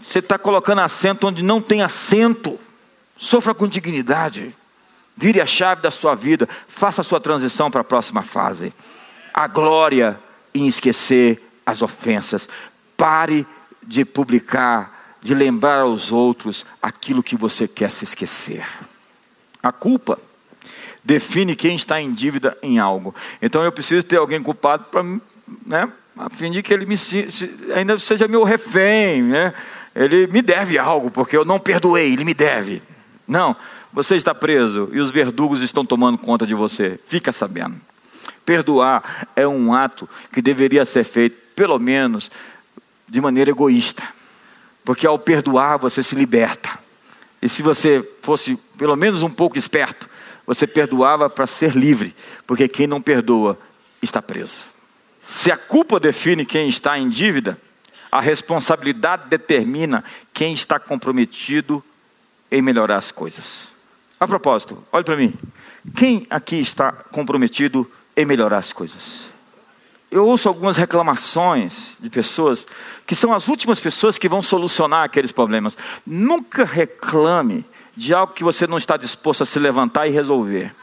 Você 0.00 0.18
está 0.18 0.38
colocando 0.38 0.80
acento 0.80 1.26
onde 1.26 1.42
não 1.42 1.60
tem 1.60 1.82
acento. 1.82 2.58
Sofra 3.16 3.54
com 3.54 3.68
dignidade. 3.68 4.54
Vire 5.14 5.40
a 5.40 5.46
chave 5.46 5.82
da 5.82 5.90
sua 5.90 6.14
vida. 6.14 6.48
Faça 6.66 7.02
a 7.02 7.04
sua 7.04 7.20
transição 7.20 7.70
para 7.70 7.82
a 7.82 7.84
próxima 7.84 8.22
fase 8.22 8.72
a 9.32 9.46
glória 9.46 10.18
em 10.54 10.66
esquecer 10.66 11.42
as 11.64 11.82
ofensas. 11.82 12.48
Pare 12.96 13.46
de 13.82 14.04
publicar, 14.04 15.16
de 15.22 15.34
lembrar 15.34 15.80
aos 15.80 16.12
outros 16.12 16.66
aquilo 16.82 17.22
que 17.22 17.36
você 17.36 17.66
quer 17.66 17.90
se 17.90 18.04
esquecer. 18.04 18.66
A 19.62 19.72
culpa 19.72 20.18
define 21.04 21.56
quem 21.56 21.76
está 21.76 22.00
em 22.00 22.12
dívida 22.12 22.56
em 22.62 22.78
algo. 22.78 23.14
Então 23.40 23.62
eu 23.62 23.72
preciso 23.72 24.06
ter 24.06 24.16
alguém 24.16 24.42
culpado 24.42 24.84
para, 24.84 25.02
né, 25.66 25.90
a 26.16 26.28
fim 26.28 26.50
de 26.50 26.62
que 26.62 26.72
ele 26.72 26.86
me, 26.86 26.96
ainda 27.74 27.98
seja 27.98 28.28
meu 28.28 28.44
refém, 28.44 29.22
né? 29.22 29.54
Ele 29.94 30.26
me 30.28 30.42
deve 30.42 30.78
algo 30.78 31.10
porque 31.10 31.36
eu 31.36 31.44
não 31.44 31.58
perdoei, 31.58 32.12
ele 32.12 32.24
me 32.24 32.34
deve. 32.34 32.82
Não, 33.26 33.56
você 33.92 34.16
está 34.16 34.34
preso 34.34 34.88
e 34.92 35.00
os 35.00 35.10
verdugos 35.10 35.62
estão 35.62 35.84
tomando 35.84 36.18
conta 36.18 36.46
de 36.46 36.54
você. 36.54 36.98
Fica 37.06 37.32
sabendo. 37.32 37.76
Perdoar 38.50 39.28
é 39.36 39.46
um 39.46 39.72
ato 39.72 40.10
que 40.32 40.42
deveria 40.42 40.84
ser 40.84 41.04
feito, 41.04 41.36
pelo 41.54 41.78
menos, 41.78 42.28
de 43.08 43.20
maneira 43.20 43.48
egoísta. 43.48 44.02
Porque 44.84 45.06
ao 45.06 45.16
perdoar 45.16 45.78
você 45.78 46.02
se 46.02 46.16
liberta. 46.16 46.76
E 47.40 47.48
se 47.48 47.62
você 47.62 48.04
fosse 48.22 48.56
pelo 48.76 48.96
menos 48.96 49.22
um 49.22 49.30
pouco 49.30 49.56
esperto, 49.56 50.10
você 50.44 50.66
perdoava 50.66 51.30
para 51.30 51.46
ser 51.46 51.76
livre, 51.76 52.12
porque 52.44 52.66
quem 52.66 52.88
não 52.88 53.00
perdoa 53.00 53.56
está 54.02 54.20
preso. 54.20 54.64
Se 55.22 55.52
a 55.52 55.56
culpa 55.56 56.00
define 56.00 56.44
quem 56.44 56.68
está 56.68 56.98
em 56.98 57.08
dívida, 57.08 57.56
a 58.10 58.20
responsabilidade 58.20 59.28
determina 59.28 60.02
quem 60.34 60.52
está 60.52 60.76
comprometido 60.80 61.84
em 62.50 62.60
melhorar 62.60 62.96
as 62.96 63.12
coisas. 63.12 63.68
A 64.18 64.26
propósito, 64.26 64.84
olhe 64.90 65.04
para 65.04 65.16
mim. 65.16 65.34
Quem 65.94 66.26
aqui 66.28 66.56
está 66.56 66.90
comprometido 66.90 67.88
em 68.20 68.26
melhorar 68.26 68.58
as 68.58 68.72
coisas? 68.72 69.28
Eu 70.10 70.26
ouço 70.26 70.48
algumas 70.48 70.76
reclamações 70.76 71.96
de 72.00 72.10
pessoas 72.10 72.66
que 73.06 73.14
são 73.14 73.32
as 73.32 73.48
últimas 73.48 73.78
pessoas 73.78 74.18
que 74.18 74.28
vão 74.28 74.42
solucionar 74.42 75.04
aqueles 75.04 75.30
problemas. 75.30 75.76
Nunca 76.06 76.64
reclame 76.64 77.64
de 77.96 78.12
algo 78.14 78.32
que 78.32 78.42
você 78.42 78.66
não 78.66 78.76
está 78.76 78.96
disposto 78.96 79.42
a 79.42 79.46
se 79.46 79.58
levantar 79.58 80.06
e 80.06 80.10
resolver. 80.10 80.74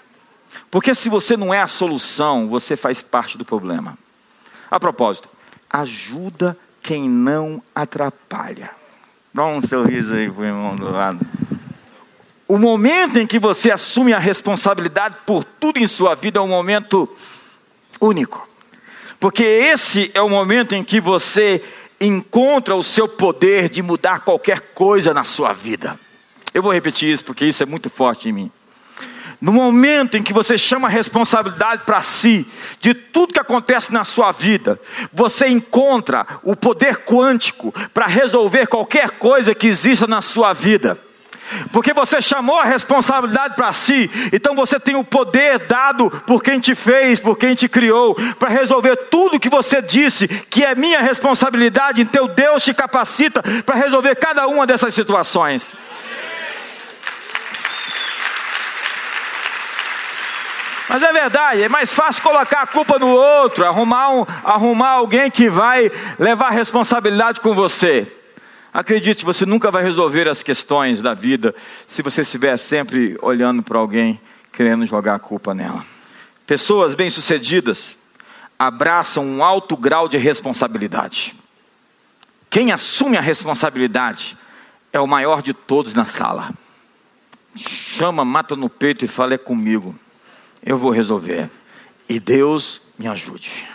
Porque 0.71 0.95
se 0.95 1.09
você 1.09 1.35
não 1.35 1.53
é 1.53 1.61
a 1.61 1.67
solução, 1.67 2.47
você 2.47 2.75
faz 2.75 3.01
parte 3.01 3.37
do 3.37 3.45
problema. 3.45 3.97
A 4.69 4.79
propósito, 4.79 5.29
ajuda 5.69 6.57
quem 6.81 7.09
não 7.09 7.61
atrapalha. 7.75 8.71
Dá 9.33 9.45
um 9.45 9.61
sorriso 9.61 10.15
aí 10.15 10.31
para 10.31 10.41
o 10.41 10.45
irmão 10.45 10.75
do 10.75 10.89
lado. 10.91 11.19
O 12.47 12.57
momento 12.57 13.19
em 13.19 13.27
que 13.27 13.37
você 13.37 13.71
assume 13.71 14.13
a 14.13 14.19
responsabilidade 14.19 15.17
por 15.25 15.43
tudo 15.43 15.79
em 15.79 15.87
sua 15.87 16.15
vida 16.15 16.39
é 16.39 16.41
um 16.41 16.47
momento 16.47 17.09
único. 17.99 18.47
Porque 19.19 19.43
esse 19.43 20.09
é 20.13 20.21
o 20.21 20.29
momento 20.29 20.73
em 20.73 20.83
que 20.83 21.01
você 21.01 21.61
encontra 21.99 22.75
o 22.75 22.83
seu 22.83 23.07
poder 23.07 23.67
de 23.67 23.81
mudar 23.81 24.19
qualquer 24.19 24.61
coisa 24.73 25.13
na 25.13 25.23
sua 25.23 25.51
vida. 25.51 25.99
Eu 26.53 26.63
vou 26.63 26.71
repetir 26.71 27.11
isso 27.11 27.25
porque 27.25 27.45
isso 27.45 27.63
é 27.63 27.65
muito 27.65 27.89
forte 27.89 28.29
em 28.29 28.31
mim. 28.31 28.51
No 29.41 29.51
momento 29.51 30.17
em 30.17 30.23
que 30.23 30.33
você 30.33 30.57
chama 30.57 30.87
a 30.87 30.91
responsabilidade 30.91 31.83
para 31.85 32.01
si 32.01 32.45
de 32.79 32.93
tudo 32.93 33.33
que 33.33 33.39
acontece 33.39 33.91
na 33.91 34.03
sua 34.03 34.31
vida, 34.31 34.79
você 35.11 35.47
encontra 35.47 36.25
o 36.43 36.55
poder 36.55 36.99
quântico 36.99 37.73
para 37.93 38.07
resolver 38.07 38.67
qualquer 38.67 39.11
coisa 39.11 39.53
que 39.53 39.67
exista 39.67 40.07
na 40.07 40.21
sua 40.21 40.53
vida. 40.53 40.97
Porque 41.71 41.93
você 41.93 42.21
chamou 42.21 42.59
a 42.59 42.65
responsabilidade 42.65 43.55
para 43.55 43.71
si, 43.71 44.09
então 44.33 44.53
você 44.53 44.79
tem 44.79 44.95
o 44.95 45.03
poder 45.03 45.59
dado 45.59 46.11
por 46.25 46.43
quem 46.43 46.59
te 46.59 46.75
fez, 46.75 47.19
por 47.19 47.37
quem 47.37 47.55
te 47.55 47.69
criou, 47.69 48.15
para 48.37 48.49
resolver 48.49 48.95
tudo 49.09 49.39
que 49.39 49.49
você 49.49 49.81
disse 49.81 50.27
que 50.27 50.65
é 50.65 50.75
minha 50.75 51.01
responsabilidade, 51.01 52.01
então 52.01 52.27
Deus 52.27 52.63
te 52.63 52.73
capacita 52.73 53.41
para 53.65 53.75
resolver 53.75 54.15
cada 54.15 54.47
uma 54.47 54.67
dessas 54.67 54.93
situações. 54.93 55.73
Mas 60.89 61.03
é 61.03 61.11
verdade, 61.11 61.63
é 61.63 61.69
mais 61.69 61.91
fácil 61.91 62.23
colocar 62.23 62.61
a 62.61 62.67
culpa 62.67 62.97
no 62.97 63.09
outro, 63.09 63.65
arrumar, 63.65 64.09
um, 64.09 64.25
arrumar 64.43 64.91
alguém 64.91 65.29
que 65.29 65.49
vai 65.49 65.91
levar 66.17 66.49
responsabilidade 66.49 67.41
com 67.41 67.53
você. 67.53 68.07
Acredite, 68.77 69.25
você 69.25 69.43
nunca 69.43 69.71
vai 69.71 69.81
resolver 69.81 70.27
as 70.27 70.43
questões 70.43 71.01
da 71.01 71.15
vida 71.15 71.55
se 71.87 72.03
você 72.03 72.21
estiver 72.21 72.55
sempre 72.57 73.17
olhando 73.23 73.63
para 73.63 73.79
alguém 73.79 74.21
querendo 74.51 74.85
jogar 74.85 75.15
a 75.15 75.19
culpa 75.19 75.51
nela. 75.51 75.83
Pessoas 76.45 76.93
bem-sucedidas 76.93 77.97
abraçam 78.59 79.25
um 79.25 79.43
alto 79.43 79.75
grau 79.75 80.07
de 80.07 80.19
responsabilidade. 80.19 81.35
Quem 82.51 82.71
assume 82.71 83.17
a 83.17 83.21
responsabilidade 83.21 84.37
é 84.93 84.99
o 84.99 85.07
maior 85.07 85.41
de 85.41 85.55
todos 85.55 85.95
na 85.95 86.05
sala. 86.05 86.51
Chama, 87.55 88.23
mata 88.23 88.55
no 88.55 88.69
peito 88.69 89.03
e 89.03 89.07
fala: 89.07 89.33
é 89.33 89.39
comigo 89.39 89.95
eu 90.63 90.77
vou 90.77 90.91
resolver. 90.91 91.49
E 92.07 92.19
Deus 92.19 92.79
me 92.95 93.07
ajude. 93.07 93.67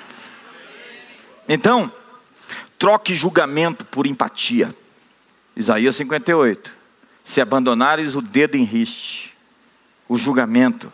Então, 1.48 1.90
troque 2.78 3.16
julgamento 3.16 3.84
por 3.84 4.06
empatia. 4.06 4.72
Isaías 5.56 5.96
58. 5.96 6.72
Se 7.24 7.40
abandonares 7.40 8.16
o 8.16 8.22
dedo 8.22 8.56
em 8.56 8.64
riste, 8.64 9.36
o 10.08 10.16
julgamento. 10.16 10.92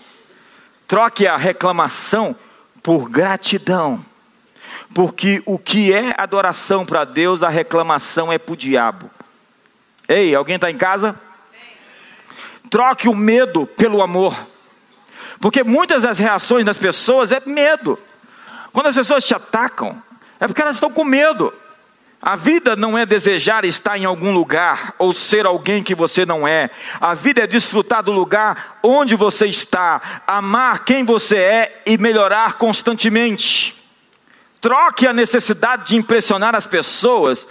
Troque 0.87 1.27
a 1.27 1.37
reclamação 1.37 2.37
por 2.83 3.09
gratidão. 3.09 4.05
Porque 4.95 5.43
o 5.45 5.59
que 5.59 5.93
é 5.93 6.15
adoração 6.17 6.85
para 6.85 7.05
Deus, 7.05 7.43
a 7.43 7.49
reclamação 7.49 8.33
é 8.33 8.39
para 8.39 8.53
o 8.53 8.57
diabo. 8.57 9.11
Ei, 10.09 10.35
alguém 10.35 10.57
está 10.57 10.71
em 10.71 10.77
casa? 10.77 11.19
Troque 12.71 13.09
o 13.09 13.15
medo 13.15 13.67
pelo 13.67 14.03
amor. 14.03 14.39
Porque 15.41 15.63
muitas 15.63 16.03
das 16.03 16.19
reações 16.19 16.65
das 16.65 16.79
pessoas 16.79 17.33
é 17.33 17.41
medo. 17.45 17.99
Quando 18.73 18.87
as 18.87 18.95
pessoas 18.95 19.25
te 19.25 19.35
atacam, 19.35 20.03
é 20.41 20.47
porque 20.47 20.63
elas 20.63 20.77
estão 20.77 20.91
com 20.91 21.05
medo. 21.05 21.53
A 22.21 22.35
vida 22.35 22.75
não 22.75 22.99
é 22.99 23.07
desejar 23.07 23.65
estar 23.65 23.97
em 23.97 24.05
algum 24.05 24.33
lugar 24.33 24.93
ou 24.99 25.13
ser 25.13 25.47
alguém 25.47 25.83
que 25.83 25.95
você 25.95 26.27
não 26.27 26.47
é. 26.47 26.69
A 27.01 27.15
vida 27.15 27.43
é 27.43 27.47
desfrutar 27.47 28.03
do 28.03 28.11
lugar 28.11 28.81
onde 28.83 29.15
você 29.15 29.47
está, 29.47 30.23
amar 30.27 30.85
quem 30.85 31.05
você 31.05 31.37
é 31.37 31.83
e 31.87 31.97
melhorar 31.97 32.55
constantemente. 32.55 33.77
Troque 34.61 35.07
a 35.07 35.13
necessidade 35.13 35.87
de 35.87 35.97
impressionar 35.97 36.57
as 36.57 36.67
pessoas 36.67 37.47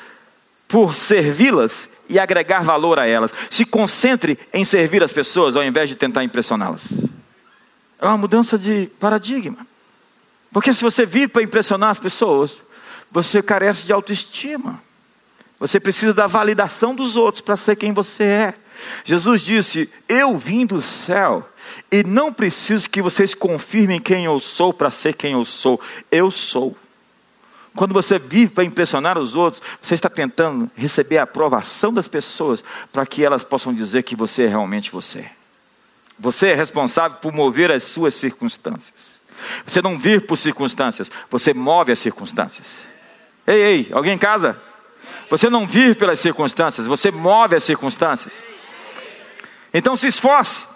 por 0.68 0.94
servi-las 0.94 1.90
e 2.10 2.20
agregar 2.20 2.62
valor 2.62 3.00
a 3.00 3.08
elas. 3.08 3.34
Se 3.50 3.66
concentre 3.66 4.38
em 4.54 4.66
servir 4.66 5.02
as 5.02 5.14
pessoas 5.14 5.56
ao 5.56 5.64
invés 5.64 5.88
de 5.88 5.96
tentar 5.96 6.26
impressioná-las. 6.26 6.92
É 8.00 8.06
uma 8.06 8.18
mudança 8.18 8.58
de 8.58 8.92
paradigma. 9.00 9.66
Porque 10.52 10.74
se 10.74 10.82
você 10.82 11.06
vive 11.06 11.30
para 11.30 11.42
impressionar 11.42 11.90
as 11.90 12.00
pessoas, 12.00 12.58
você 13.18 13.42
carece 13.42 13.84
de 13.84 13.92
autoestima. 13.92 14.80
Você 15.60 15.80
precisa 15.80 16.14
da 16.14 16.28
validação 16.28 16.94
dos 16.94 17.18
outros 17.18 17.42
para 17.42 17.58
ser 17.58 17.76
quem 17.76 17.92
você 17.92 18.24
é. 18.24 18.54
Jesus 19.04 19.42
disse: 19.42 19.90
Eu 20.08 20.38
vim 20.38 20.68
do 20.68 20.84
céu 20.84 21.50
e 21.92 22.04
não 22.04 22.32
preciso 22.32 22.88
que 22.88 23.02
vocês 23.02 23.34
confirmem 23.34 24.00
quem 24.00 24.26
eu 24.26 24.40
sou 24.40 24.72
para 24.72 24.92
ser 24.92 25.16
quem 25.16 25.34
eu 25.34 25.44
sou. 25.44 25.82
Eu 26.12 26.30
sou. 26.30 26.78
Quando 27.76 27.92
você 27.92 28.20
vive 28.20 28.54
para 28.54 28.64
impressionar 28.64 29.18
os 29.18 29.36
outros, 29.36 29.64
você 29.82 29.96
está 29.96 30.10
tentando 30.10 30.70
receber 30.76 31.18
a 31.18 31.24
aprovação 31.24 31.92
das 31.92 32.08
pessoas 32.08 32.64
para 32.92 33.04
que 33.04 33.26
elas 33.26 33.44
possam 33.44 33.74
dizer 33.74 34.04
que 34.04 34.16
você 34.16 34.44
é 34.44 34.48
realmente 34.48 34.92
você. 34.92 35.26
Você 36.20 36.50
é 36.50 36.56
responsável 36.56 37.18
por 37.18 37.34
mover 37.34 37.72
as 37.72 37.82
suas 37.82 38.14
circunstâncias. 38.14 39.20
Você 39.66 39.82
não 39.82 39.98
vive 39.98 40.24
por 40.24 40.38
circunstâncias, 40.38 41.10
você 41.32 41.52
move 41.52 41.92
as 41.92 41.98
circunstâncias. 41.98 42.97
Ei, 43.48 43.62
ei, 43.64 43.90
alguém 43.94 44.14
em 44.14 44.18
casa? 44.18 44.62
Você 45.30 45.50
não 45.50 45.66
vive 45.66 45.96
pelas 45.96 46.20
circunstâncias, 46.20 46.86
você 46.86 47.10
move 47.10 47.56
as 47.56 47.64
circunstâncias. 47.64 48.44
Então 49.74 49.96
se 49.96 50.08
esforce. 50.08 50.68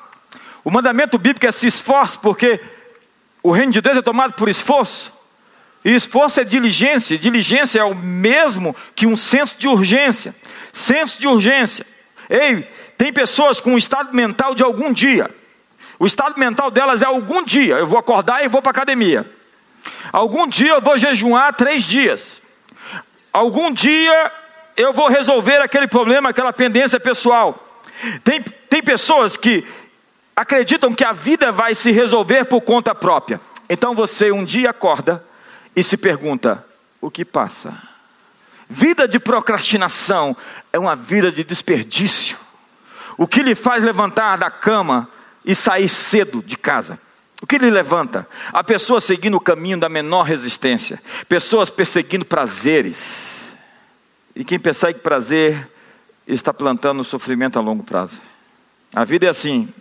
O 0.64 0.72
mandamento 0.72 1.18
bíblico 1.18 1.46
é 1.46 1.52
se 1.52 1.68
esforce, 1.68 2.18
porque 2.20 2.62
o 3.44 3.52
reino 3.52 3.72
de 3.74 3.82
Deus 3.82 3.98
é 3.98 4.02
tomado 4.02 4.34
por 4.34 4.48
esforço. 4.48 5.12
E 5.84 5.96
esforço 5.96 6.40
é 6.40 6.44
diligência. 6.44 7.18
Diligência 7.18 7.80
é 7.80 7.84
o 7.84 7.96
mesmo 7.96 8.76
que 8.96 9.08
um 9.08 9.18
senso 9.18 9.56
de 9.58 9.68
urgência. 9.68 10.36
Senso 10.72 11.20
de 11.20 11.28
urgência. 11.28 11.86
Ei, 12.30 12.68
tem 12.98 13.12
pessoas 13.12 13.60
com 13.60 13.74
um 13.74 13.78
estado 13.78 14.14
mental 14.16 14.54
de 14.54 14.64
algum 14.64 14.94
dia. 14.94 15.30
O 15.98 16.06
estado 16.06 16.40
mental 16.40 16.70
delas 16.70 17.02
é 17.02 17.06
algum 17.06 17.44
dia. 17.44 17.76
Eu 17.76 17.88
vou 17.88 17.98
acordar 17.98 18.46
e 18.46 18.48
vou 18.48 18.62
para 18.62 18.72
academia. 18.72 19.30
Algum 20.12 20.48
dia 20.48 20.74
eu 20.74 20.82
vou 20.82 20.98
jejuar 20.98 21.54
três 21.54 21.84
dias. 21.84 22.41
Algum 23.34 23.72
dia 23.72 24.32
eu 24.76 24.94
vou 24.94 25.08
resolver 25.08 25.58
aquele 25.58 25.88
problema, 25.88 26.30
aquela 26.30 26.52
pendência 26.52 27.00
pessoal. 27.00 27.68
Tem, 28.24 28.42
tem 28.42 28.82
pessoas 28.82 29.38
que 29.38 29.66
acreditam 30.36 30.94
que 30.94 31.04
a 31.04 31.12
vida 31.12 31.52
vai 31.52 31.76
se 31.76 31.92
resolver 31.92 32.46
por 32.46 32.62
conta 32.62 32.96
própria. 32.96 33.40
Então 33.70 33.96
você 33.96 34.32
um 34.32 34.44
dia 34.44 34.72
acorda 34.72 35.24
e 35.76 35.84
se 35.84 35.98
pergunta: 35.98 36.66
o 37.00 37.10
que 37.10 37.24
passa? 37.24 37.74
Vida 38.70 39.08
de 39.08 39.20
procrastinação 39.20 40.36
é 40.72 40.80
uma 40.80 40.96
vida 40.96 41.32
de 41.32 41.44
desperdício. 41.44 42.38
O 43.18 43.28
que 43.28 43.44
lhe 43.44 43.54
faz 43.54 43.84
levantar 43.84 44.38
da 44.38 44.50
cama 44.50 45.10
e 45.44 45.54
sair 45.54 45.90
cedo 45.90 46.42
de 46.42 46.58
casa? 46.58 47.00
O 47.42 47.48
que 47.48 47.58
lhe 47.58 47.72
levanta? 47.72 48.28
A 48.54 48.64
pessoa 48.64 49.02
seguindo 49.02 49.36
o 49.36 49.42
caminho 49.42 49.80
da 49.80 49.90
menor 49.90 50.24
resistência, 50.24 51.02
pessoas 51.28 51.72
perseguindo 51.72 52.24
prazeres. 52.24 53.58
E 54.36 54.46
quem 54.46 54.60
persegue 54.60 55.00
prazer 55.00 55.68
está 56.28 56.54
plantando 56.54 57.04
sofrimento 57.04 57.58
a 57.58 57.62
longo 57.62 57.84
prazo. 57.84 58.22
A 58.96 59.04
vida 59.04 59.26
é 59.26 59.30
assim: 59.30 59.74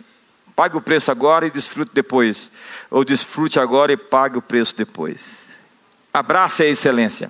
pague 0.55 0.75
o 0.75 0.81
preço 0.81 1.11
agora 1.11 1.45
e 1.45 1.51
desfrute 1.51 1.91
depois, 1.93 2.49
ou 2.89 3.05
desfrute 3.05 3.59
agora 3.59 3.93
e 3.93 3.97
pague 3.97 4.39
o 4.39 4.41
preço 4.41 4.75
depois. 4.75 5.51
Abrace 6.11 6.63
a 6.63 6.67
excelência. 6.67 7.29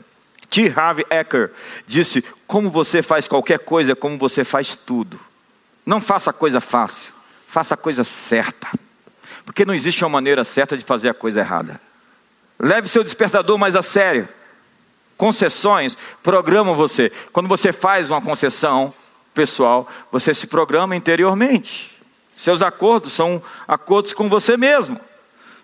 T. 0.50 0.72
Harvey 0.76 1.06
Ecker 1.10 1.52
disse: 1.86 2.24
Como 2.48 2.70
você 2.70 3.02
faz 3.02 3.28
qualquer 3.28 3.60
coisa, 3.60 3.96
como 3.96 4.18
você 4.18 4.44
faz 4.44 4.76
tudo. 4.76 5.20
Não 5.86 6.00
faça 6.00 6.32
coisa 6.32 6.62
fácil, 6.62 7.14
faça 7.48 7.76
coisa 7.76 8.04
certa. 8.04 8.68
Porque 9.46 9.66
não 9.66 9.74
existe 9.74 10.04
uma 10.04 10.10
maneira 10.10 10.44
certa 10.44 10.78
de 10.78 10.86
fazer 10.86 11.10
a 11.10 11.14
coisa 11.14 11.40
errada. 11.40 11.80
Leve 12.60 12.88
seu 12.88 13.04
despertador 13.04 13.58
mais 13.58 13.76
a 13.76 13.82
sério. 13.82 14.28
Concessões 15.18 15.98
programam 16.22 16.76
você. 16.76 17.12
Quando 17.32 17.48
você 17.48 17.72
faz 17.72 18.10
uma 18.10 18.22
concessão 18.22 18.94
pessoal, 19.34 19.88
você 20.12 20.34
se 20.34 20.48
programa 20.48 20.96
interiormente. 20.96 21.92
Seus 22.36 22.62
acordos 22.62 23.14
são 23.14 23.42
acordos 23.68 24.14
com 24.14 24.28
você 24.30 24.58
mesmo. 24.58 25.00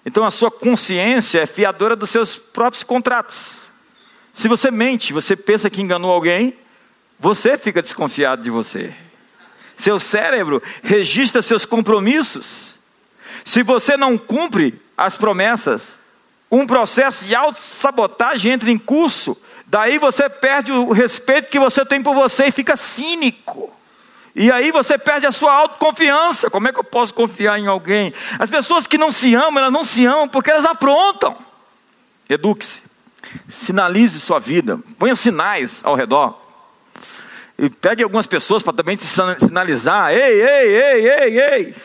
Então 0.06 0.26
a 0.26 0.32
sua 0.32 0.50
consciência 0.50 1.40
é 1.40 1.46
fiadora 1.46 1.96
dos 1.96 2.10
seus 2.10 2.38
próprios 2.38 2.84
contratos. 2.84 3.68
Se 4.34 4.48
você 4.48 4.70
mente, 4.70 5.12
você 5.12 5.36
pensa 5.36 5.70
que 5.70 5.82
enganou 5.82 6.12
alguém, 6.12 6.56
você 7.20 7.58
fica 7.58 7.82
desconfiado 7.82 8.42
de 8.42 8.50
você. 8.50 8.94
Seu 9.76 10.00
cérebro 10.00 10.62
registra 10.84 11.42
seus 11.42 11.66
compromissos. 11.66 12.77
Se 13.48 13.64
você 13.64 13.96
não 13.96 14.18
cumpre 14.18 14.78
as 14.98 15.18
promessas, 15.18 15.98
um 16.52 16.68
processo 16.68 17.24
de 17.24 17.34
autossabotagem 17.34 18.52
entra 18.52 18.70
em 18.70 18.78
curso. 18.78 19.42
Daí 19.66 19.98
você 19.98 20.28
perde 20.28 20.74
o 20.74 20.92
respeito 20.92 21.48
que 21.48 21.58
você 21.58 21.86
tem 21.86 22.04
por 22.04 22.14
você 22.14 22.48
e 22.48 22.52
fica 22.52 22.76
cínico. 22.76 23.74
E 24.36 24.52
aí 24.52 24.70
você 24.70 24.98
perde 24.98 25.26
a 25.26 25.32
sua 25.32 25.54
autoconfiança. 25.54 26.50
Como 26.50 26.68
é 26.68 26.74
que 26.74 26.80
eu 26.82 26.84
posso 26.84 27.14
confiar 27.14 27.58
em 27.58 27.68
alguém? 27.68 28.14
As 28.38 28.50
pessoas 28.50 28.86
que 28.86 28.98
não 28.98 29.14
se 29.14 29.34
amam, 29.34 29.60
elas 29.60 29.72
não 29.72 29.86
se 29.86 30.06
amam 30.06 30.28
porque 30.28 30.52
elas 30.52 30.66
aprontam. 30.66 31.38
Eduque-se. 32.28 32.82
Sinalize 33.48 34.20
sua 34.20 34.40
vida. 34.40 34.78
Ponha 35.00 35.16
sinais 35.16 35.80
ao 35.86 35.96
redor. 35.96 36.38
E 37.58 37.70
pegue 37.70 38.04
algumas 38.04 38.28
pessoas 38.28 38.62
para 38.62 38.74
também 38.74 38.98
te 38.98 39.06
sinalizar. 39.08 40.12
Ei, 40.12 40.42
ei, 40.42 40.76
ei, 40.76 41.10
ei, 41.10 41.40
ei. 41.40 41.76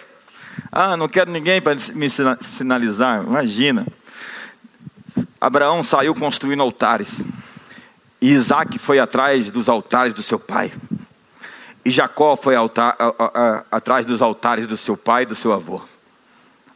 Ah, 0.70 0.96
não 0.96 1.08
quero 1.08 1.30
ninguém 1.30 1.60
para 1.60 1.76
me 1.94 2.08
sinalizar. 2.08 3.22
Imagina. 3.22 3.86
Abraão 5.40 5.82
saiu 5.82 6.14
construindo 6.14 6.62
altares. 6.62 7.22
E 8.20 8.30
Isaac 8.30 8.78
foi 8.78 8.98
atrás 8.98 9.50
dos 9.50 9.68
altares 9.68 10.14
do 10.14 10.22
seu 10.22 10.38
pai. 10.38 10.72
E 11.84 11.90
Jacó 11.90 12.36
foi 12.36 12.54
altar, 12.54 12.94
a, 12.98 13.06
a, 13.06 13.24
a, 13.24 13.64
atrás 13.72 14.06
dos 14.06 14.22
altares 14.22 14.66
do 14.66 14.76
seu 14.76 14.96
pai 14.96 15.24
e 15.24 15.26
do 15.26 15.34
seu 15.34 15.52
avô. 15.52 15.80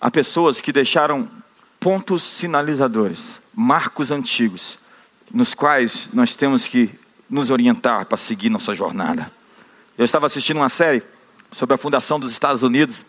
Há 0.00 0.10
pessoas 0.10 0.60
que 0.60 0.72
deixaram 0.72 1.28
pontos 1.78 2.22
sinalizadores, 2.24 3.40
marcos 3.54 4.10
antigos, 4.10 4.78
nos 5.32 5.54
quais 5.54 6.08
nós 6.12 6.34
temos 6.34 6.66
que 6.66 6.90
nos 7.30 7.50
orientar 7.50 8.06
para 8.06 8.18
seguir 8.18 8.50
nossa 8.50 8.74
jornada. 8.74 9.30
Eu 9.96 10.04
estava 10.04 10.26
assistindo 10.26 10.56
uma 10.56 10.68
série 10.68 11.02
sobre 11.52 11.74
a 11.74 11.78
fundação 11.78 12.18
dos 12.18 12.32
Estados 12.32 12.62
Unidos, 12.62 13.06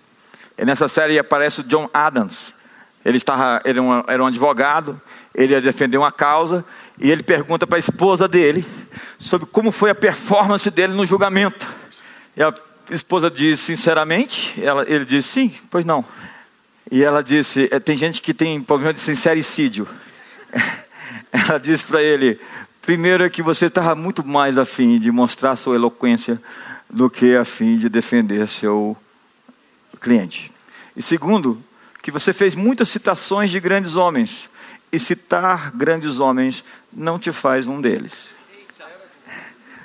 nessa 0.65 0.87
série 0.87 1.19
aparece 1.19 1.61
o 1.61 1.63
John 1.63 1.89
Adams. 1.93 2.53
Ele, 3.05 3.17
estava, 3.17 3.61
ele 3.63 3.79
era, 3.79 3.81
um, 3.81 4.03
era 4.07 4.23
um 4.23 4.27
advogado, 4.27 4.99
ele 5.33 5.53
ia 5.53 5.61
defender 5.61 5.97
uma 5.97 6.11
causa, 6.11 6.65
e 6.99 7.09
ele 7.09 7.23
pergunta 7.23 7.65
para 7.65 7.77
a 7.77 7.79
esposa 7.79 8.27
dele 8.27 8.65
sobre 9.19 9.47
como 9.47 9.71
foi 9.71 9.91
a 9.91 9.95
performance 9.95 10.69
dele 10.69 10.93
no 10.93 11.05
julgamento. 11.05 11.67
E 12.35 12.43
a 12.43 12.53
esposa 12.91 13.29
diz 13.29 13.59
sinceramente, 13.59 14.53
ela, 14.61 14.83
ele 14.87 15.05
diz 15.05 15.25
sim, 15.25 15.53
pois 15.69 15.85
não. 15.85 16.03
E 16.91 17.03
ela 17.03 17.21
disse: 17.21 17.67
é, 17.71 17.79
tem 17.79 17.97
gente 17.97 18.21
que 18.21 18.33
tem 18.33 18.61
problema 18.61 18.93
de 18.93 18.99
sincericídio. 18.99 19.87
Ela 21.31 21.59
disse 21.59 21.83
para 21.85 22.01
ele: 22.01 22.39
primeiro 22.81 23.23
é 23.23 23.29
que 23.29 23.41
você 23.41 23.65
estava 23.65 23.93
muito 23.93 24.25
mais 24.25 24.57
afim 24.57 24.97
de 24.97 25.11
mostrar 25.11 25.57
sua 25.57 25.75
eloquência 25.75 26.41
do 26.89 27.09
que 27.09 27.35
afim 27.35 27.77
de 27.77 27.89
defender 27.89 28.47
seu 28.47 28.95
cliente. 29.97 30.51
E 30.95 31.01
segundo, 31.01 31.63
que 32.01 32.11
você 32.11 32.31
fez 32.31 32.55
muitas 32.55 32.89
citações 32.89 33.51
de 33.51 33.59
grandes 33.59 33.95
homens. 33.95 34.49
E 34.91 34.99
citar 34.99 35.71
grandes 35.71 36.19
homens 36.19 36.63
não 36.91 37.19
te 37.19 37.31
faz 37.31 37.67
um 37.67 37.81
deles. 37.81 38.29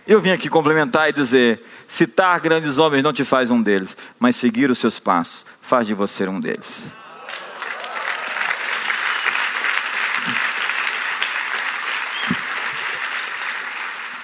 Eu 0.06 0.20
vim 0.20 0.30
aqui 0.30 0.48
complementar 0.48 1.08
e 1.08 1.12
dizer: 1.12 1.62
citar 1.88 2.40
grandes 2.40 2.78
homens 2.78 3.02
não 3.02 3.12
te 3.12 3.24
faz 3.24 3.50
um 3.50 3.60
deles, 3.62 3.96
mas 4.18 4.36
seguir 4.36 4.70
os 4.70 4.78
seus 4.78 4.98
passos 4.98 5.44
faz 5.60 5.86
de 5.86 5.94
você 5.94 6.26
um 6.28 6.40
deles. 6.40 6.90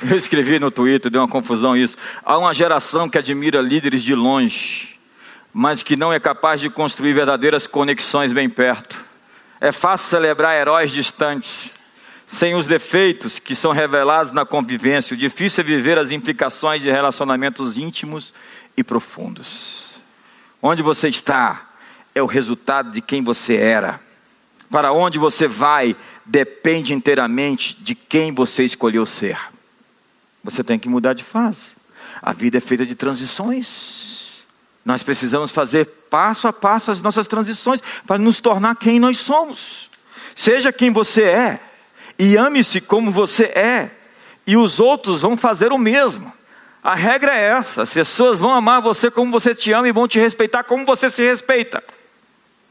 Eu 0.09 0.17
escrevi 0.17 0.59
no 0.59 0.71
Twitter, 0.71 1.11
deu 1.11 1.21
uma 1.21 1.29
confusão 1.29 1.77
isso. 1.77 1.97
Há 2.25 2.39
uma 2.39 2.55
geração 2.55 3.09
que 3.09 3.19
admira 3.19 3.61
líderes 3.61 4.03
de 4.03 4.15
longe, 4.15 4.98
mas 5.53 5.83
que 5.83 5.97
não 5.97 6.13
é 6.13 6.21
capaz 6.21 6.61
de 6.61 6.71
construir 6.71 7.13
verdadeiras 7.13 7.67
conexões 7.67 8.33
bem 8.33 8.49
perto. 8.49 9.05
É 9.61 9.73
fácil 9.73 10.09
celebrar 10.09 10.57
heróis 10.57 10.93
distantes, 10.93 11.75
sem 12.27 12.55
os 12.55 12.67
defeitos 12.67 13.39
que 13.39 13.55
são 13.55 13.73
revelados 13.73 14.33
na 14.33 14.45
convivência. 14.45 15.15
O 15.15 15.17
difícil 15.17 15.63
é 15.63 15.67
viver 15.67 15.99
as 15.99 16.11
implicações 16.11 16.83
de 16.83 16.91
relacionamentos 16.91 17.77
íntimos 17.77 18.33
e 18.77 18.85
profundos. 18.85 19.89
Onde 20.63 20.83
você 20.83 21.09
está 21.09 21.71
é 22.15 22.23
o 22.23 22.27
resultado 22.27 22.91
de 22.91 23.01
quem 23.01 23.23
você 23.23 23.57
era. 23.57 24.01
Para 24.71 24.93
onde 24.93 25.19
você 25.19 25.49
vai 25.49 25.97
depende 26.25 26.93
inteiramente 26.93 27.77
de 27.81 27.95
quem 27.95 28.33
você 28.33 28.65
escolheu 28.65 29.07
ser. 29.07 29.39
Você 30.45 30.63
tem 30.63 30.79
que 30.79 30.89
mudar 30.89 31.15
de 31.15 31.25
fase. 31.25 31.59
A 32.21 32.33
vida 32.33 32.59
é 32.59 32.61
feita 32.61 32.85
de 32.85 32.95
transições. 32.95 34.18
Nós 34.89 35.03
precisamos 35.03 35.53
fazer 35.53 35.85
passo 36.09 36.49
a 36.49 36.53
passo 36.53 36.91
as 36.91 37.03
nossas 37.03 37.29
transições 37.29 37.83
para 38.07 38.17
nos 38.17 38.41
tornar 38.41 38.75
quem 38.75 38.99
nós 38.99 39.19
somos. 39.19 39.91
Seja 40.35 40.73
quem 40.73 40.91
você 40.91 41.25
é 41.25 41.61
e 42.19 42.39
ame-se 42.39 42.81
como 42.81 43.11
você 43.11 43.45
é, 43.45 43.91
e 44.47 44.57
os 44.57 44.81
outros 44.81 45.21
vão 45.21 45.37
fazer 45.37 45.75
o 45.75 45.79
mesmo. 45.79 46.33
A 46.83 46.95
regra 46.95 47.37
é 47.37 47.51
essa: 47.51 47.83
as 47.83 47.93
pessoas 47.93 48.41
vão 48.41 48.51
amar 48.51 48.81
você 48.81 49.11
como 49.11 49.31
você 49.31 49.55
te 49.55 49.73
ama 49.73 49.87
e 49.87 49.93
vão 49.93 50.09
te 50.09 50.19
respeitar 50.19 50.65
como 50.65 50.87
você 50.87 51.11
se 51.11 51.23
respeita. 51.23 51.85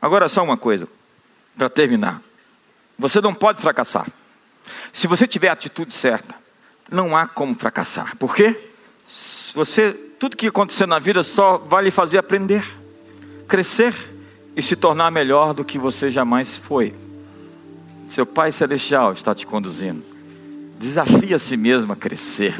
Agora, 0.01 0.27
só 0.27 0.43
uma 0.43 0.57
coisa, 0.57 0.87
para 1.55 1.69
terminar: 1.69 2.19
você 2.97 3.21
não 3.21 3.35
pode 3.35 3.61
fracassar. 3.61 4.07
Se 4.91 5.05
você 5.05 5.27
tiver 5.27 5.49
a 5.49 5.53
atitude 5.53 5.93
certa, 5.93 6.33
não 6.89 7.15
há 7.15 7.27
como 7.27 7.53
fracassar. 7.53 8.17
Por 8.17 8.33
quê? 8.33 8.59
Você, 9.53 9.95
tudo 10.19 10.35
que 10.35 10.47
acontecer 10.47 10.87
na 10.87 10.99
vida 10.99 11.21
só 11.21 11.57
vai 11.57 11.83
lhe 11.83 11.91
fazer 11.91 12.17
aprender, 12.17 12.63
crescer 13.47 13.93
e 14.55 14.61
se 14.61 14.75
tornar 14.75 15.11
melhor 15.11 15.53
do 15.53 15.63
que 15.63 15.77
você 15.77 16.09
jamais 16.09 16.57
foi. 16.57 16.93
Seu 18.07 18.25
Pai 18.25 18.51
Celestial 18.51 19.13
está 19.13 19.35
te 19.35 19.45
conduzindo. 19.45 20.03
Desafie 20.79 21.33
a 21.33 21.39
si 21.39 21.57
mesmo 21.57 21.93
a 21.93 21.95
crescer. 21.95 22.55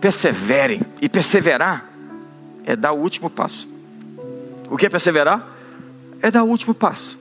Persevere. 0.00 0.80
E 1.00 1.08
perseverar 1.08 1.90
é 2.64 2.76
dar 2.76 2.92
o 2.92 2.98
último 2.98 3.28
passo. 3.28 3.68
O 4.68 4.76
que 4.76 4.86
é 4.86 4.88
perseverar? 4.88 5.46
É 6.22 6.30
dar 6.30 6.42
o 6.42 6.46
último 6.46 6.74
passo. 6.74 7.18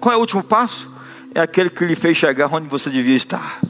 Qual 0.00 0.12
é 0.12 0.16
o 0.16 0.20
último 0.20 0.42
passo? 0.42 0.90
É 1.34 1.40
aquele 1.40 1.70
que 1.70 1.84
lhe 1.84 1.94
fez 1.94 2.16
chegar 2.16 2.52
onde 2.52 2.66
você 2.66 2.90
devia 2.90 3.14
estar. 3.14 3.60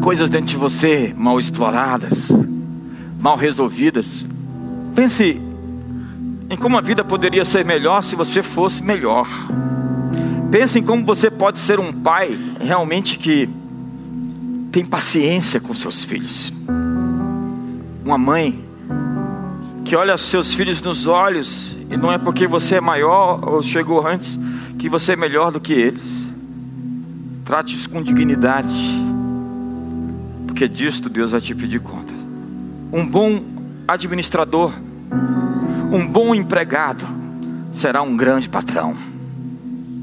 Coisas 0.00 0.28
dentro 0.28 0.48
de 0.48 0.56
você 0.56 1.14
mal 1.16 1.38
exploradas, 1.38 2.30
mal 3.18 3.36
resolvidas. 3.36 4.26
Pense 4.94 5.40
em 6.50 6.56
como 6.56 6.76
a 6.76 6.80
vida 6.80 7.02
poderia 7.02 7.44
ser 7.44 7.64
melhor 7.64 8.02
se 8.02 8.14
você 8.14 8.42
fosse 8.42 8.82
melhor. 8.82 9.26
Pense 10.50 10.78
em 10.78 10.82
como 10.82 11.04
você 11.04 11.30
pode 11.30 11.58
ser 11.58 11.80
um 11.80 11.92
pai 11.92 12.38
realmente 12.60 13.18
que 13.18 13.48
tem 14.70 14.84
paciência 14.84 15.60
com 15.60 15.72
seus 15.72 16.04
filhos. 16.04 16.52
Uma 18.04 18.18
mãe 18.18 18.62
que 19.84 19.96
olha 19.96 20.16
seus 20.18 20.52
filhos 20.52 20.82
nos 20.82 21.06
olhos 21.06 21.76
e 21.90 21.96
não 21.96 22.12
é 22.12 22.18
porque 22.18 22.46
você 22.46 22.76
é 22.76 22.80
maior 22.80 23.40
ou 23.48 23.62
chegou 23.62 24.06
antes 24.06 24.38
que 24.78 24.88
você 24.88 25.12
é 25.12 25.16
melhor 25.16 25.50
do 25.50 25.60
que 25.60 25.72
eles. 25.72 26.30
Trate-os 27.44 27.86
com 27.86 28.02
dignidade 28.02 29.13
porque 30.54 30.68
disto 30.68 31.08
Deus 31.08 31.32
vai 31.32 31.40
te 31.40 31.52
pedir 31.52 31.80
conta. 31.80 32.14
Um 32.92 33.04
bom 33.04 33.42
administrador, 33.88 34.72
um 35.92 36.06
bom 36.06 36.32
empregado, 36.32 37.04
será 37.72 38.02
um 38.02 38.16
grande 38.16 38.48
patrão. 38.48 38.96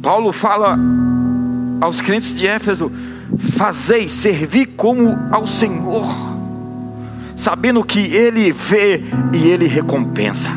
Paulo 0.04 0.34
fala 0.34 0.78
aos 1.80 2.02
crentes 2.02 2.36
de 2.36 2.46
Éfeso: 2.46 2.92
fazei, 3.56 4.10
servi 4.10 4.66
como 4.66 5.18
ao 5.32 5.48
Senhor, 5.48 6.06
sabendo 7.34 7.82
que 7.82 8.00
Ele 8.14 8.52
vê 8.52 9.02
e 9.32 9.48
Ele 9.48 9.68
recompensa. 9.68 10.52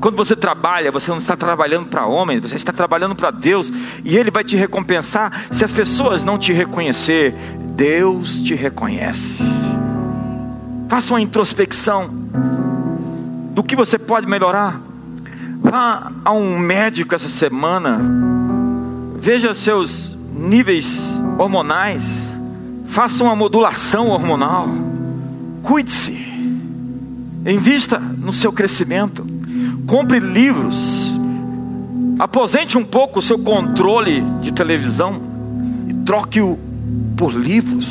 Quando 0.00 0.16
você 0.16 0.36
trabalha, 0.36 0.92
você 0.92 1.10
não 1.10 1.18
está 1.18 1.36
trabalhando 1.36 1.86
para 1.86 2.06
homens, 2.06 2.40
você 2.40 2.54
está 2.54 2.72
trabalhando 2.72 3.16
para 3.16 3.30
Deus, 3.30 3.72
e 4.04 4.16
Ele 4.16 4.30
vai 4.30 4.44
te 4.44 4.56
recompensar. 4.56 5.46
Se 5.50 5.64
as 5.64 5.72
pessoas 5.72 6.22
não 6.22 6.38
te 6.38 6.52
reconhecer, 6.52 7.34
Deus 7.74 8.40
te 8.40 8.54
reconhece. 8.54 9.42
Faça 10.88 11.14
uma 11.14 11.20
introspecção 11.20 12.08
do 13.52 13.62
que 13.62 13.74
você 13.74 13.98
pode 13.98 14.26
melhorar. 14.26 14.80
Vá 15.60 16.12
a 16.24 16.32
um 16.32 16.58
médico 16.58 17.14
essa 17.14 17.28
semana. 17.28 18.00
Veja 19.16 19.52
seus 19.52 20.16
níveis 20.32 21.20
hormonais. 21.36 22.28
Faça 22.86 23.24
uma 23.24 23.34
modulação 23.34 24.08
hormonal. 24.08 24.68
Cuide-se. 25.62 26.26
Invista 27.44 27.98
no 27.98 28.32
seu 28.32 28.52
crescimento. 28.52 29.37
Compre 29.88 30.20
livros. 30.20 31.10
Aposente 32.18 32.76
um 32.76 32.84
pouco 32.84 33.20
o 33.20 33.22
seu 33.22 33.38
controle 33.38 34.20
de 34.42 34.52
televisão 34.52 35.18
e 35.88 35.94
troque-o 36.04 36.58
por 37.16 37.32
livros. 37.32 37.88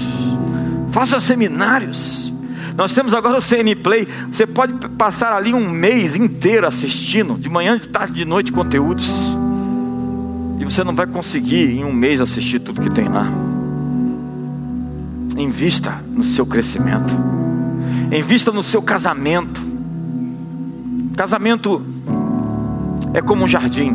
Faça 0.92 1.20
seminários. 1.20 2.32
Nós 2.76 2.94
temos 2.94 3.16
agora 3.16 3.40
o 3.40 3.42
CN 3.42 3.76
Play. 3.78 4.08
Você 4.32 4.46
pode 4.46 4.76
passar 4.90 5.36
ali 5.36 5.56
um 5.56 5.72
mês 5.72 6.16
inteiro 6.16 6.68
assistindo, 6.68 7.34
de 7.34 7.50
manhã, 7.50 7.80
de 7.80 7.90
tarde, 7.90 8.14
de 8.14 8.26
noite, 8.26 8.52
conteúdos. 8.52 9.36
E 10.60 10.66
você 10.66 10.84
não 10.84 10.94
vai 10.94 11.08
conseguir 11.08 11.72
em 11.72 11.84
um 11.84 11.92
mês 11.92 12.22
assistir 12.22 12.60
tudo 12.60 12.80
que 12.80 12.92
tem 12.92 13.06
lá. 13.06 13.26
Invista 15.36 16.00
no 16.12 16.24
seu 16.24 16.46
crescimento. 16.46 17.16
Invista 18.12 18.52
no 18.52 18.62
seu 18.62 18.84
casamento. 18.84 19.67
Casamento 21.18 21.82
é 23.12 23.24
como 23.24 23.44
um 23.44 23.48
jardim. 23.48 23.92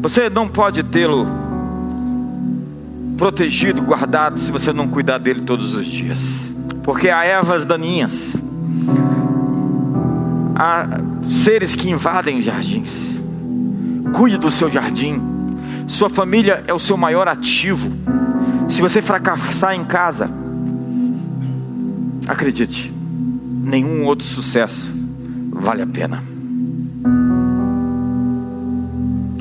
Você 0.00 0.30
não 0.30 0.48
pode 0.48 0.84
tê-lo 0.84 1.26
protegido, 3.18 3.82
guardado, 3.82 4.38
se 4.38 4.52
você 4.52 4.72
não 4.72 4.86
cuidar 4.86 5.18
dele 5.18 5.40
todos 5.40 5.74
os 5.74 5.84
dias. 5.84 6.20
Porque 6.84 7.08
há 7.08 7.24
ervas 7.24 7.64
daninhas, 7.64 8.36
há 10.54 11.00
seres 11.28 11.74
que 11.74 11.90
invadem 11.90 12.40
jardins. 12.40 13.18
Cuide 14.14 14.38
do 14.38 14.52
seu 14.52 14.70
jardim. 14.70 15.20
Sua 15.88 16.08
família 16.08 16.62
é 16.68 16.72
o 16.72 16.78
seu 16.78 16.96
maior 16.96 17.26
ativo. 17.26 17.90
Se 18.68 18.80
você 18.80 19.02
fracassar 19.02 19.74
em 19.74 19.84
casa, 19.84 20.30
acredite, 22.28 22.94
nenhum 23.64 24.04
outro 24.04 24.24
sucesso 24.24 25.03
vale 25.64 25.80
a 25.80 25.86
pena. 25.86 26.22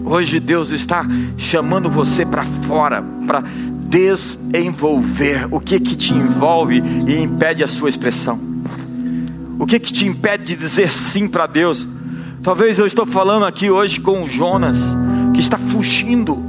Hoje 0.05 0.39
Deus 0.39 0.71
está 0.71 1.05
chamando 1.37 1.89
você 1.89 2.25
para 2.25 2.45
fora, 2.45 3.03
para 3.27 3.43
desenvolver 3.89 5.47
o 5.51 5.59
que 5.59 5.79
que 5.79 5.95
te 5.95 6.13
envolve 6.13 6.81
e 7.07 7.21
impede 7.21 7.63
a 7.63 7.67
sua 7.67 7.89
expressão. 7.89 8.39
O 9.59 9.65
que 9.65 9.79
que 9.79 9.91
te 9.91 10.07
impede 10.07 10.45
de 10.45 10.55
dizer 10.55 10.91
sim 10.91 11.27
para 11.27 11.45
Deus? 11.45 11.87
Talvez 12.41 12.79
eu 12.79 12.87
estou 12.87 13.05
falando 13.05 13.45
aqui 13.45 13.69
hoje 13.69 13.99
com 13.99 14.23
o 14.23 14.27
Jonas, 14.27 14.77
que 15.33 15.39
está 15.39 15.57
fugindo, 15.57 16.41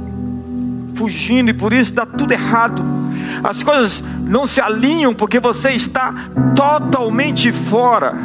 fugindo 0.95 1.49
e 1.49 1.53
por 1.53 1.73
isso 1.73 1.93
dá 1.93 2.05
tudo 2.05 2.31
errado. 2.31 2.83
As 3.43 3.61
coisas 3.61 4.03
não 4.25 4.47
se 4.47 4.61
alinham 4.61 5.13
porque 5.13 5.39
você 5.39 5.71
está 5.71 6.13
totalmente 6.55 7.51
fora. 7.51 8.15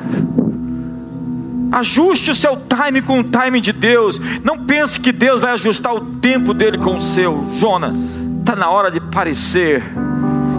Ajuste 1.73 2.31
o 2.31 2.35
seu 2.35 2.57
time 2.57 3.01
com 3.01 3.21
o 3.21 3.25
time 3.25 3.61
de 3.61 3.73
Deus. 3.73 4.21
Não 4.43 4.59
pense 4.65 4.99
que 4.99 5.13
Deus 5.13 5.41
vai 5.41 5.53
ajustar 5.53 5.95
o 5.95 6.01
tempo 6.17 6.53
dele 6.53 6.79
com 6.79 6.97
o 6.97 7.03
seu, 7.03 7.49
Jonas. 7.55 7.97
Está 8.41 8.57
na 8.57 8.69
hora 8.69 8.91
de 8.91 9.01
parecer, 9.01 9.83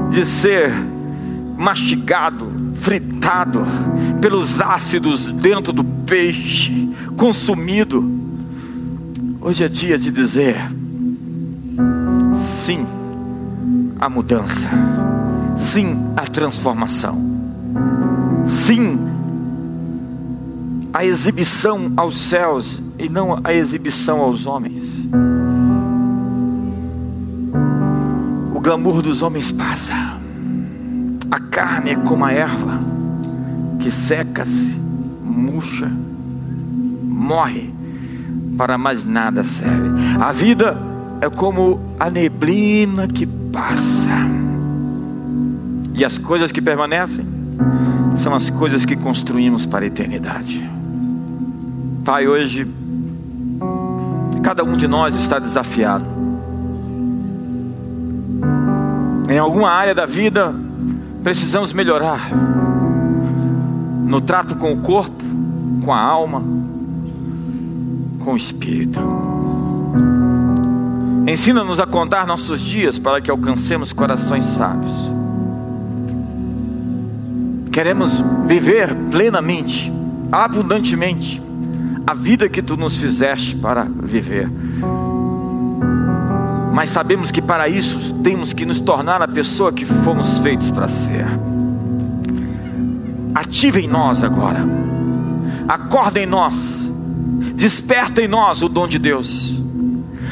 de 0.09 0.25
ser 0.25 0.71
mastigado, 1.57 2.51
fritado 2.75 3.65
pelos 4.21 4.61
ácidos 4.61 5.31
dentro 5.33 5.73
do 5.73 5.83
peixe, 5.83 6.89
consumido. 7.17 8.19
Hoje 9.41 9.63
é 9.63 9.67
dia 9.67 9.97
de 9.97 10.11
dizer 10.11 10.55
sim 12.35 12.85
à 13.99 14.07
mudança, 14.07 14.69
sim 15.57 16.13
à 16.15 16.21
transformação, 16.21 17.19
sim 18.47 19.10
à 20.93 21.05
exibição 21.05 21.93
aos 21.95 22.19
céus 22.19 22.81
e 22.99 23.07
não 23.07 23.39
à 23.43 23.53
exibição 23.53 24.19
aos 24.19 24.45
homens. 24.45 25.07
O 28.53 28.59
glamour 28.59 29.01
dos 29.01 29.21
homens 29.21 29.51
passa. 29.51 29.95
A 31.29 31.39
carne 31.39 31.91
é 31.91 31.95
como 31.95 32.25
a 32.25 32.31
erva 32.31 32.79
que 33.79 33.89
seca-se, 33.89 34.77
murcha, 35.23 35.89
morre, 37.03 37.73
para 38.57 38.77
mais 38.77 39.03
nada 39.03 39.43
serve. 39.43 39.89
A 40.19 40.31
vida 40.31 40.77
é 41.21 41.29
como 41.29 41.79
a 41.99 42.09
neblina 42.09 43.07
que 43.07 43.25
passa. 43.25 44.09
E 45.95 46.05
as 46.05 46.17
coisas 46.17 46.51
que 46.51 46.61
permanecem 46.61 47.25
são 48.17 48.35
as 48.35 48.49
coisas 48.49 48.85
que 48.85 48.95
construímos 48.95 49.65
para 49.65 49.85
a 49.85 49.87
eternidade. 49.87 50.80
Pai, 52.03 52.27
hoje 52.27 52.67
cada 54.43 54.63
um 54.63 54.75
de 54.75 54.87
nós 54.87 55.15
está 55.15 55.37
desafiado 55.39 56.21
Em 59.31 59.39
alguma 59.39 59.69
área 59.71 59.95
da 59.95 60.05
vida 60.05 60.53
precisamos 61.23 61.71
melhorar. 61.71 62.29
No 64.05 64.19
trato 64.19 64.57
com 64.57 64.73
o 64.73 64.79
corpo, 64.79 65.23
com 65.85 65.93
a 65.93 65.97
alma, 65.97 66.43
com 68.19 68.33
o 68.33 68.35
espírito. 68.35 68.99
Ensina-nos 71.25 71.79
a 71.79 71.85
contar 71.85 72.27
nossos 72.27 72.59
dias 72.59 72.99
para 72.99 73.21
que 73.21 73.31
alcancemos 73.31 73.93
corações 73.93 74.43
sábios. 74.47 75.13
Queremos 77.71 78.21
viver 78.47 78.93
plenamente, 79.09 79.89
abundantemente, 80.29 81.41
a 82.05 82.13
vida 82.13 82.49
que 82.49 82.61
tu 82.61 82.75
nos 82.75 82.97
fizeste 82.97 83.55
para 83.55 83.83
viver 83.83 84.49
mas 86.71 86.89
sabemos 86.89 87.31
que 87.31 87.41
para 87.41 87.67
isso 87.67 88.13
temos 88.23 88.53
que 88.53 88.65
nos 88.65 88.79
tornar 88.79 89.21
a 89.21 89.27
pessoa 89.27 89.73
que 89.73 89.85
fomos 89.85 90.39
feitos 90.39 90.71
para 90.71 90.87
ser. 90.87 91.25
Ative 93.35 93.81
em 93.81 93.87
nós 93.87 94.23
agora, 94.23 94.61
acorda 95.67 96.19
em 96.19 96.25
nós, 96.25 96.89
desperta 97.55 98.21
em 98.21 98.27
nós 98.27 98.61
o 98.61 98.69
dom 98.69 98.87
de 98.87 98.97
Deus. 98.97 99.61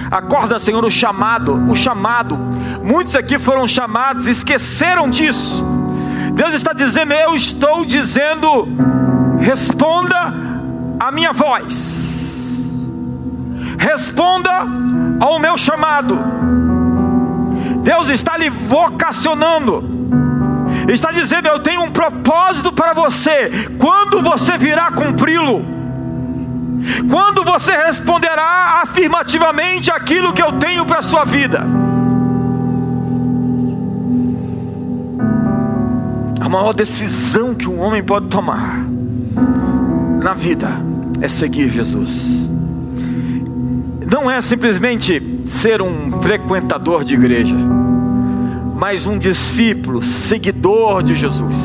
Acorda, 0.10 0.60
Senhor, 0.60 0.84
o 0.84 0.90
chamado, 0.90 1.54
o 1.70 1.76
chamado. 1.76 2.38
Muitos 2.84 3.16
aqui 3.16 3.38
foram 3.38 3.68
chamados, 3.68 4.26
esqueceram 4.26 5.10
disso. 5.10 5.64
Deus 6.34 6.54
está 6.54 6.72
dizendo: 6.72 7.14
Eu 7.14 7.36
estou 7.36 7.86
dizendo, 7.86 8.68
responda 9.40 10.34
a 11.10 11.12
minha 11.12 11.34
voz 11.34 12.70
responda 13.80 14.52
ao 15.20 15.40
meu 15.40 15.58
chamado. 15.58 16.20
Deus 17.82 18.10
está 18.10 18.38
lhe 18.38 18.48
vocacionando, 18.50 19.84
está 20.88 21.12
dizendo: 21.12 21.48
Eu 21.48 21.60
tenho 21.62 21.82
um 21.82 21.90
propósito 21.90 22.72
para 22.72 22.94
você. 22.94 23.50
Quando 23.80 24.22
você 24.22 24.56
virá 24.56 24.92
cumpri-lo, 24.92 25.66
quando 27.10 27.44
você 27.44 27.76
responderá 27.76 28.82
afirmativamente 28.84 29.92
aquilo 29.92 30.32
que 30.32 30.44
eu 30.44 30.54
tenho 30.60 30.86
para 30.86 31.00
a 31.00 31.04
sua 31.04 31.26
vida. 31.26 31.66
A 36.40 36.48
maior 36.48 36.74
decisão 36.74 37.56
que 37.56 37.68
um 37.68 37.80
homem 37.80 38.04
pode 38.04 38.28
tomar 38.28 38.78
na 40.22 40.34
vida 40.36 40.89
é 41.22 41.28
seguir 41.28 41.70
Jesus 41.70 42.50
não 44.12 44.30
é 44.30 44.42
simplesmente 44.42 45.22
ser 45.46 45.82
um 45.82 46.12
frequentador 46.22 47.04
de 47.04 47.14
igreja, 47.14 47.56
mas 48.76 49.06
um 49.06 49.18
discípulo, 49.18 50.02
seguidor 50.02 51.04
de 51.04 51.16
Jesus. 51.16 51.56